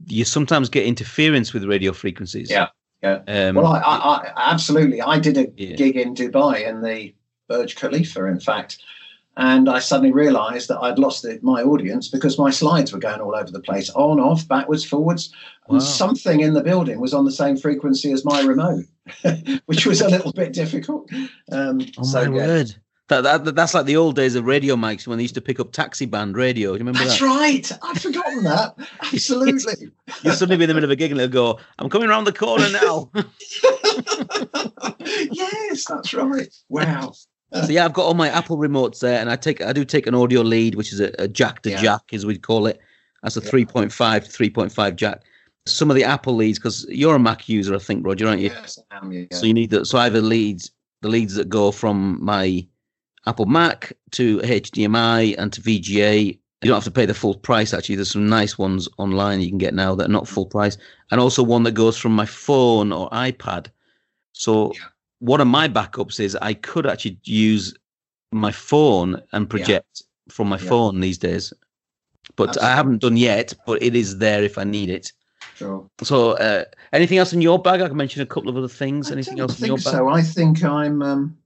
you 0.07 0.25
sometimes 0.27 0.69
get 0.69 0.85
interference 0.85 1.55
with 1.55 1.65
radio 1.65 1.93
frequencies. 1.95 2.51
Yeah, 2.51 2.69
yeah. 3.03 3.21
Um, 3.27 3.55
Well, 3.57 3.67
I, 3.67 3.79
I, 3.79 4.33
I 4.37 4.53
absolutely. 4.53 5.01
I 5.03 5.19
did 5.19 5.37
a 5.39 5.47
Yeah. 5.57 5.77
gig 5.77 5.97
in 5.97 6.15
Dubai 6.15 6.67
in 6.67 6.83
the 6.83 7.15
Burj 7.49 7.77
Khalifa, 7.77 8.25
in 8.27 8.41
fact, 8.41 8.79
and 9.37 9.69
I 9.69 9.79
suddenly 9.79 10.13
realised 10.13 10.69
that 10.69 10.81
I'd 10.81 10.99
lost 10.99 11.23
the, 11.23 11.39
my 11.43 11.63
audience 11.63 12.09
because 12.09 12.39
my 12.39 12.51
slides 12.51 12.93
were 12.93 12.99
going 12.99 13.21
all 13.21 13.35
over 13.37 13.51
the 13.51 13.61
place, 13.61 13.89
on, 13.91 14.19
off, 14.21 14.47
backwards, 14.49 14.85
forwards, 14.85 15.33
Wow. 15.69 15.75
and 15.77 15.83
something 15.83 16.41
in 16.41 16.55
the 16.55 16.63
building 16.63 16.99
was 17.01 17.15
on 17.15 17.25
the 17.25 17.31
same 17.33 17.57
frequency 17.57 18.11
as 18.13 18.25
my 18.25 18.41
remote, 18.43 18.85
which 19.67 19.87
was 19.87 20.01
a 20.01 20.09
little 20.09 20.33
bit 20.33 20.53
difficult. 20.53 21.11
Um, 21.53 21.81
oh 21.99 22.03
so 22.03 22.25
my 22.31 22.37
yeah. 22.37 22.47
word. 22.47 22.75
That, 23.09 23.23
that, 23.23 23.55
that's 23.55 23.73
like 23.73 23.87
the 23.87 23.97
old 23.97 24.17
days 24.17 24.35
of 24.35 24.45
radio 24.45 24.77
mics 24.77 25.07
when 25.07 25.17
they 25.17 25.25
used 25.25 25.35
to 25.37 25.41
pick 25.41 25.59
up 25.61 25.73
taxi 25.73 26.05
band 26.05 26.37
radio. 26.37 26.73
Do 26.73 26.75
you 26.75 26.79
remember 26.81 26.99
That's 26.99 27.19
that? 27.21 27.25
right. 27.27 27.73
I'd 27.83 28.01
forgotten 28.03 28.45
that. 28.45 28.75
Absolutely. 29.01 29.91
You'll 30.23 30.35
suddenly 30.35 30.59
be 30.59 30.65
in 30.65 30.69
the 30.69 30.75
middle 30.75 30.89
of 30.89 30.93
a 30.93 30.97
gig 30.97 31.11
and 31.11 31.19
they'll 31.19 31.29
go, 31.29 31.59
I'm 31.79 31.89
coming 31.89 32.11
around 32.11 32.25
the 32.25 32.33
corner 32.35 32.69
now. 32.71 33.11
yes, 35.33 35.85
that's 35.87 36.13
right. 36.15 36.55
Wow. 36.69 37.13
so 37.53 37.67
yeah, 37.71 37.85
I've 37.85 37.93
got 37.95 38.03
all 38.05 38.15
my 38.15 38.29
Apple 38.29 38.59
remotes 38.59 39.01
there, 39.01 39.19
and 39.21 39.31
I 39.31 39.37
take 39.37 39.63
I 39.63 39.73
do 39.73 39.85
take 39.85 40.07
an 40.07 40.15
audio 40.15 40.43
lead, 40.43 40.75
which 40.75 40.93
is 40.93 41.01
a, 41.01 41.13
a 41.19 41.29
jack 41.29 41.63
to 41.63 41.71
Yeah. 41.71 41.81
jack, 41.81 42.03
as 42.13 42.27
we'd 42.27 42.43
call 42.43 42.67
it. 42.67 42.79
That's 43.23 43.37
a 43.37 43.41
Yeah. 43.41 43.51
3.5 43.51 44.25
to 44.25 44.31
3.5 44.31 44.97
jack. 44.97 45.23
Some 45.67 45.91
of 45.91 45.97
the 45.97 46.05
Apple 46.05 46.35
leads, 46.35 46.59
because 46.59 46.87
you're 46.89 47.17
a 47.17 47.19
Mac 47.19 47.49
user, 47.49 47.75
I 47.75 47.79
think, 47.79 48.07
Roger, 48.07 48.29
aren't 48.29 48.41
you? 48.41 48.51
Yes, 48.51 48.79
I 48.91 48.99
am. 48.99 49.13
Yeah. 49.13 49.25
So 49.33 49.47
you 49.47 49.55
need 49.55 49.71
that. 49.71 49.87
So 49.87 49.99
I 49.99 50.05
have 50.05 50.13
the 50.13 50.23
leads, 50.23 50.71
the 51.03 51.09
leads 51.09 51.35
that 51.35 51.49
go 51.49 51.71
from 51.73 52.23
my 52.23 52.67
Apple 53.29 53.47
Mac 53.47 53.93
to 54.13 54.39
HDMI 54.39 55.35
and 55.39 55.53
to 55.53 55.61
VGA. 55.61 56.39
You 56.63 56.67
don't 56.69 56.75
have 56.77 56.85
to 56.85 56.91
pay 56.91 57.07
the 57.07 57.15
full 57.15 57.35
price. 57.35 57.73
Actually, 57.73 57.97
there's 57.97 58.11
some 58.11 58.29
nice 58.29 58.59
ones 58.59 58.89
online 58.99 59.41
you 59.41 59.49
can 59.51 59.59
get 59.59 59.75
now 59.75 59.95
that 59.95 60.07
are 60.07 60.13
not 60.13 60.27
full 60.27 60.47
price, 60.47 60.77
and 61.11 61.21
also 61.21 61.43
one 61.43 61.63
that 61.65 61.73
goes 61.73 61.97
from 61.97 62.13
my 62.17 62.27
phone 62.27 62.91
or 62.91 63.09
iPad. 63.11 63.67
So 64.33 64.73
Yeah. 64.73 64.81
one 65.21 65.41
of 65.41 65.47
my 65.47 65.69
backups 65.69 66.19
is 66.21 66.37
I 66.37 66.55
could 66.55 66.87
actually 66.87 67.19
use 67.25 67.75
my 68.33 68.51
phone 68.51 69.21
and 69.33 69.49
project 69.49 70.03
from 70.31 70.49
my 70.49 70.59
Yeah. 70.59 70.69
phone 70.71 71.01
these 71.01 71.19
days, 71.19 71.53
but 72.37 72.61
I 72.63 72.75
haven't 72.75 73.03
done 73.03 73.17
yet. 73.17 73.55
But 73.67 73.83
it 73.83 73.95
is 73.95 74.19
there 74.19 74.43
if 74.43 74.59
I 74.59 74.65
need 74.65 74.91
it. 74.91 75.13
Sure. 75.55 75.89
So, 76.03 76.33
uh, 76.33 76.65
anything 76.93 77.19
else 77.19 77.33
in 77.33 77.41
your 77.41 77.59
bag? 77.61 77.81
I 77.83 77.89
can 77.89 77.97
mention 77.97 78.23
a 78.23 78.27
couple 78.27 78.49
of 78.49 78.57
other 78.57 78.69
things. 78.69 79.11
I 79.11 79.15
Anything 79.15 79.39
else 79.41 79.61
in 79.61 79.67
your 79.67 79.77
bag? 79.77 79.95
so. 79.95 80.09
I 80.09 80.23
think 80.23 80.65
I'm. 80.65 81.03
Um, 81.03 81.38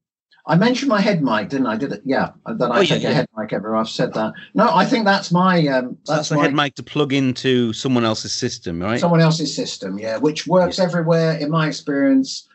I 0.44 0.56
mentioned 0.56 0.88
my 0.88 1.00
head 1.00 1.22
mic, 1.22 1.50
didn't 1.50 1.66
I? 1.68 1.76
Did 1.76 1.92
it? 1.92 2.02
Yeah, 2.04 2.30
that 2.46 2.70
I 2.70 2.78
Oh, 2.78 2.80
yeah, 2.80 2.94
take 2.94 3.02
yeah. 3.02 3.10
a 3.10 3.14
head 3.14 3.28
mic 3.36 3.52
everywhere. 3.52 3.78
I've 3.78 3.88
said 3.88 4.12
that. 4.14 4.32
No, 4.54 4.68
I 4.74 4.84
think 4.84 5.04
that's 5.04 5.30
my. 5.30 5.64
Um, 5.68 5.98
So 6.02 6.12
that's 6.14 6.18
that's 6.18 6.28
the 6.30 6.34
my 6.36 6.42
head 6.44 6.54
mic 6.54 6.74
to 6.76 6.82
plug 6.82 7.12
into 7.12 7.72
someone 7.72 8.04
else's 8.04 8.32
system, 8.32 8.80
right? 8.80 8.98
someone 8.98 9.20
else's 9.20 9.54
system. 9.54 9.98
Yeah, 9.98 10.16
which 10.16 10.46
works 10.48 10.78
everywhere 10.80 11.36
in 11.36 11.48
my 11.50 11.68
experience, 11.68 12.48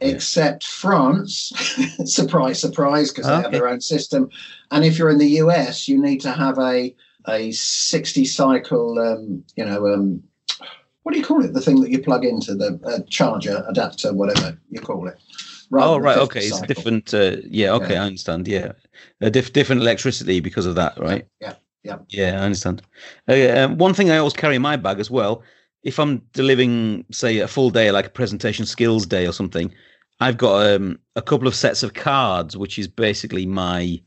Yeah. 0.00 0.08
except 0.08 0.64
France. 0.64 1.52
surprise, 2.06 2.58
surprise, 2.60 3.10
because 3.12 3.26
they 3.26 3.34
have 3.42 3.52
their 3.52 3.68
own 3.68 3.80
system. 3.80 4.30
And 4.72 4.84
if 4.84 4.98
you're 4.98 5.10
in 5.10 5.18
the 5.18 5.30
US, 5.44 5.86
you 5.88 6.00
need 6.00 6.20
to 6.22 6.32
have 6.32 6.58
a 6.58 6.94
a 7.28 7.52
60 7.52 8.24
cycle. 8.24 8.98
Um, 8.98 9.44
you 9.54 9.64
know. 9.64 9.86
Um, 9.86 10.22
what 11.04 11.14
do 11.14 11.20
you 11.20 11.24
call 11.24 11.42
it? 11.42 11.54
The 11.54 11.60
thing 11.62 11.80
that 11.80 11.90
you 11.90 12.02
plug 12.02 12.22
into 12.26 12.54
the 12.54 12.78
uh, 12.84 12.98
charger, 13.08 13.64
adapter, 13.66 14.12
whatever 14.12 14.58
you 14.68 14.78
call 14.80 15.08
it. 15.08 15.16
Oh, 15.72 15.98
right. 15.98 16.18
50 16.18 16.24
Okay. 16.38 16.46
It's 16.46 16.60
different. 16.62 17.12
Uh, 17.14 17.36
yeah. 17.44 17.72
Okay. 17.74 17.94
Yeah. 17.94 18.02
I 18.02 18.06
understand. 18.06 18.48
Yeah. 18.48 18.72
A 19.20 19.30
diff- 19.30 19.52
different 19.52 19.82
electricity 19.82 20.40
because 20.40 20.66
of 20.66 20.74
that, 20.76 20.98
right? 20.98 21.26
Yeah, 21.40 21.54
yeah. 21.84 21.98
Yeah. 22.08 22.40
I 22.40 22.44
understand. 22.44 22.82
Uh, 23.28 23.50
um, 23.56 23.78
one 23.78 23.94
thing 23.94 24.10
I 24.10 24.18
always 24.18 24.32
carry 24.34 24.56
in 24.56 24.62
my 24.62 24.76
bag 24.76 24.98
as 25.00 25.10
well, 25.10 25.42
if 25.84 25.98
I'm 25.98 26.18
delivering, 26.32 27.04
say, 27.12 27.38
a 27.38 27.48
full 27.48 27.70
day, 27.70 27.90
like 27.90 28.06
a 28.06 28.10
presentation 28.10 28.66
skills 28.66 29.06
day 29.06 29.26
or 29.26 29.32
something, 29.32 29.72
I've 30.20 30.36
got 30.36 30.66
um, 30.74 30.98
a 31.16 31.22
couple 31.22 31.46
of 31.46 31.54
sets 31.54 31.82
of 31.82 31.94
cards, 31.94 32.56
which 32.56 32.78
is 32.78 32.88
basically 32.88 33.46
my 33.46 34.00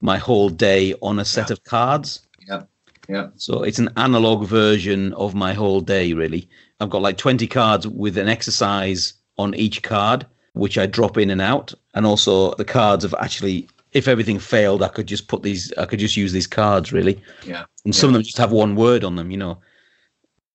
my 0.00 0.16
whole 0.16 0.48
day 0.48 0.94
on 1.02 1.18
a 1.18 1.24
set 1.24 1.48
Yeah. 1.48 1.54
of 1.54 1.64
cards. 1.64 2.20
Yeah, 2.46 2.62
yeah. 3.08 3.28
So 3.34 3.64
it's 3.64 3.80
an 3.80 3.88
analog 3.96 4.46
version 4.46 5.12
of 5.14 5.34
my 5.34 5.52
whole 5.54 5.80
day, 5.80 6.12
really. 6.12 6.48
I've 6.78 6.90
got 6.90 7.02
like 7.02 7.16
20 7.16 7.48
cards 7.48 7.88
with 7.88 8.16
an 8.16 8.28
exercise 8.28 9.14
on 9.38 9.54
each 9.56 9.82
card, 9.82 10.24
which 10.58 10.76
I 10.76 10.86
drop 10.86 11.16
in 11.16 11.30
and 11.30 11.40
out. 11.40 11.72
And 11.94 12.04
also 12.04 12.54
the 12.54 12.64
cards 12.64 13.04
of 13.04 13.14
actually, 13.20 13.68
if 13.92 14.08
everything 14.08 14.38
failed, 14.38 14.82
I 14.82 14.88
could 14.88 15.06
just 15.06 15.28
put 15.28 15.42
these, 15.42 15.72
I 15.78 15.86
could 15.86 15.98
just 15.98 16.16
use 16.16 16.32
these 16.32 16.46
cards, 16.46 16.92
really. 16.92 17.22
Yeah, 17.46 17.64
And 17.84 17.94
some 17.94 18.08
of 18.10 18.14
them 18.14 18.22
just 18.22 18.38
have 18.38 18.52
one 18.52 18.74
word 18.76 19.04
on 19.04 19.16
them, 19.16 19.30
you 19.30 19.38
know. 19.38 19.58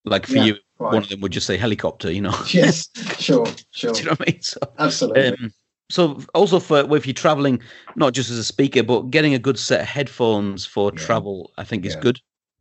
Like 0.05 0.27
for 0.27 0.37
Yeah, 0.37 0.45
you, 0.45 0.57
Right. 0.79 0.93
one 0.93 1.03
of 1.03 1.09
them 1.09 1.21
would 1.21 1.31
just 1.31 1.47
say 1.47 1.55
helicopter, 1.55 2.11
you 2.11 2.21
know. 2.21 2.37
yes, 2.53 2.89
sure, 3.17 3.47
sure, 3.71 3.93
Do 3.93 3.99
you 3.99 4.05
know 4.05 4.11
what 4.11 4.27
I 4.27 4.31
mean? 4.31 4.41
So, 4.41 4.59
absolutely. 4.77 5.27
um, 5.29 5.53
so 5.89 6.21
also 6.33 6.59
for 6.59 6.95
if 6.95 7.05
you're 7.07 7.13
traveling, 7.13 7.61
not 7.95 8.13
just 8.13 8.29
as 8.29 8.37
a 8.37 8.43
speaker, 8.43 8.83
but 8.83 9.11
getting 9.11 9.33
a 9.33 9.39
good 9.39 9.57
set 9.57 9.81
of 9.81 9.87
headphones 9.87 10.65
for 10.65 10.91
Yeah. 10.91 11.05
travel, 11.05 11.51
I 11.57 11.63
think 11.63 11.85
is 11.85 11.95
good. 11.95 12.19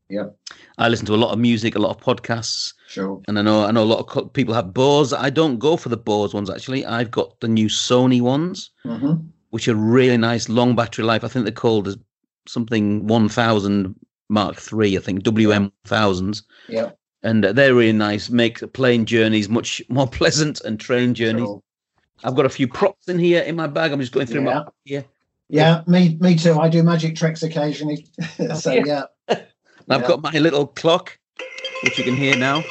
Yeah. 0.09 0.29
I 0.79 0.89
listen 0.89 1.07
to 1.07 1.15
a 1.15 1.17
lot 1.17 1.33
of 1.33 1.39
music, 1.39 1.75
a 1.75 1.79
lot 1.79 1.97
of 1.97 2.03
podcasts, 2.03 2.75
sure. 2.93 3.21
and 3.27 3.39
I 3.39 3.43
know 3.43 3.65
I 3.65 3.71
know 3.73 3.83
a 3.83 3.93
lot 3.93 4.17
of 4.17 4.33
people 4.33 4.55
have 4.55 4.73
Bose. 4.75 5.13
I 5.13 5.31
don't 5.31 5.59
go 5.59 5.77
for 5.77 5.89
the 5.89 5.97
Bose 5.97 6.35
ones 6.35 6.51
actually. 6.51 6.85
I've 6.87 7.11
got 7.11 7.41
the 7.41 7.49
new 7.49 7.67
Sony 7.69 8.21
ones, 8.21 8.71
hmm 8.85 9.15
which 9.51 9.69
are 9.69 9.75
really 9.75 10.17
nice, 10.17 10.49
long 10.49 10.75
battery 10.75 11.05
life. 11.05 11.23
I 11.25 11.29
think 11.29 11.45
they're 11.45 11.53
called 11.53 11.87
as 11.87 11.99
something 12.49 13.07
1000 13.07 13.95
Mark 14.31 14.57
Three. 14.57 14.97
I 14.97 15.01
think 15.01 15.23
WM 15.25 15.71
thousands, 15.85 16.43
Yeah. 16.69 16.93
and 17.23 17.45
they're 17.45 17.75
really 17.75 17.93
nice. 17.93 18.31
Make 18.31 18.73
plane 18.73 19.05
journeys 19.05 19.49
much 19.51 19.83
more 19.91 20.09
pleasant 20.09 20.61
and 20.63 20.81
train 20.81 21.13
journeys. 21.15 21.45
Sure. 21.45 21.63
I've 22.25 22.35
got 22.37 22.47
a 22.47 22.49
few 22.59 22.67
props 22.69 23.09
in 23.09 23.19
here 23.19 23.43
in 23.43 23.57
my 23.57 23.67
bag. 23.67 23.93
I'm 23.93 24.01
just 24.01 24.13
going 24.13 24.27
through 24.27 24.45
Yeah. 24.45 24.55
my 24.55 24.67
yeah. 24.85 25.03
Yeah, 25.49 25.83
me, 25.87 26.17
me 26.21 26.35
too. 26.35 26.59
I 26.59 26.71
do 26.71 26.83
magic 26.83 27.15
tricks 27.15 27.43
occasionally. 27.43 28.07
so 28.59 28.73
yeah. 28.73 28.85
yeah. 28.87 29.05
I've 29.91 30.01
Yeah. 30.01 30.09
got 30.09 30.23
my 30.23 30.39
little 30.39 30.67
clock, 30.67 31.19
which 31.83 31.99
you 31.99 32.05
can 32.05 32.17
hear 32.17 32.37
now. 32.37 32.63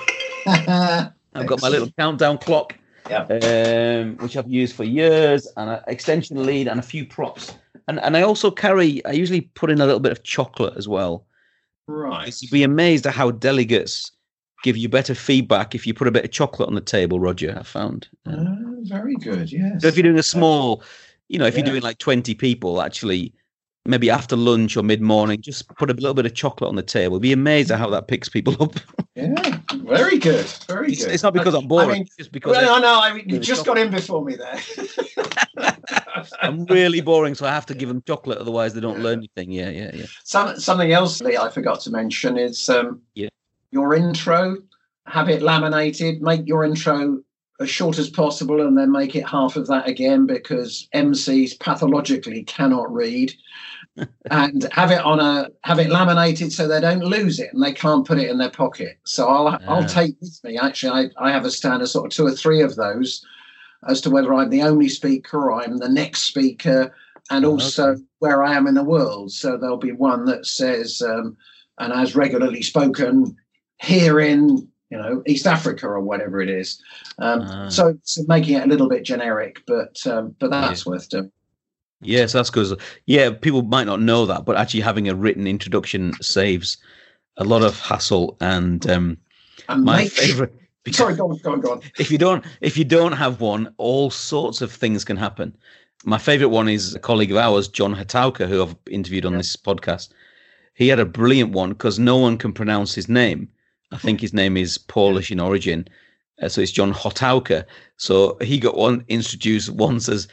I've 0.48 1.48
got 1.48 1.62
my 1.62 1.70
little 1.70 1.90
countdown 1.98 2.38
clock, 2.38 2.76
Yeah. 3.10 3.24
um, 3.24 4.18
which 4.18 4.36
I've 4.38 4.50
used 4.50 4.76
for 4.76 4.84
years, 4.84 5.48
and 5.58 5.70
an 5.70 5.80
extension 5.88 6.46
lead 6.46 6.68
and 6.68 6.80
a 6.80 6.84
few 6.84 7.06
props. 7.06 7.54
And 7.88 8.00
and 8.00 8.16
I 8.18 8.22
also 8.22 8.52
carry. 8.52 9.04
I 9.06 9.12
usually 9.12 9.42
put 9.42 9.70
in 9.72 9.82
a 9.82 9.86
little 9.86 10.00
bit 10.00 10.12
of 10.12 10.24
chocolate 10.24 10.74
as 10.78 10.88
well. 10.88 11.26
right. 11.88 12.34
You'd 12.42 12.52
be 12.52 12.64
amazed 12.64 13.06
at 13.08 13.14
how 13.14 13.32
delegates 13.32 14.12
give 14.64 14.78
you 14.78 14.88
better 14.88 15.16
feedback 15.16 15.74
if 15.74 15.88
you 15.88 15.94
put 15.94 16.08
a 16.08 16.12
bit 16.12 16.24
of 16.24 16.32
chocolate 16.32 16.70
on 16.70 16.76
the 16.76 16.82
table. 16.82 17.20
Roger, 17.20 17.58
I 17.60 17.64
found. 17.64 18.08
Oh, 18.28 18.76
very 18.84 19.16
good. 19.16 19.52
Yes. 19.52 19.82
So 19.82 19.88
if 19.88 19.96
you're 19.98 20.04
doing 20.04 20.20
a 20.20 20.24
small, 20.24 20.84
you 21.30 21.40
know, 21.40 21.48
if 21.48 21.56
you're 21.58 21.66
doing 21.66 21.82
like 21.82 21.98
20 21.98 22.36
people, 22.36 22.82
actually, 22.82 23.34
maybe 23.86 24.10
after 24.10 24.36
lunch 24.36 24.78
or 24.78 24.84
mid 24.84 25.02
morning, 25.02 25.42
just 25.42 25.68
put 25.76 25.90
a 25.90 25.94
little 25.94 26.14
bit 26.14 26.26
of 26.26 26.34
chocolate 26.34 26.70
on 26.70 26.76
the 26.76 26.84
table. 26.84 27.20
Be 27.20 27.34
amazed 27.34 27.72
at 27.72 27.80
how 27.80 27.90
that 27.90 28.08
picks 28.08 28.30
people 28.30 28.56
up. 28.62 28.76
yeah. 29.16 29.60
Very 29.84 30.18
good. 30.20 30.46
Very 30.68 30.92
It's, 30.92 31.06
good. 31.06 31.14
it's 31.14 31.24
not 31.24 31.34
because 31.34 31.54
I'm 31.54 31.68
boring, 31.68 31.90
I 31.90 31.94
mean, 31.94 32.02
it's 32.04 32.16
just 32.16 32.32
because 32.32 32.52
well, 32.52 32.76
I, 32.76 32.80
no, 32.80 32.82
no. 32.82 33.02
I 33.02 33.14
mean, 33.14 33.28
you 33.28 33.36
Yeah, 33.36 33.42
just 33.42 33.66
got 33.66 33.78
in 33.78 33.92
before 33.92 34.24
me 34.24 34.36
there. 34.36 34.60
I'm 36.42 36.66
really 36.66 37.02
boring, 37.02 37.36
so 37.36 37.46
I 37.46 37.50
have 37.52 37.66
to 37.68 37.74
give 37.76 37.90
them 37.90 38.04
chocolate, 38.06 38.38
otherwise 38.38 38.74
they 38.74 38.82
don't 38.82 39.00
learn 39.00 39.20
anything. 39.20 39.52
Yeah, 39.52 39.70
yeah, 39.70 39.92
yeah. 39.94 40.06
Some, 40.24 40.60
something 40.60 40.92
else, 40.92 41.22
Lee, 41.22 41.38
I 41.38 41.50
forgot 41.50 41.82
to 41.82 41.92
mention 41.92 42.38
is 42.38 42.70
um, 42.70 43.02
Yeah. 43.16 43.30
your 43.72 43.96
intro, 43.96 44.58
have 45.08 45.30
it 45.30 45.42
laminated, 45.42 46.22
make 46.22 46.48
your 46.48 46.64
intro 46.64 47.22
as 47.62 47.70
short 47.70 47.98
as 48.00 48.10
possible, 48.10 48.62
and 48.62 48.78
then 48.78 48.92
make 48.92 49.16
it 49.16 49.28
half 49.28 49.56
of 49.56 49.68
that 49.68 49.88
again 49.88 50.26
because 50.26 50.88
MCs 50.94 51.60
pathologically 51.60 52.44
cannot 52.44 52.92
read. 52.92 53.34
and 54.32 54.68
have 54.72 54.92
it 54.92 55.04
on 55.04 55.20
a 55.20 55.50
have 55.64 55.80
it 55.80 55.90
laminated 55.90 56.52
so 56.54 56.68
they 56.68 56.80
don't 56.80 57.04
lose 57.04 57.40
it 57.40 57.52
and 57.54 57.62
they 57.62 57.74
can't 57.74 58.08
put 58.08 58.18
it 58.20 58.30
in 58.30 58.38
their 58.38 58.50
pocket. 58.50 58.98
So 59.04 59.28
I'll 59.28 59.48
I'll 59.68 59.84
Ah. 59.84 59.88
take 59.88 60.16
with 60.22 60.40
me. 60.44 60.58
Actually, 60.58 61.10
I, 61.20 61.28
I 61.28 61.32
have 61.32 61.46
a 61.46 61.52
stand 61.52 61.82
of 61.82 61.90
sort 61.90 62.06
of 62.06 62.12
two 62.14 62.26
or 62.26 62.32
three 62.32 62.62
of 62.62 62.76
those 62.76 63.26
as 63.88 64.00
to 64.02 64.10
whether 64.10 64.34
I'm 64.34 64.50
the 64.50 64.62
only 64.62 64.88
speaker 64.90 65.50
or 65.52 65.62
I'm 65.62 65.78
the 65.78 65.90
next 65.90 66.22
speaker, 66.22 66.94
and 67.30 67.46
Oh, 67.46 67.52
also 67.54 67.90
okay. 67.90 68.02
where 68.20 68.44
I 68.44 68.54
am 68.56 68.68
in 68.68 68.76
the 68.76 68.84
world. 68.84 69.32
So 69.32 69.58
there'll 69.58 69.78
be 69.78 69.92
one 69.92 70.26
that 70.26 70.46
says 70.46 71.02
um, 71.02 71.36
and 71.80 71.92
has 71.92 72.16
regularly 72.16 72.62
spoken 72.62 73.36
here 73.82 74.20
in 74.20 74.68
you 74.92 74.98
know 74.98 75.24
East 75.26 75.48
Africa 75.48 75.88
or 75.88 76.02
whatever 76.02 76.42
it 76.42 76.50
is. 76.50 76.82
Um, 77.20 77.42
Ah. 77.42 77.70
so, 77.70 77.98
so 78.04 78.22
making 78.28 78.56
it 78.56 78.64
a 78.64 78.68
little 78.68 78.90
bit 78.90 79.04
generic, 79.04 79.64
but 79.66 80.06
um, 80.06 80.36
but 80.40 80.52
that's 80.52 80.86
worth 80.86 81.10
doing. 81.10 81.32
Yes, 82.02 82.34
that's 82.34 82.50
because 82.50 82.76
yeah, 83.06 83.32
people 83.32 83.62
might 83.62 83.86
not 83.86 84.02
know 84.02 84.26
that, 84.26 84.46
but 84.46 84.58
actually 84.58 84.82
having 84.82 85.08
a 85.08 85.16
written 85.16 85.48
introduction 85.48 86.14
saves 86.22 86.78
a 87.38 87.44
lot 87.44 87.64
of 87.64 87.80
hassle. 87.80 88.38
And 88.42 88.88
um, 88.90 89.18
And 89.70 89.84
my 89.84 90.04
make 90.04 90.12
favorite, 90.12 90.54
Sorry, 90.92 91.16
go 91.16 91.30
on, 91.30 91.38
go 91.38 91.52
on, 91.54 91.62
go 91.62 91.72
on. 91.74 91.82
if 92.00 92.12
you 92.12 92.18
don't 92.18 92.44
if 92.60 92.76
you 92.78 92.84
don't 92.84 93.14
have 93.14 93.40
one, 93.40 93.74
all 93.78 94.10
sorts 94.10 94.62
of 94.62 94.72
things 94.72 95.06
can 95.06 95.18
happen. 95.18 95.56
My 96.04 96.18
favorite 96.18 96.50
one 96.50 96.68
is 96.68 96.96
a 96.96 97.00
colleague 97.00 97.32
of 97.32 97.38
ours, 97.38 97.68
John 97.68 97.96
Hotowka, 97.96 98.48
who 98.48 98.64
I've 98.64 98.76
interviewed 98.90 99.26
on 99.26 99.38
this 99.38 99.56
podcast. 99.56 100.10
He 100.74 100.88
had 100.88 101.00
a 101.00 101.06
brilliant 101.06 101.52
one 101.52 101.70
because 101.70 102.00
no 102.00 102.18
one 102.18 102.38
can 102.38 102.52
pronounce 102.54 102.96
his 102.96 103.08
name. 103.08 103.50
I 103.92 103.98
think 103.98 104.22
his 104.22 104.34
name 104.34 104.58
is 104.58 104.78
Polish 104.78 105.32
in 105.32 105.40
origin. 105.40 105.88
Uh, 106.42 106.50
so 106.50 106.62
it's 106.62 106.72
John 106.72 106.94
Hotowka. 106.94 107.66
So 107.98 108.38
he 108.42 108.58
got 108.58 108.76
one 108.78 109.04
introduced 109.08 109.70
once 109.70 110.10
as 110.10 110.28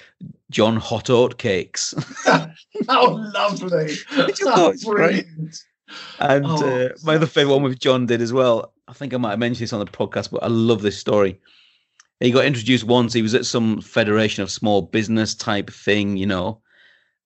John 0.50 0.76
Hot 0.76 1.10
Oat 1.10 1.38
Cakes. 1.38 1.94
Oh, 2.88 3.30
lovely! 3.34 3.92
great. 4.14 4.80
Brilliant. 4.84 5.56
And 6.20 6.46
Oh, 6.46 6.86
uh, 6.86 6.88
my 7.02 7.16
other 7.16 7.26
favorite 7.26 7.54
one 7.54 7.62
with 7.64 7.78
John 7.80 8.06
did 8.06 8.22
as 8.22 8.32
well. 8.32 8.72
I 8.86 8.92
think 8.92 9.12
I 9.12 9.16
might 9.16 9.30
have 9.30 9.38
mentioned 9.38 9.64
this 9.64 9.72
on 9.72 9.80
the 9.80 9.86
podcast, 9.86 10.30
but 10.30 10.42
I 10.42 10.46
love 10.46 10.80
this 10.82 10.96
story. 10.98 11.40
He 12.20 12.30
got 12.30 12.44
introduced 12.44 12.84
once. 12.84 13.12
He 13.12 13.22
was 13.22 13.34
at 13.34 13.46
some 13.46 13.80
federation 13.80 14.42
of 14.42 14.50
small 14.50 14.82
business 14.82 15.34
type 15.34 15.70
thing, 15.70 16.16
you 16.16 16.26
know, 16.26 16.60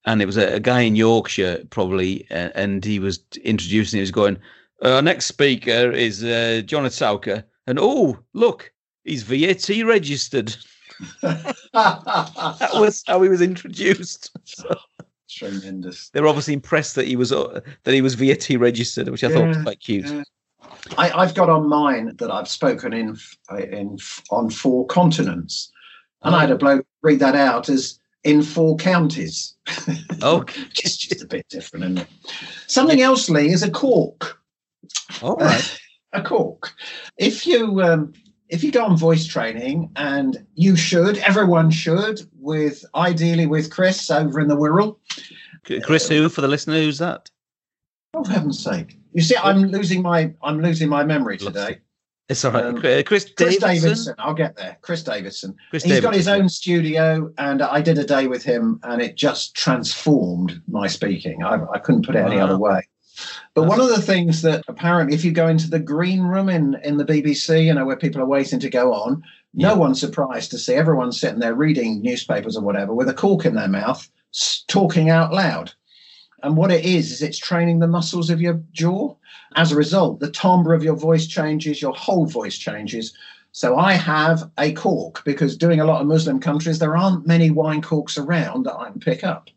and 0.06 0.22
it 0.22 0.26
was 0.26 0.36
a, 0.36 0.54
a 0.54 0.60
guy 0.60 0.80
in 0.80 0.96
Yorkshire 0.96 1.64
probably, 1.70 2.26
uh, 2.30 2.50
and 2.54 2.84
he 2.84 2.98
was 2.98 3.20
introducing. 3.44 3.98
He 3.98 4.02
was 4.02 4.10
going, 4.10 4.38
"Our 4.82 5.02
next 5.02 5.26
speaker 5.26 5.90
is 5.90 6.22
uh, 6.24 6.62
John 6.64 6.84
Atauka, 6.84 7.44
and 7.66 7.78
oh 7.80 8.18
look, 8.34 8.72
he's 9.04 9.22
VAT 9.22 9.68
registered." 9.84 10.54
That 11.72 12.70
was 12.74 13.02
how 13.06 13.22
he 13.22 13.28
was 13.28 13.40
introduced. 13.40 14.30
So 14.44 14.74
tremendous. 15.30 16.10
they 16.10 16.20
were 16.20 16.28
obviously 16.28 16.54
impressed 16.54 16.94
that 16.96 17.06
he 17.06 17.16
was 17.16 17.32
uh, 17.32 17.60
that 17.84 17.94
he 17.94 18.02
was 18.02 18.14
VAT 18.14 18.50
registered, 18.50 19.08
which 19.08 19.24
I 19.24 19.30
thought 19.30 19.48
was 19.48 19.62
quite 19.62 19.80
cute. 19.80 20.06
yeah. 20.06 20.22
I, 20.98 21.10
I've 21.10 21.34
got 21.34 21.48
on 21.48 21.68
mine 21.68 22.14
that 22.18 22.30
I've 22.30 22.48
spoken 22.48 22.92
in 22.92 23.16
in 23.70 23.98
on 24.30 24.50
four 24.50 24.86
continents, 24.86 25.72
and 26.22 26.34
I 26.34 26.40
had 26.42 26.50
a 26.50 26.56
bloke 26.56 26.86
read 27.02 27.20
that 27.20 27.34
out 27.34 27.68
as 27.68 27.98
in 28.24 28.42
four 28.42 28.76
counties. 28.76 29.54
Oh, 30.24 30.44
just 30.72 31.00
just 31.00 31.20
a 31.20 31.26
bit 31.26 31.48
different, 31.48 31.84
isn't 31.84 31.98
it? 31.98 32.06
Something 32.68 33.00
else, 33.02 33.28
Lee, 33.28 33.50
is 33.50 33.64
a 33.64 33.70
cork. 33.70 34.40
All 35.22 35.36
right. 35.36 35.80
a 36.12 36.22
cork. 36.22 36.72
If 37.16 37.46
you 37.46 37.82
um, 37.82 38.12
if 38.48 38.62
you 38.62 38.70
go 38.70 38.84
on 38.84 38.96
voice 38.96 39.26
training, 39.26 39.90
and 39.96 40.44
you 40.54 40.76
should, 40.76 41.18
everyone 41.18 41.70
should, 41.70 42.20
with 42.38 42.84
ideally 42.94 43.46
with 43.46 43.70
Chris 43.70 44.10
over 44.10 44.40
in 44.40 44.48
the 44.48 44.56
Wirral. 44.56 44.96
Chris, 45.84 46.08
who 46.08 46.28
for 46.28 46.40
the 46.40 46.48
listener? 46.48 46.74
Who's 46.74 46.98
that? 46.98 47.30
Oh 48.14 48.24
for 48.24 48.32
heaven's 48.32 48.62
sake! 48.62 48.98
You 49.14 49.22
see, 49.22 49.36
I'm 49.36 49.62
losing 49.64 50.02
my 50.02 50.34
I'm 50.42 50.60
losing 50.60 50.88
my 50.88 51.04
memory 51.04 51.38
today. 51.38 51.78
It's 52.28 52.44
all 52.44 52.52
right. 52.52 52.64
Um, 52.64 52.76
Uh, 52.76 53.02
Chris, 53.04 53.30
Chris 53.36 53.58
Davidson. 53.58 53.68
Davidson. 53.68 54.14
I'll 54.18 54.34
get 54.34 54.56
there. 54.56 54.78
Chris 54.80 55.02
Davidson. 55.02 55.54
Chris 55.70 55.82
He's 55.82 56.00
got 56.00 56.14
his 56.14 56.28
own 56.28 56.48
studio, 56.48 57.32
and 57.36 57.62
I 57.62 57.80
did 57.82 57.98
a 57.98 58.04
day 58.04 58.26
with 58.26 58.42
him, 58.42 58.80
and 58.84 59.02
it 59.02 59.16
just 59.16 59.54
transformed 59.54 60.62
my 60.68 60.86
speaking. 60.86 61.42
I, 61.42 61.58
I 61.74 61.78
couldn't 61.78 62.06
put 62.06 62.16
it 62.16 62.24
any 62.24 62.38
other 62.38 62.58
way. 62.58 62.86
But 63.54 63.64
one 63.64 63.80
of 63.80 63.88
the 63.88 64.00
things 64.00 64.42
that 64.42 64.64
apparently, 64.68 65.14
if 65.14 65.24
you 65.24 65.32
go 65.32 65.48
into 65.48 65.68
the 65.68 65.78
green 65.78 66.22
room 66.22 66.48
in, 66.48 66.78
in 66.82 66.96
the 66.96 67.04
BBC, 67.04 67.66
you 67.66 67.74
know, 67.74 67.84
where 67.84 67.96
people 67.96 68.22
are 68.22 68.26
waiting 68.26 68.58
to 68.60 68.70
go 68.70 68.92
on, 68.94 69.22
no 69.54 69.70
Yeah. 69.70 69.74
one's 69.74 70.00
surprised 70.00 70.50
to 70.52 70.58
see 70.58 70.74
everyone 70.74 71.12
sitting 71.12 71.38
there 71.40 71.54
reading 71.54 72.00
newspapers 72.00 72.56
or 72.56 72.62
whatever 72.62 72.94
with 72.94 73.08
a 73.08 73.14
cork 73.14 73.44
in 73.44 73.54
their 73.54 73.68
mouth, 73.68 74.08
talking 74.68 75.10
out 75.10 75.32
loud. 75.32 75.72
And 76.42 76.56
what 76.56 76.72
it 76.72 76.84
is, 76.84 77.12
is 77.12 77.22
it's 77.22 77.38
training 77.38 77.78
the 77.78 77.86
muscles 77.86 78.30
of 78.30 78.40
your 78.40 78.62
jaw. 78.72 79.14
As 79.54 79.70
a 79.70 79.76
result, 79.76 80.20
the 80.20 80.30
timbre 80.30 80.72
of 80.74 80.82
your 80.82 80.96
voice 80.96 81.26
changes, 81.26 81.82
your 81.82 81.92
whole 81.94 82.26
voice 82.26 82.56
changes. 82.56 83.12
So 83.52 83.76
I 83.76 83.92
have 83.92 84.50
a 84.58 84.72
cork 84.72 85.22
because 85.24 85.56
doing 85.58 85.78
a 85.78 85.84
lot 85.84 86.00
of 86.00 86.06
Muslim 86.06 86.40
countries, 86.40 86.78
there 86.78 86.96
aren't 86.96 87.26
many 87.26 87.50
wine 87.50 87.82
corks 87.82 88.16
around 88.16 88.64
that 88.64 88.76
I 88.76 88.90
can 88.90 88.98
pick 88.98 89.22
up. 89.22 89.50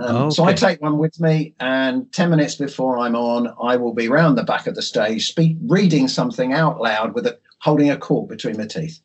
Um, 0.00 0.30
So 0.30 0.44
I 0.44 0.52
take 0.52 0.80
one 0.82 0.98
with 0.98 1.20
me, 1.20 1.54
and 1.60 2.10
10 2.12 2.30
minutes 2.30 2.56
before 2.56 2.98
I'm 2.98 3.16
on, 3.16 3.54
I 3.62 3.76
will 3.76 3.94
be 3.94 4.08
round 4.08 4.36
the 4.36 4.42
back 4.42 4.66
of 4.66 4.74
the 4.74 4.82
stage, 4.82 5.28
speak, 5.28 5.56
reading 5.66 6.08
something 6.08 6.52
out 6.52 6.80
loud 6.80 7.14
with 7.14 7.26
a 7.26 7.38
holding 7.60 7.90
a 7.90 7.96
cork 7.96 8.28
between 8.28 8.56
my 8.56 8.66
teeth. 8.66 9.00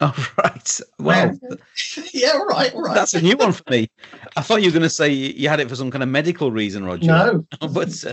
All 0.00 0.14
right. 0.38 0.80
Well, 0.98 1.38
yeah, 2.12 2.36
right, 2.36 2.70
right. 2.74 2.94
That's 2.94 3.14
a 3.14 3.22
new 3.22 3.36
one 3.36 3.52
for 3.52 3.62
me. 3.70 3.88
I 4.36 4.42
thought 4.42 4.60
you 4.60 4.68
were 4.68 4.72
going 4.72 4.82
to 4.82 4.90
say 4.90 5.10
you 5.10 5.48
had 5.48 5.58
it 5.58 5.68
for 5.68 5.76
some 5.76 5.90
kind 5.90 6.02
of 6.02 6.08
medical 6.10 6.50
reason, 6.50 6.84
Roger. 6.84 7.06
no. 7.06 7.46
but, 7.60 8.04
uh, 8.04 8.12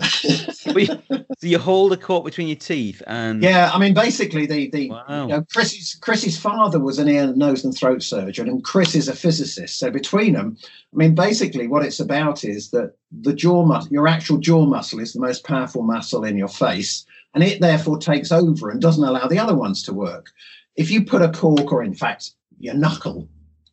but 0.65 0.81
you, 0.81 0.87
so 0.87 1.47
you 1.47 1.59
hold 1.59 1.91
a 1.91 1.97
cork 1.97 2.23
between 2.23 2.47
your 2.47 2.55
teeth 2.55 3.03
and 3.05 3.43
Yeah, 3.43 3.69
I 3.73 3.79
mean, 3.79 3.93
basically, 3.93 4.45
the 4.45 4.69
the 4.69 4.89
Wow. 4.91 5.27
you 5.27 5.33
know, 5.33 5.45
Chris's 5.51 5.95
Chris's 5.95 6.37
father 6.37 6.79
was 6.79 6.99
an 6.99 7.09
ear, 7.09 7.33
nose, 7.35 7.65
and 7.65 7.75
throat 7.75 8.01
surgeon, 8.01 8.47
and 8.47 8.63
Chris 8.63 8.95
is 8.95 9.09
a 9.09 9.15
physicist. 9.15 9.77
So 9.77 9.91
between 9.91 10.33
them, 10.33 10.57
I 10.93 10.95
mean, 10.95 11.15
basically, 11.15 11.67
what 11.67 11.83
it's 11.83 11.99
about 11.99 12.45
is 12.45 12.69
that 12.69 12.93
the 13.11 13.33
jaw 13.33 13.65
muscle, 13.65 13.91
your 13.91 14.07
actual 14.07 14.37
jaw 14.37 14.65
muscle, 14.65 14.99
is 14.99 15.13
the 15.13 15.19
most 15.19 15.43
powerful 15.43 15.83
muscle 15.83 16.23
in 16.23 16.37
your 16.37 16.47
face, 16.47 17.05
and 17.33 17.43
it 17.43 17.59
therefore 17.59 17.97
takes 17.97 18.31
over 18.31 18.69
and 18.69 18.81
doesn't 18.81 19.03
allow 19.03 19.27
the 19.27 19.39
other 19.39 19.55
ones 19.55 19.83
to 19.83 19.93
work. 19.93 20.31
If 20.75 20.89
you 20.91 21.05
put 21.05 21.21
a 21.21 21.29
cork, 21.29 21.71
or 21.71 21.83
in 21.83 21.93
fact, 21.93 22.31
your 22.59 22.73
knuckle, 22.73 23.27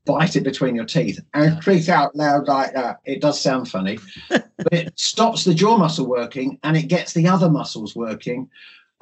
bite 0.04 0.36
it 0.36 0.42
between 0.44 0.74
your 0.74 0.84
teeth 0.84 1.20
and 1.34 1.60
creak 1.62 1.88
out 1.88 2.14
loud 2.16 2.48
like 2.48 2.74
that, 2.74 3.00
it 3.04 3.20
does 3.20 3.40
sound 3.40 3.68
funny, 3.68 3.98
but 4.28 4.72
it 4.72 4.98
stops 4.98 5.44
the 5.44 5.54
jaw 5.54 5.76
muscle 5.76 6.06
working 6.06 6.58
and 6.62 6.76
it 6.76 6.88
gets 6.88 7.12
the 7.12 7.28
other 7.28 7.50
muscles 7.50 7.94
working. 7.94 8.48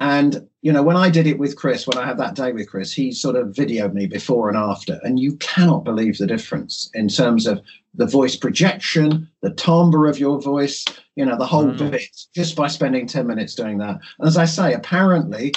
And 0.01 0.47
you 0.61 0.71
know, 0.71 0.83
when 0.83 0.95
I 0.95 1.09
did 1.09 1.27
it 1.27 1.37
with 1.39 1.57
Chris, 1.57 1.85
when 1.87 1.97
I 1.97 2.05
had 2.05 2.17
that 2.19 2.35
day 2.35 2.53
with 2.53 2.69
Chris, 2.69 2.93
he 2.93 3.11
sort 3.11 3.35
of 3.35 3.47
videoed 3.47 3.93
me 3.93 4.07
before 4.07 4.47
and 4.47 4.57
after, 4.57 4.99
and 5.03 5.19
you 5.19 5.35
cannot 5.37 5.83
believe 5.83 6.17
the 6.17 6.27
difference 6.27 6.89
in 6.93 7.09
terms 7.09 7.45
of 7.45 7.61
the 7.95 8.05
voice 8.05 8.35
projection, 8.37 9.27
the 9.41 9.53
timbre 9.53 10.07
of 10.07 10.19
your 10.19 10.39
voice, 10.39 10.85
you 11.15 11.25
know, 11.25 11.37
the 11.37 11.45
whole 11.45 11.65
Mm. 11.71 11.91
bit, 11.91 12.03
just 12.33 12.55
by 12.55 12.67
spending 12.67 13.07
10 13.07 13.27
minutes 13.27 13.55
doing 13.55 13.77
that. 13.79 13.99
And 14.19 14.27
as 14.27 14.37
I 14.37 14.45
say, 14.45 14.73
apparently, 14.73 15.53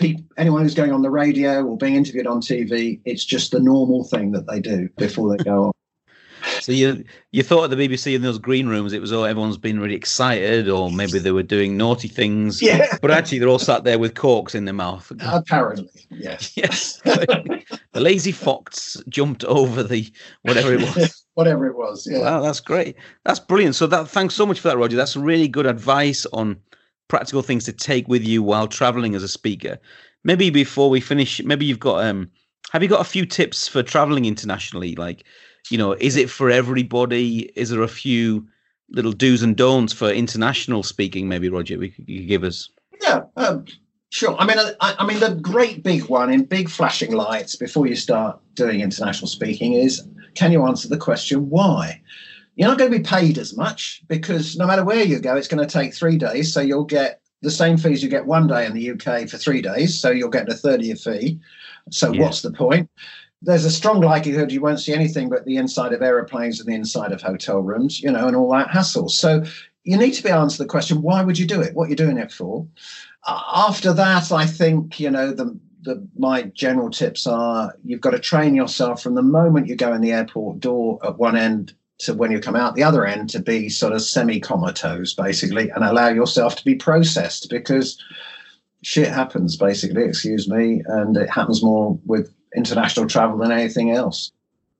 people, 0.00 0.24
anyone 0.36 0.62
who's 0.62 0.74
going 0.74 0.92
on 0.92 1.02
the 1.02 1.10
radio 1.10 1.64
or 1.64 1.76
being 1.76 1.94
interviewed 1.94 2.26
on 2.26 2.40
TV, 2.40 3.00
it's 3.04 3.24
just 3.24 3.52
the 3.52 3.60
normal 3.60 4.04
thing 4.04 4.32
that 4.32 4.46
they 4.46 4.60
do 4.60 4.88
before 4.96 5.36
they 5.36 5.42
go 5.44 5.66
on. 5.66 5.72
so 6.60 6.72
you 6.72 7.04
you 7.32 7.42
thought 7.42 7.70
at 7.70 7.76
the 7.76 7.88
BBC 7.88 8.14
in 8.14 8.22
those 8.22 8.38
green 8.38 8.66
rooms 8.66 8.94
it 8.94 9.00
was 9.00 9.12
oh 9.12 9.24
everyone's 9.24 9.58
been 9.58 9.78
really 9.78 9.94
excited 9.94 10.70
or 10.70 10.90
maybe 10.90 11.18
they 11.18 11.32
were 11.32 11.42
doing 11.42 11.76
naughty 11.76 12.08
things. 12.08 12.62
Yeah, 12.62 12.96
But 13.02 13.10
actually 13.10 13.40
they're 13.40 13.48
all 13.48 13.58
sat 13.58 13.84
there 13.84 13.98
with 13.98 14.14
corks 14.14 14.54
in 14.54 14.64
their 14.64 14.74
mouth. 14.74 15.12
apparently, 15.20 16.06
yes. 16.10 16.52
yes. 16.56 16.98
the 17.04 17.62
lazy 18.00 18.32
fox 18.32 18.96
jumped 19.08 19.44
over 19.44 19.82
the 19.82 20.10
whatever 20.42 20.72
it 20.72 20.80
was. 20.80 21.24
Whatever 21.34 21.66
it 21.66 21.76
was, 21.76 22.08
yeah. 22.10 22.20
Wow, 22.20 22.40
that's 22.40 22.60
great. 22.60 22.96
That's 23.24 23.40
brilliant. 23.40 23.74
So 23.74 23.86
that 23.86 24.08
thanks 24.08 24.34
so 24.34 24.46
much 24.46 24.60
for 24.60 24.68
that, 24.68 24.78
Roger. 24.78 24.96
That's 24.96 25.16
really 25.16 25.48
good 25.48 25.66
advice 25.66 26.26
on 26.32 26.58
practical 27.10 27.42
things 27.42 27.64
to 27.64 27.72
take 27.72 28.08
with 28.08 28.24
you 28.24 28.42
while 28.42 28.66
traveling 28.66 29.14
as 29.14 29.22
a 29.22 29.28
speaker. 29.28 29.78
Maybe 30.24 30.48
before 30.48 30.88
we 30.88 31.00
finish, 31.00 31.42
maybe 31.44 31.66
you've 31.66 31.78
got 31.78 32.04
um 32.04 32.30
have 32.72 32.82
you 32.82 32.88
got 32.88 33.00
a 33.00 33.04
few 33.04 33.26
tips 33.26 33.68
for 33.68 33.82
traveling 33.82 34.24
internationally? 34.24 34.94
Like, 34.94 35.24
you 35.70 35.76
know, 35.76 35.92
is 35.92 36.16
it 36.16 36.30
for 36.30 36.50
everybody? 36.50 37.50
Is 37.56 37.70
there 37.70 37.82
a 37.82 37.88
few 37.88 38.46
little 38.90 39.12
do's 39.12 39.42
and 39.42 39.56
don'ts 39.56 39.92
for 39.92 40.08
international 40.10 40.82
speaking? 40.82 41.28
Maybe 41.28 41.48
Roger, 41.48 41.78
we 41.78 41.90
could, 41.90 42.08
you 42.08 42.20
could 42.20 42.28
give 42.28 42.44
us. 42.44 42.70
Yeah, 43.02 43.22
um, 43.36 43.64
sure. 44.10 44.36
I 44.38 44.46
mean, 44.46 44.58
I, 44.80 44.94
I 44.98 45.06
mean, 45.06 45.18
the 45.18 45.34
great 45.34 45.82
big 45.82 46.04
one 46.04 46.32
in 46.32 46.44
big 46.44 46.68
flashing 46.68 47.12
lights 47.12 47.56
before 47.56 47.86
you 47.86 47.96
start 47.96 48.40
doing 48.54 48.80
international 48.80 49.26
speaking 49.26 49.72
is 49.72 50.06
can 50.34 50.52
you 50.52 50.64
answer 50.64 50.88
the 50.88 50.96
question 50.96 51.50
why? 51.50 52.00
You're 52.56 52.68
not 52.68 52.78
going 52.78 52.90
to 52.92 52.98
be 52.98 53.04
paid 53.04 53.38
as 53.38 53.56
much 53.56 54.02
because 54.08 54.56
no 54.56 54.66
matter 54.66 54.84
where 54.84 55.04
you 55.04 55.18
go, 55.20 55.36
it's 55.36 55.48
going 55.48 55.66
to 55.66 55.72
take 55.72 55.94
three 55.94 56.18
days. 56.18 56.52
So 56.52 56.60
you'll 56.60 56.84
get 56.84 57.20
the 57.42 57.50
same 57.50 57.76
fees 57.78 58.02
you 58.02 58.08
get 58.08 58.26
one 58.26 58.46
day 58.46 58.66
in 58.66 58.74
the 58.74 58.90
UK 58.90 59.28
for 59.28 59.38
three 59.38 59.62
days. 59.62 59.98
So 59.98 60.10
you'll 60.10 60.28
get 60.28 60.48
a 60.48 60.54
third 60.54 60.80
of 60.80 60.86
your 60.86 60.96
fee. 60.96 61.40
So 61.90 62.12
Yeah. 62.12 62.22
what's 62.22 62.42
the 62.42 62.52
point? 62.52 62.90
There's 63.42 63.64
a 63.64 63.70
strong 63.70 64.02
likelihood 64.02 64.52
you 64.52 64.60
won't 64.60 64.80
see 64.80 64.92
anything 64.92 65.30
but 65.30 65.46
the 65.46 65.56
inside 65.56 65.94
of 65.94 66.02
aeroplanes 66.02 66.60
and 66.60 66.68
the 66.68 66.74
inside 66.74 67.12
of 67.12 67.22
hotel 67.22 67.60
rooms, 67.60 68.00
you 68.02 68.10
know, 68.10 68.26
and 68.26 68.36
all 68.36 68.52
that 68.52 68.70
hassle. 68.70 69.08
So 69.08 69.44
you 69.84 69.96
need 69.96 70.12
to 70.12 70.22
be 70.22 70.28
answered 70.28 70.62
the 70.62 70.68
question, 70.68 71.00
why 71.00 71.22
would 71.22 71.38
you 71.38 71.46
do 71.46 71.60
it? 71.62 71.74
What 71.74 71.88
you're 71.88 71.96
doing 71.96 72.18
it 72.18 72.30
for? 72.30 72.66
Uh, 73.26 73.40
After 73.54 73.94
that, 73.94 74.30
I 74.30 74.44
think, 74.44 75.00
you 75.00 75.10
know, 75.10 75.32
the, 75.32 75.58
the 75.80 76.06
my 76.18 76.42
general 76.42 76.90
tips 76.90 77.26
are 77.26 77.74
you've 77.82 78.02
got 78.02 78.10
to 78.10 78.18
train 78.18 78.54
yourself 78.54 79.02
from 79.02 79.14
the 79.14 79.22
moment 79.22 79.68
you 79.68 79.76
go 79.76 79.94
in 79.94 80.02
the 80.02 80.12
airport 80.12 80.60
door 80.60 80.98
at 81.02 81.18
one 81.18 81.36
end 81.36 81.72
to 82.00 82.14
when 82.14 82.30
you 82.30 82.40
come 82.40 82.56
out 82.56 82.74
the 82.74 82.82
other 82.82 83.06
end 83.06 83.30
to 83.30 83.40
be 83.40 83.68
sort 83.68 83.92
of 83.92 84.02
semi 84.02 84.40
comatose 84.40 85.14
basically 85.14 85.70
and 85.70 85.84
allow 85.84 86.08
yourself 86.08 86.56
to 86.56 86.64
be 86.64 86.74
processed 86.74 87.48
because 87.50 88.02
shit 88.82 89.08
happens 89.08 89.56
basically 89.56 90.04
excuse 90.04 90.48
me 90.48 90.82
and 90.86 91.16
it 91.16 91.30
happens 91.30 91.62
more 91.62 91.98
with 92.06 92.34
international 92.56 93.06
travel 93.06 93.38
than 93.38 93.52
anything 93.52 93.90
else. 93.92 94.32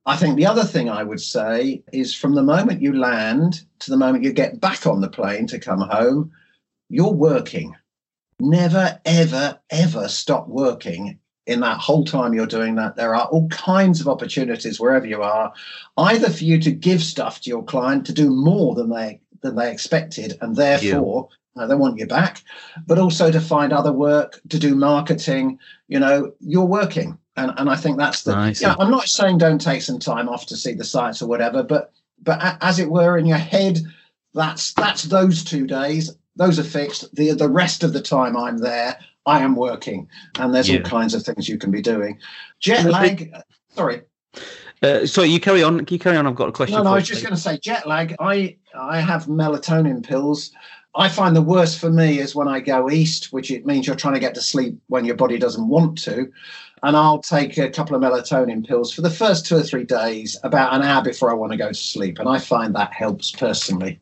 I 0.06 0.16
think 0.16 0.36
the 0.36 0.46
other 0.46 0.64
thing 0.64 0.88
i 0.88 1.02
would 1.02 1.20
say 1.20 1.82
is 1.92 2.14
from 2.14 2.34
the 2.34 2.42
moment 2.42 2.82
you 2.82 2.98
land 2.98 3.64
to 3.80 3.90
the 3.90 3.98
moment 3.98 4.24
you 4.24 4.32
get 4.32 4.60
back 4.60 4.86
on 4.86 5.00
the 5.00 5.10
plane 5.10 5.46
to 5.48 5.58
come 5.58 5.80
home 5.80 6.32
you're 6.88 7.12
working. 7.12 7.76
Never 8.40 9.00
ever 9.04 9.60
ever 9.70 10.08
stop 10.08 10.48
working 10.48 11.19
in 11.50 11.60
that 11.60 11.78
whole 11.78 12.04
time 12.04 12.32
you're 12.32 12.46
doing 12.46 12.76
that 12.76 12.94
there 12.94 13.14
are 13.14 13.26
all 13.26 13.48
kinds 13.48 14.00
of 14.00 14.06
opportunities 14.06 14.78
wherever 14.78 15.06
you 15.06 15.20
are 15.22 15.52
either 15.98 16.30
for 16.30 16.44
you 16.44 16.60
to 16.60 16.70
give 16.70 17.02
stuff 17.02 17.40
to 17.40 17.50
your 17.50 17.64
client 17.64 18.06
to 18.06 18.12
do 18.12 18.30
more 18.30 18.74
than 18.74 18.88
they 18.88 19.20
than 19.42 19.56
they 19.56 19.70
expected 19.70 20.38
and 20.40 20.54
therefore 20.54 21.28
uh, 21.56 21.66
they 21.66 21.74
want 21.74 21.98
you 21.98 22.06
back 22.06 22.42
but 22.86 22.98
also 22.98 23.32
to 23.32 23.40
find 23.40 23.72
other 23.72 23.92
work 23.92 24.40
to 24.48 24.58
do 24.58 24.76
marketing 24.76 25.58
you 25.88 25.98
know 25.98 26.32
you're 26.40 26.64
working. 26.64 27.18
And 27.36 27.52
and 27.58 27.68
i 27.68 27.76
think 27.76 27.98
that's 27.98 28.22
the 28.22 28.52
see. 28.52 28.64
yeah 28.64 28.76
i'm 28.78 28.90
not 28.90 29.08
saying 29.08 29.38
don't 29.38 29.60
take 29.60 29.82
some 29.82 29.98
time 29.98 30.28
off 30.28 30.46
to 30.46 30.56
see 30.56 30.74
the 30.74 30.84
sights 30.84 31.20
or 31.20 31.28
whatever 31.28 31.62
but 31.64 31.92
but 32.22 32.40
a- 32.42 32.58
as 32.60 32.78
it 32.78 32.90
were 32.90 33.18
in 33.18 33.26
your 33.26 33.38
head 33.38 33.80
that's 34.34 34.72
that's 34.74 35.04
those 35.04 35.42
two 35.42 35.66
days. 35.66 36.14
Those 36.36 36.58
are 36.58 36.64
fixed. 36.64 37.12
The 37.14 37.32
the 37.32 37.48
rest 37.48 37.82
of 37.82 37.92
the 37.92 38.00
time 38.00 38.36
i'm 38.36 38.58
there 38.58 38.98
i 39.26 39.40
am 39.40 39.54
working 39.56 40.08
and 40.38 40.54
there's 40.54 40.68
Yeah. 40.68 40.78
all 40.78 40.82
kinds 40.84 41.14
of 41.14 41.22
things 41.22 41.48
you 41.48 41.58
can 41.58 41.70
be 41.70 41.82
doing 41.82 42.18
jet 42.60 42.84
lag 42.86 43.32
sorry 43.74 44.02
Uh, 44.82 45.04
so 45.04 45.22
you 45.22 45.38
carry 45.38 45.62
on. 45.62 45.84
You 45.90 45.98
carry 45.98 46.16
on. 46.16 46.26
I've 46.26 46.34
got 46.34 46.48
a 46.48 46.52
question. 46.52 46.78
no, 46.78 46.82
no, 46.84 46.92
I 46.92 46.94
was 46.94 47.06
just 47.06 47.22
going 47.22 47.34
to 47.34 47.40
say 47.40 47.58
jet 47.58 47.86
lag. 47.86 48.16
I 48.18 48.56
I 48.74 48.98
have 49.00 49.26
melatonin 49.26 50.02
pills. 50.02 50.52
I 50.94 51.08
find 51.10 51.36
the 51.36 51.42
worst 51.42 51.78
for 51.78 51.90
me 51.90 52.18
is 52.18 52.34
when 52.34 52.48
I 52.48 52.60
go 52.60 52.90
east, 52.90 53.30
which 53.30 53.50
it 53.50 53.66
means 53.66 53.86
you're 53.86 53.94
trying 53.94 54.14
to 54.14 54.20
get 54.20 54.34
to 54.36 54.40
sleep 54.40 54.80
when 54.88 55.04
your 55.04 55.16
body 55.16 55.36
doesn't 55.38 55.68
want 55.68 55.98
to. 56.04 56.32
And 56.82 56.96
I'll 56.96 57.18
take 57.20 57.58
a 57.58 57.68
couple 57.68 57.94
of 57.94 58.00
melatonin 58.00 58.66
pills 58.66 58.90
for 58.94 59.02
the 59.02 59.10
first 59.10 59.44
two 59.44 59.56
or 59.58 59.62
three 59.62 59.84
days, 59.84 60.38
about 60.44 60.72
an 60.72 60.80
hour 60.80 61.04
before 61.04 61.30
I 61.30 61.34
want 61.34 61.52
to 61.52 61.58
go 61.58 61.68
to 61.68 61.74
sleep. 61.74 62.18
And 62.18 62.26
I 62.26 62.38
find 62.38 62.74
that 62.74 62.94
helps 62.94 63.30
personally 63.32 64.00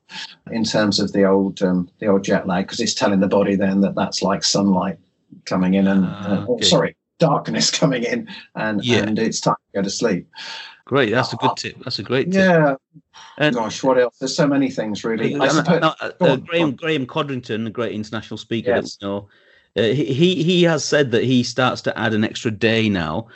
in 0.52 0.62
terms 0.62 1.00
of 1.00 1.12
the 1.12 1.24
old 1.24 1.60
um, 1.60 1.90
the 1.98 2.06
old 2.06 2.22
jet 2.22 2.46
lag 2.46 2.66
because 2.66 2.78
it's 2.78 2.94
telling 2.94 3.18
the 3.18 3.26
body 3.26 3.56
then 3.56 3.80
that 3.80 3.96
that's 3.96 4.22
like 4.22 4.44
sunlight 4.44 4.98
coming 5.44 5.74
in 5.74 5.86
and 5.86 6.04
Ah, 6.06 6.26
uh, 6.42 6.46
oh, 6.48 6.54
okay. 6.54 6.64
sorry 6.64 6.96
darkness 7.18 7.70
coming 7.80 8.04
in 8.04 8.28
and 8.54 8.84
Yeah. 8.84 8.98
and 9.00 9.18
it's 9.18 9.40
time 9.40 9.56
to 9.74 9.78
go 9.78 9.82
to 9.82 9.90
sleep. 9.90 10.28
Great. 10.84 11.10
That's 11.10 11.32
a 11.32 11.36
good 11.36 11.56
tip. 11.56 11.76
That's 11.84 11.98
a 11.98 12.02
great 12.02 12.32
tip. 12.32 12.40
Yeah. 12.40 12.74
And- 13.36 13.54
Gosh, 13.54 13.82
what 13.82 13.98
else? 13.98 14.16
There's 14.18 14.34
so 14.34 14.46
many 14.46 14.70
things, 14.70 15.04
really. 15.04 15.34
I 15.34 15.46
Uh, 15.46 15.50
suppose. 15.50 15.82
uh, 15.82 16.10
uh, 16.20 16.36
Graeme. 16.36 16.72
Graeme 16.76 17.06
Codrington, 17.06 17.66
a 17.66 17.70
great 17.70 17.92
international 17.92 18.38
speaker 18.38 18.70
Yes. 18.70 18.96
that 18.96 19.06
we 19.06 19.08
know, 19.12 19.28
uh, 19.76 19.92
he 19.94 20.42
he 20.42 20.62
has 20.62 20.84
said 20.84 21.10
that 21.10 21.24
he 21.24 21.42
starts 21.42 21.82
to 21.82 21.98
add 21.98 22.14
an 22.14 22.24
extra 22.24 22.50
day 22.50 22.88
now, 22.88 23.26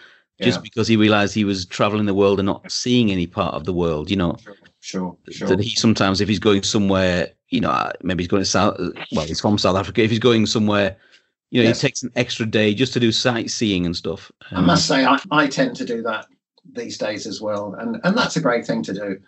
just 0.41 0.59
Yeah. 0.59 0.63
because 0.63 0.89
he 0.89 0.97
realised 0.97 1.35
he 1.35 1.45
was 1.45 1.67
traveling 1.67 2.07
the 2.07 2.15
world 2.15 2.39
and 2.41 2.47
not 2.47 2.71
seeing 2.73 3.11
any 3.13 3.27
part 3.27 3.55
of 3.55 3.65
the 3.65 3.73
world. 3.75 4.09
You 4.11 4.17
know, 4.17 4.37
Sure, 4.81 5.15
sure. 5.31 5.49
that 5.49 5.61
he 5.61 5.75
sometimes, 5.77 6.21
if 6.23 6.29
he's 6.29 6.39
going 6.41 6.63
somewhere, 6.63 7.33
you 7.51 7.61
know, 7.61 7.71
uh, 7.71 7.91
maybe 8.03 8.23
he's 8.23 8.29
going 8.31 8.43
to 8.43 8.49
South. 8.49 8.77
Well, 9.13 9.27
he's 9.27 9.41
from 9.41 9.59
South 9.59 9.77
Africa. 9.77 10.03
If 10.03 10.11
he's 10.11 10.19
going 10.31 10.47
somewhere, 10.47 10.97
you 11.53 11.63
know, 11.63 11.69
Yes. 11.69 11.83
he 11.83 11.87
takes 11.89 12.03
an 12.03 12.11
extra 12.17 12.47
day 12.47 12.73
just 12.73 12.95
to 12.95 13.01
do 13.01 13.13
sightseeing 13.13 13.85
and 13.85 13.95
stuff. 13.95 14.33
I 14.51 14.57
Um, 14.57 14.67
must 14.67 14.87
say, 14.89 15.05
I, 15.05 15.19
I 15.31 15.47
tend 15.47 15.77
to 15.77 15.85
do 15.85 16.01
that 16.03 16.27
these 16.73 16.97
days 16.97 17.27
as 17.27 17.41
well, 17.43 17.75
and 17.79 18.01
and 18.05 18.17
that's 18.17 18.37
a 18.37 18.41
great 18.41 18.67
thing 18.67 18.83
to 18.85 18.95
do. 18.95 19.19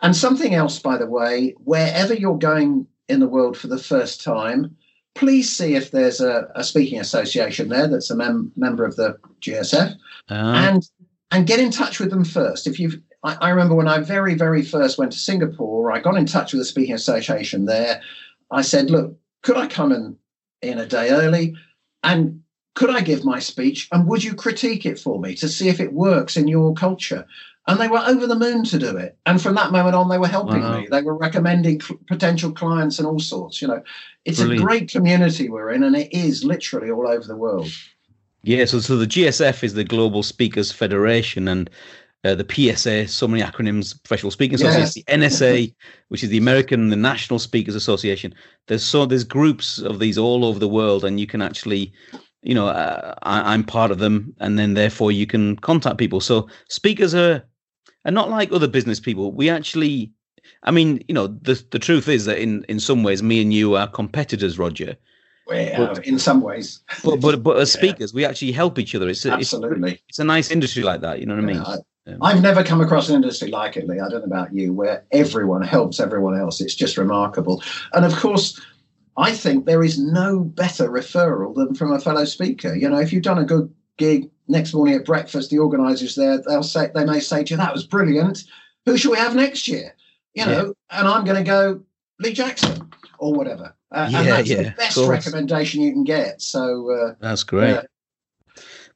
And 0.00 0.14
something 0.16 0.54
else, 0.54 0.78
by 0.78 0.96
the 0.96 1.06
way, 1.06 1.54
wherever 1.64 2.14
you're 2.14 2.38
going 2.38 2.86
in 3.08 3.18
the 3.20 3.26
world 3.28 3.56
for 3.56 3.66
the 3.66 3.78
first 3.78 4.22
time, 4.22 4.76
please 5.14 5.54
see 5.56 5.74
if 5.74 5.90
there's 5.90 6.20
a, 6.20 6.48
a 6.54 6.62
speaking 6.62 7.00
association 7.00 7.68
there 7.68 7.88
that's 7.88 8.10
a 8.10 8.16
mem- 8.16 8.52
member 8.56 8.84
of 8.84 8.94
the 8.96 9.16
GSF, 9.40 9.92
uh, 10.30 10.34
and 10.34 10.88
and 11.32 11.46
get 11.48 11.58
in 11.58 11.72
touch 11.72 11.98
with 11.98 12.10
them 12.10 12.24
first. 12.24 12.68
If 12.68 12.78
you've, 12.78 13.00
I, 13.24 13.34
I 13.40 13.50
remember 13.50 13.74
when 13.74 13.88
I 13.88 13.98
very 13.98 14.34
very 14.34 14.62
first 14.62 14.98
went 14.98 15.10
to 15.12 15.18
Singapore, 15.18 15.90
I 15.90 15.98
got 15.98 16.16
in 16.16 16.26
touch 16.26 16.52
with 16.52 16.60
the 16.60 16.64
speaking 16.66 16.94
association 16.94 17.64
there. 17.64 18.00
I 18.52 18.62
said, 18.62 18.88
look, 18.88 19.16
could 19.42 19.56
I 19.56 19.66
come 19.66 19.90
in 19.90 20.16
in 20.60 20.78
a 20.78 20.86
day 20.86 21.10
early, 21.10 21.56
and 22.02 22.42
could 22.74 22.90
I 22.90 23.00
give 23.02 23.24
my 23.24 23.38
speech, 23.38 23.88
and 23.92 24.06
would 24.08 24.24
you 24.24 24.34
critique 24.34 24.86
it 24.86 24.98
for 24.98 25.20
me 25.20 25.34
to 25.36 25.48
see 25.48 25.68
if 25.68 25.78
it 25.80 25.92
works 25.92 26.36
in 26.36 26.48
your 26.48 26.74
culture? 26.74 27.26
And 27.68 27.78
they 27.78 27.86
were 27.86 28.02
over 28.04 28.26
the 28.26 28.34
moon 28.38 28.64
to 28.64 28.78
do 28.78 28.96
it. 28.96 29.16
And 29.24 29.40
from 29.40 29.54
that 29.54 29.70
moment 29.70 29.94
on, 29.94 30.08
they 30.08 30.18
were 30.18 30.26
helping 30.26 30.62
Wow. 30.62 30.80
me. 30.80 30.88
They 30.90 31.02
were 31.02 31.16
recommending 31.16 31.80
cl- 31.80 32.00
potential 32.08 32.50
clients 32.50 32.98
and 32.98 33.06
all 33.06 33.20
sorts. 33.20 33.62
You 33.62 33.68
know, 33.68 33.82
it's 34.24 34.38
Brilliant. 34.38 34.62
a 34.62 34.64
great 34.64 34.90
community 34.90 35.48
we're 35.48 35.70
in, 35.70 35.82
and 35.84 35.94
it 35.94 36.12
is 36.12 36.42
literally 36.42 36.90
all 36.90 37.06
over 37.06 37.24
the 37.24 37.36
world. 37.36 37.70
Yeah, 38.42 38.64
so 38.64 38.80
so 38.80 38.96
the 38.96 39.06
GSF 39.06 39.62
is 39.62 39.74
the 39.74 39.84
Global 39.84 40.24
Speakers 40.24 40.72
Federation, 40.72 41.46
and 41.46 41.70
uh, 42.24 42.34
the 42.34 42.46
PSA, 42.48 43.08
so 43.08 43.26
many 43.26 43.42
acronyms, 43.42 44.00
Professional 44.02 44.30
Speaking 44.30 44.54
Association, 44.54 45.02
the 45.06 45.12
NSA, 45.12 45.74
which 46.08 46.22
is 46.22 46.30
the 46.30 46.38
American 46.38 46.88
the 46.88 46.96
National 46.96 47.38
Speakers 47.38 47.74
Association. 47.74 48.34
There's 48.68 48.84
so 48.84 49.06
there's 49.06 49.24
groups 49.24 49.78
of 49.78 49.98
these 49.98 50.18
all 50.18 50.44
over 50.44 50.58
the 50.58 50.68
world, 50.68 51.04
and 51.04 51.18
you 51.18 51.26
can 51.26 51.42
actually, 51.42 51.92
you 52.42 52.54
know, 52.54 52.68
uh, 52.68 53.14
I, 53.22 53.52
I'm 53.52 53.64
part 53.64 53.90
of 53.90 53.98
them, 53.98 54.34
and 54.38 54.58
then 54.58 54.74
therefore 54.74 55.10
you 55.10 55.26
can 55.26 55.56
contact 55.56 55.98
people. 55.98 56.20
So 56.20 56.48
speakers 56.68 57.14
are 57.14 57.42
are 58.04 58.12
not 58.12 58.30
like 58.30 58.52
other 58.52 58.68
business 58.68 59.00
people. 59.00 59.32
We 59.32 59.50
actually, 59.50 60.12
I 60.62 60.70
mean, 60.70 61.02
you 61.08 61.14
know, 61.14 61.26
the 61.26 61.60
the 61.72 61.80
truth 61.80 62.08
is 62.08 62.24
that 62.26 62.38
in 62.38 62.64
in 62.68 62.78
some 62.78 63.02
ways, 63.02 63.20
me 63.20 63.42
and 63.42 63.52
you 63.52 63.74
are 63.74 63.88
competitors, 63.88 64.58
Roger. 64.58 64.96
Well, 65.44 65.98
in 66.04 66.20
some 66.20 66.40
ways, 66.40 66.80
But 67.04 67.16
but 67.16 67.42
but 67.42 67.56
as 67.58 67.74
Yeah. 67.74 67.80
speakers, 67.80 68.14
we 68.14 68.24
actually 68.24 68.52
help 68.52 68.78
each 68.78 68.94
other. 68.94 69.08
It's 69.08 69.26
a, 69.26 69.32
absolutely. 69.32 70.00
it's 70.08 70.20
a 70.20 70.24
nice 70.24 70.52
industry 70.52 70.84
like 70.84 71.00
that. 71.00 71.18
You 71.18 71.26
know 71.26 71.34
what 71.34 71.42
I 71.42 71.46
mean? 71.46 71.56
Yeah, 71.56 71.76
Um, 72.06 72.18
I've 72.20 72.42
never 72.42 72.64
come 72.64 72.80
across 72.80 73.08
an 73.08 73.16
industry 73.16 73.50
like 73.50 73.76
it, 73.76 73.86
Lee. 73.86 74.00
I 74.00 74.08
don't 74.08 74.20
know 74.20 74.26
about 74.26 74.52
you, 74.52 74.72
where 74.72 75.04
everyone 75.12 75.62
helps 75.62 76.00
everyone 76.00 76.38
else. 76.38 76.60
It's 76.60 76.74
just 76.74 76.96
remarkable. 76.96 77.62
And 77.92 78.04
of 78.04 78.14
course, 78.16 78.60
I 79.16 79.32
think 79.32 79.66
there 79.66 79.84
is 79.84 79.98
no 79.98 80.40
better 80.40 80.88
referral 80.88 81.54
than 81.54 81.74
from 81.74 81.92
a 81.92 82.00
fellow 82.00 82.24
speaker. 82.24 82.74
You 82.74 82.88
know, 82.88 82.98
if 82.98 83.12
you've 83.12 83.22
done 83.22 83.38
a 83.38 83.44
good 83.44 83.72
gig 83.98 84.30
next 84.48 84.74
morning 84.74 84.96
at 84.96 85.04
breakfast, 85.04 85.50
the 85.50 85.58
organisers 85.58 86.16
there, 86.16 86.38
they'll 86.38 86.62
say 86.62 86.90
they 86.94 87.04
may 87.04 87.20
say 87.20 87.44
to 87.44 87.50
you, 87.50 87.56
"That 87.56 87.72
was 87.72 87.86
brilliant. 87.86 88.44
Who 88.86 88.96
shall 88.96 89.12
we 89.12 89.18
have 89.18 89.36
next 89.36 89.68
year?" 89.68 89.94
You 90.34 90.46
know, 90.46 90.74
and 90.90 91.06
I'm 91.06 91.24
going 91.24 91.36
to 91.36 91.48
go 91.48 91.82
Lee 92.18 92.32
Jackson 92.32 92.90
or 93.18 93.34
whatever. 93.34 93.76
Uh, 93.92 94.08
Yeah, 94.10 94.18
and 94.20 94.28
that's 94.28 94.48
yeah, 94.48 94.62
the 94.62 94.70
best 94.70 94.96
recommendation 94.96 95.82
you 95.82 95.92
can 95.92 96.04
get. 96.04 96.40
So. 96.40 96.90
Uh, 96.90 97.14
That's 97.20 97.44
great. 97.44 97.70
Yeah. 97.70 97.82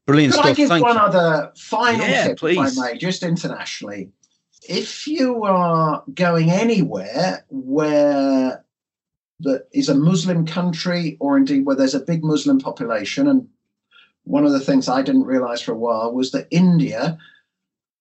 Brilliant 0.06 0.34
Could 0.34 0.38
stuff. 0.40 0.50
I 0.50 0.54
give 0.54 0.68
Thank 0.68 0.84
one 0.84 0.96
you. 0.96 1.02
other 1.02 1.52
final 1.56 2.06
Yeah, 2.06 2.28
tip, 2.28 2.38
please. 2.38 2.58
if 2.58 2.78
I 2.78 2.92
may, 2.92 2.98
just 2.98 3.22
internationally? 3.22 4.10
If 4.68 5.06
you 5.06 5.44
are 5.44 6.04
going 6.14 6.50
anywhere 6.50 7.44
where 7.50 8.64
that 9.40 9.68
is 9.72 9.88
a 9.88 9.94
Muslim 9.94 10.46
country, 10.46 11.16
or 11.20 11.36
indeed 11.36 11.66
where 11.66 11.76
there's 11.76 11.94
a 11.94 12.00
big 12.00 12.24
Muslim 12.24 12.58
population, 12.58 13.26
and 13.28 13.48
one 14.24 14.46
of 14.46 14.52
the 14.52 14.60
things 14.60 14.88
I 14.88 15.02
didn't 15.02 15.24
realize 15.24 15.60
for 15.60 15.72
a 15.72 15.78
while 15.78 16.12
was 16.12 16.30
that 16.32 16.46
India, 16.50 17.18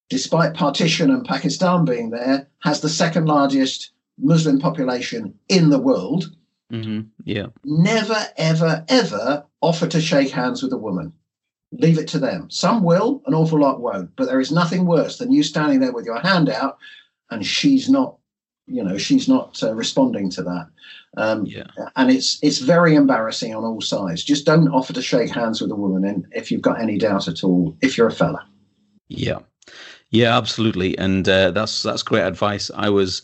despite 0.10 0.54
partition 0.54 1.10
and 1.12 1.26
Pakistan 1.26 1.86
being 1.86 2.12
there, 2.12 2.48
has 2.60 2.82
the 2.82 2.90
second 2.90 3.26
largest 3.26 3.92
Muslim 4.20 4.60
population 4.60 5.34
in 5.50 5.70
the 5.70 5.80
world 5.80 6.36
hmm 6.70 7.02
Yeah. 7.26 7.48
never, 7.64 8.18
ever, 8.38 8.86
ever 8.88 9.46
offer 9.62 9.88
to 9.88 10.02
shake 10.02 10.30
hands 10.32 10.64
with 10.64 10.72
a 10.74 10.78
woman. 10.78 11.14
Leave 11.80 11.98
it 11.98 12.08
to 12.10 12.20
them. 12.20 12.50
Some 12.50 12.84
will, 12.84 13.22
an 13.26 13.34
awful 13.34 13.60
lot 13.60 13.82
won't. 13.82 14.16
But 14.16 14.26
there 14.26 14.40
is 14.40 14.52
nothing 14.52 14.86
worse 14.86 15.18
than 15.18 15.32
you 15.32 15.44
standing 15.44 15.80
there 15.80 15.94
with 15.94 16.06
your 16.06 16.20
hand 16.20 16.50
out 16.50 16.78
and 17.32 17.46
she's 17.46 17.90
not, 17.90 18.18
you 18.68 18.84
know, 18.84 18.98
she's 18.98 19.28
not 19.28 19.62
uh, 19.64 19.74
responding 19.74 20.30
to 20.32 20.44
that. 20.44 20.68
Um, 21.18 21.46
Yeah. 21.46 21.66
and 21.96 22.12
it's 22.12 22.40
it's 22.42 22.60
very 22.60 22.96
embarrassing 22.96 23.56
on 23.56 23.64
all 23.64 23.82
sides. 23.82 24.24
Just 24.24 24.46
don't 24.46 24.70
offer 24.70 24.94
to 24.94 25.02
shake 25.02 25.32
hands 25.32 25.62
with 25.62 25.72
a 25.72 25.76
woman, 25.76 26.04
and 26.04 26.26
if 26.32 26.52
you've 26.52 26.62
got 26.62 26.82
any 26.82 26.98
doubt 26.98 27.28
at 27.28 27.44
all, 27.44 27.78
if 27.82 27.98
you're 27.98 28.08
a 28.08 28.12
fella. 28.12 28.46
Yeah. 29.08 29.40
Yeah, 30.10 30.38
absolutely. 30.38 30.98
And 30.98 31.28
uh, 31.28 31.52
that's 31.52 31.84
that's 31.84 32.04
great 32.04 32.24
advice. 32.24 32.70
I 32.76 32.90
was 32.90 33.22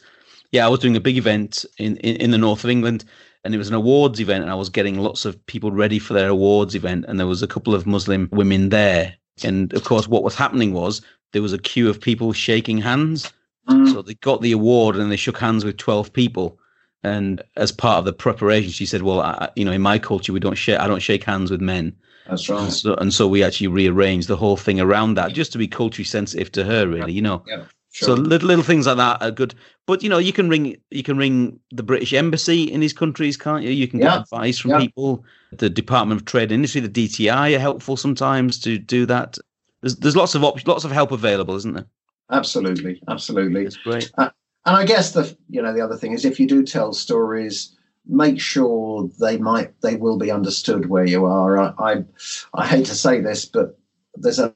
yeah, 0.51 0.65
I 0.65 0.69
was 0.69 0.79
doing 0.79 0.95
a 0.95 1.01
big 1.01 1.17
event 1.17 1.65
in, 1.77 1.97
in, 1.97 2.15
in 2.17 2.31
the 2.31 2.37
north 2.37 2.63
of 2.63 2.69
England 2.69 3.05
and 3.43 3.53
it 3.55 3.57
was 3.57 3.67
an 3.69 3.73
awards 3.75 4.19
event, 4.19 4.43
and 4.43 4.51
I 4.51 4.55
was 4.55 4.69
getting 4.69 4.99
lots 4.99 5.25
of 5.25 5.43
people 5.45 5.71
ready 5.71 5.99
for 5.99 6.13
their 6.13 6.29
awards 6.29 6.75
event, 6.75 7.05
and 7.07 7.19
there 7.19 7.27
was 7.27 7.41
a 7.41 7.47
couple 7.47 7.73
of 7.73 7.85
Muslim 7.85 8.29
women 8.31 8.69
there, 8.69 9.15
and 9.43 9.73
of 9.73 9.83
course, 9.83 10.07
what 10.07 10.23
was 10.23 10.35
happening 10.35 10.73
was 10.73 11.01
there 11.33 11.41
was 11.41 11.53
a 11.53 11.57
queue 11.57 11.89
of 11.89 11.99
people 12.01 12.33
shaking 12.33 12.77
hands. 12.77 13.31
Mm. 13.69 13.93
So 13.93 14.01
they 14.01 14.15
got 14.15 14.41
the 14.41 14.51
award, 14.51 14.95
and 14.95 15.11
they 15.11 15.15
shook 15.17 15.37
hands 15.37 15.63
with 15.63 15.77
twelve 15.77 16.11
people. 16.13 16.57
And 17.03 17.41
as 17.57 17.71
part 17.71 17.97
of 17.97 18.05
the 18.05 18.13
preparation, 18.13 18.71
she 18.71 18.85
said, 18.85 19.01
"Well, 19.01 19.21
I, 19.21 19.49
you 19.55 19.65
know, 19.65 19.71
in 19.71 19.81
my 19.81 19.97
culture, 19.99 20.33
we 20.33 20.39
don't 20.39 20.55
shake. 20.55 20.79
I 20.79 20.87
don't 20.87 21.01
shake 21.01 21.23
hands 21.23 21.51
with 21.51 21.61
men." 21.61 21.95
That's 22.27 22.47
And 22.49 22.59
right. 22.59 22.71
so, 22.71 22.93
and 22.95 23.13
so 23.13 23.27
we 23.27 23.43
actually 23.43 23.67
rearranged 23.67 24.27
the 24.27 24.37
whole 24.37 24.57
thing 24.57 24.79
around 24.79 25.15
that, 25.15 25.33
just 25.33 25.51
to 25.53 25.57
be 25.57 25.67
culturally 25.67 26.05
sensitive 26.05 26.51
to 26.53 26.63
her, 26.63 26.87
really. 26.87 27.13
You 27.13 27.21
know. 27.21 27.43
Yeah. 27.47 27.65
So 27.93 28.13
little 28.13 28.47
little 28.47 28.63
things 28.63 28.87
like 28.87 28.97
that 28.97 29.21
are 29.21 29.31
good. 29.31 29.53
But 29.85 30.01
you 30.01 30.09
know, 30.09 30.17
you 30.17 30.31
can 30.33 30.49
ring 30.49 30.77
you 30.91 31.03
can 31.03 31.17
ring 31.17 31.59
the 31.71 31.83
British 31.83 32.13
Embassy 32.13 32.63
in 32.63 32.79
these 32.79 32.93
countries, 32.93 33.35
can't 33.37 33.63
you? 33.63 33.71
You 33.71 33.87
can 33.87 33.99
get 33.99 34.13
Yeah. 34.13 34.21
advice 34.21 34.57
from 34.59 34.71
Yeah. 34.71 34.79
people. 34.79 35.25
The 35.51 35.69
Department 35.69 36.21
of 36.21 36.25
Trade 36.25 36.43
and 36.43 36.53
Industry, 36.53 36.81
the 36.81 36.87
DTI, 36.89 37.53
are 37.55 37.59
helpful 37.59 37.97
sometimes 37.97 38.57
to 38.59 38.77
do 38.77 39.05
that. 39.07 39.37
There's 39.81 39.97
there's 39.97 40.15
lots 40.15 40.35
of 40.35 40.43
op- 40.43 40.65
lots 40.65 40.85
of 40.85 40.91
help 40.91 41.11
available, 41.11 41.55
isn't 41.55 41.73
there? 41.73 41.85
Absolutely. 42.31 43.01
Absolutely. 43.09 43.65
It's 43.65 43.75
great. 43.77 44.09
Uh, 44.17 44.29
and 44.65 44.77
I 44.77 44.85
guess 44.85 45.11
the 45.11 45.35
you 45.49 45.61
know 45.61 45.73
the 45.73 45.81
other 45.81 45.97
thing 45.97 46.13
is 46.13 46.23
if 46.23 46.39
you 46.39 46.47
do 46.47 46.63
tell 46.63 46.93
stories, 46.93 47.75
make 48.07 48.39
sure 48.39 49.09
they 49.19 49.37
might 49.37 49.79
they 49.81 49.97
will 49.97 50.17
be 50.17 50.31
understood 50.31 50.87
where 50.89 51.05
you 51.05 51.25
are. 51.25 51.57
I 51.59 51.73
I, 51.77 52.05
I 52.53 52.67
hate 52.67 52.85
to 52.85 52.95
say 52.95 53.19
this, 53.19 53.43
but 53.45 53.77
there's 54.15 54.39
a, 54.39 54.53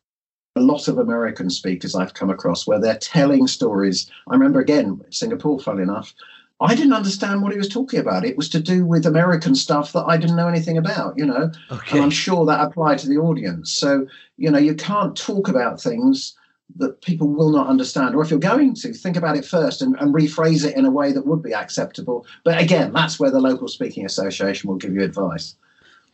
a 0.56 0.62
lot 0.62 0.88
of 0.88 0.97
American 0.97 1.49
speakers 1.49 1.95
I've 1.95 2.14
come 2.14 2.30
across 2.30 2.66
where 2.66 2.80
they're 2.80 2.97
telling 2.97 3.47
stories. 3.47 4.10
I 4.30 4.34
remember 4.34 4.60
again 4.60 5.01
Singapore, 5.10 5.60
fun 5.60 5.80
enough. 5.80 6.14
I 6.62 6.74
didn't 6.74 6.93
understand 6.93 7.41
what 7.41 7.51
he 7.51 7.58
was 7.58 7.68
talking 7.68 7.99
about. 7.99 8.24
It 8.24 8.38
was 8.38 8.47
to 8.49 8.62
do 8.62 8.86
with 8.86 9.06
American 9.06 9.56
stuff 9.56 9.91
that 9.91 10.06
I 10.06 10.16
didn't 10.16 10.38
know 10.38 10.47
anything 10.47 10.78
about, 10.78 11.18
you 11.18 11.26
know. 11.26 11.51
Okay. 11.70 11.97
And 11.97 12.01
I'm 12.06 12.10
sure 12.10 12.45
that 12.45 12.62
applied 12.62 12.99
to 12.99 13.10
the 13.10 13.18
audience. 13.18 13.74
So, 13.74 14.08
you 14.38 14.49
know, 14.49 14.58
you 14.58 14.74
can't 14.74 15.18
talk 15.18 15.49
about 15.49 15.82
things 15.82 16.34
that 16.78 17.01
people 17.01 17.28
will 17.28 17.51
not 17.51 17.68
understand. 17.68 18.16
Or 18.16 18.22
if 18.22 18.30
you're 18.30 18.39
going 18.39 18.74
to, 18.76 18.93
think 18.93 19.18
about 19.18 19.36
it 19.36 19.43
first 19.43 19.82
and, 19.82 19.97
and 19.99 20.16
rephrase 20.16 20.66
it 20.66 20.78
in 20.78 20.86
a 20.86 20.91
way 20.91 21.12
that 21.12 21.28
would 21.28 21.43
be 21.43 21.53
acceptable. 21.53 22.26
But 22.45 22.62
again, 22.62 22.93
that's 22.93 23.20
where 23.20 23.32
the 23.32 23.41
local 23.41 23.68
speaking 23.68 24.06
association 24.06 24.70
will 24.70 24.78
give 24.78 24.93
you 24.93 25.03
advice. 25.03 25.56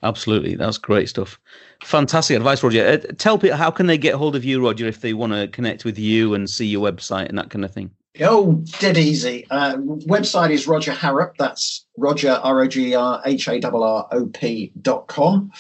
Absolutely, 0.04 0.56
that's 0.56 0.78
great 0.78 1.10
stuff. 1.10 1.39
Fantastic 1.84 2.38
advice, 2.38 2.64
Roger. 2.64 2.88
Uh, 2.88 2.97
tell 3.18 3.38
people 3.38 3.58
how 3.58 3.70
can 3.70 3.86
they 3.86 3.97
get 3.97 4.16
hold 4.16 4.36
of 4.36 4.43
you, 4.43 4.64
Roger, 4.64 4.88
if 4.88 5.02
they 5.02 5.14
want 5.14 5.34
to 5.34 5.47
connect 5.47 5.86
with 5.86 5.99
you 5.99 6.34
and 6.34 6.49
see 6.49 6.66
your 6.66 6.91
website 6.91 7.30
and 7.30 7.38
that 7.38 7.49
kind 7.49 7.64
of 7.64 7.72
thing. 7.72 7.91
Oh, 8.20 8.54
dead 8.80 8.97
easy. 8.97 9.47
Uh, 9.49 9.78
website 9.78 10.49
is 10.49 10.68
Roger 10.68 10.91
Harrop. 10.91 11.38
That's 11.38 11.86
Roger, 11.97 12.32
R 12.43 12.62
O 12.62 12.68
G 12.68 12.93
R 12.93 13.22
H 13.26 13.47
A 13.47 13.62
R 13.62 13.84
R 13.84 14.08
O 14.12 14.26
P 14.26 14.72
dot 14.82 15.08
com. 15.08 15.52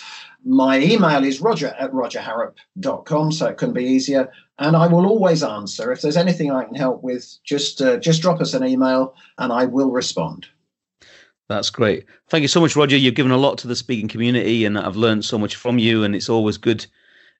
My 0.43 0.79
email 0.79 1.23
is 1.23 1.39
roger 1.39 1.67
at 1.79 1.91
rogerharrop.com, 1.91 3.31
so 3.31 3.45
it 3.45 3.57
couldn't 3.57 3.75
be 3.75 3.85
easier. 3.85 4.31
And 4.57 4.75
I 4.75 4.87
will 4.87 5.05
always 5.05 5.43
answer. 5.43 5.91
If 5.91 6.01
there's 6.01 6.17
anything 6.17 6.51
I 6.51 6.63
can 6.63 6.75
help 6.75 7.03
with, 7.03 7.37
just 7.43 7.81
uh, 7.81 7.97
just 7.97 8.21
drop 8.21 8.41
us 8.41 8.53
an 8.53 8.65
email 8.65 9.15
and 9.37 9.53
I 9.53 9.65
will 9.65 9.91
respond. 9.91 10.47
That's 11.51 11.69
great. 11.69 12.05
Thank 12.29 12.43
you 12.43 12.47
so 12.47 12.61
much, 12.61 12.77
Roger. 12.77 12.95
You've 12.95 13.15
given 13.15 13.33
a 13.33 13.37
lot 13.37 13.57
to 13.57 13.67
the 13.67 13.75
speaking 13.75 14.07
community, 14.07 14.63
and 14.63 14.79
I've 14.79 14.95
learned 14.95 15.25
so 15.25 15.37
much 15.37 15.57
from 15.57 15.77
you. 15.77 16.05
And 16.05 16.15
it's 16.15 16.29
always 16.29 16.55
good. 16.55 16.85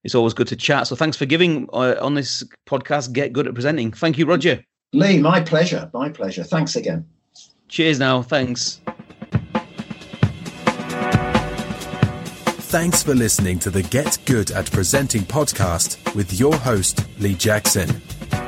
It's 0.03 0.15
always 0.15 0.33
good 0.33 0.49
to 0.49 0.57
chat. 0.57 0.87
So 0.87 0.97
thanks 0.97 1.15
for 1.15 1.25
giving 1.25 1.69
uh, 1.71 1.95
on 2.01 2.15
this 2.15 2.43
podcast. 2.67 3.13
Get 3.13 3.31
good 3.31 3.47
at 3.47 3.53
presenting. 3.53 3.93
Thank 3.93 4.17
you, 4.17 4.25
Roger. 4.25 4.61
Lee, 4.91 5.19
my 5.19 5.39
pleasure. 5.39 5.89
My 5.93 6.09
pleasure. 6.09 6.43
Thanks 6.43 6.75
again. 6.75 7.07
Cheers. 7.69 7.99
Now, 7.99 8.21
thanks. 8.21 8.81
Thanks 12.67 13.01
for 13.01 13.15
listening 13.15 13.59
to 13.59 13.69
the 13.69 13.83
Get 13.83 14.17
Good 14.25 14.51
at 14.51 14.69
Presenting 14.69 15.21
podcast 15.21 16.13
with 16.15 16.37
your 16.37 16.57
host, 16.57 17.05
Lee 17.17 17.35
Jackson. 17.35 18.01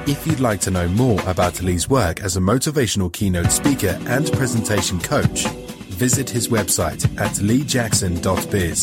If 0.06 0.28
you'd 0.28 0.42
like 0.42 0.60
to 0.62 0.72
know 0.72 0.88
more 0.90 1.20
about 1.28 1.62
Lee's 1.62 1.90
work 1.90 2.20
as 2.20 2.36
a 2.36 2.42
motivational 2.42 3.10
keynote 3.12 3.52
speaker 3.52 3.98
and 4.08 4.32
presentation 4.34 5.00
coach, 5.00 5.48
visit 5.96 6.30
his 6.30 6.50
website 6.50 7.06
at 7.18 7.32
leejackson.biz. 7.38 8.82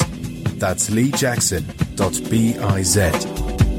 That's 0.58 0.88
leejackson.biz. 0.88 3.69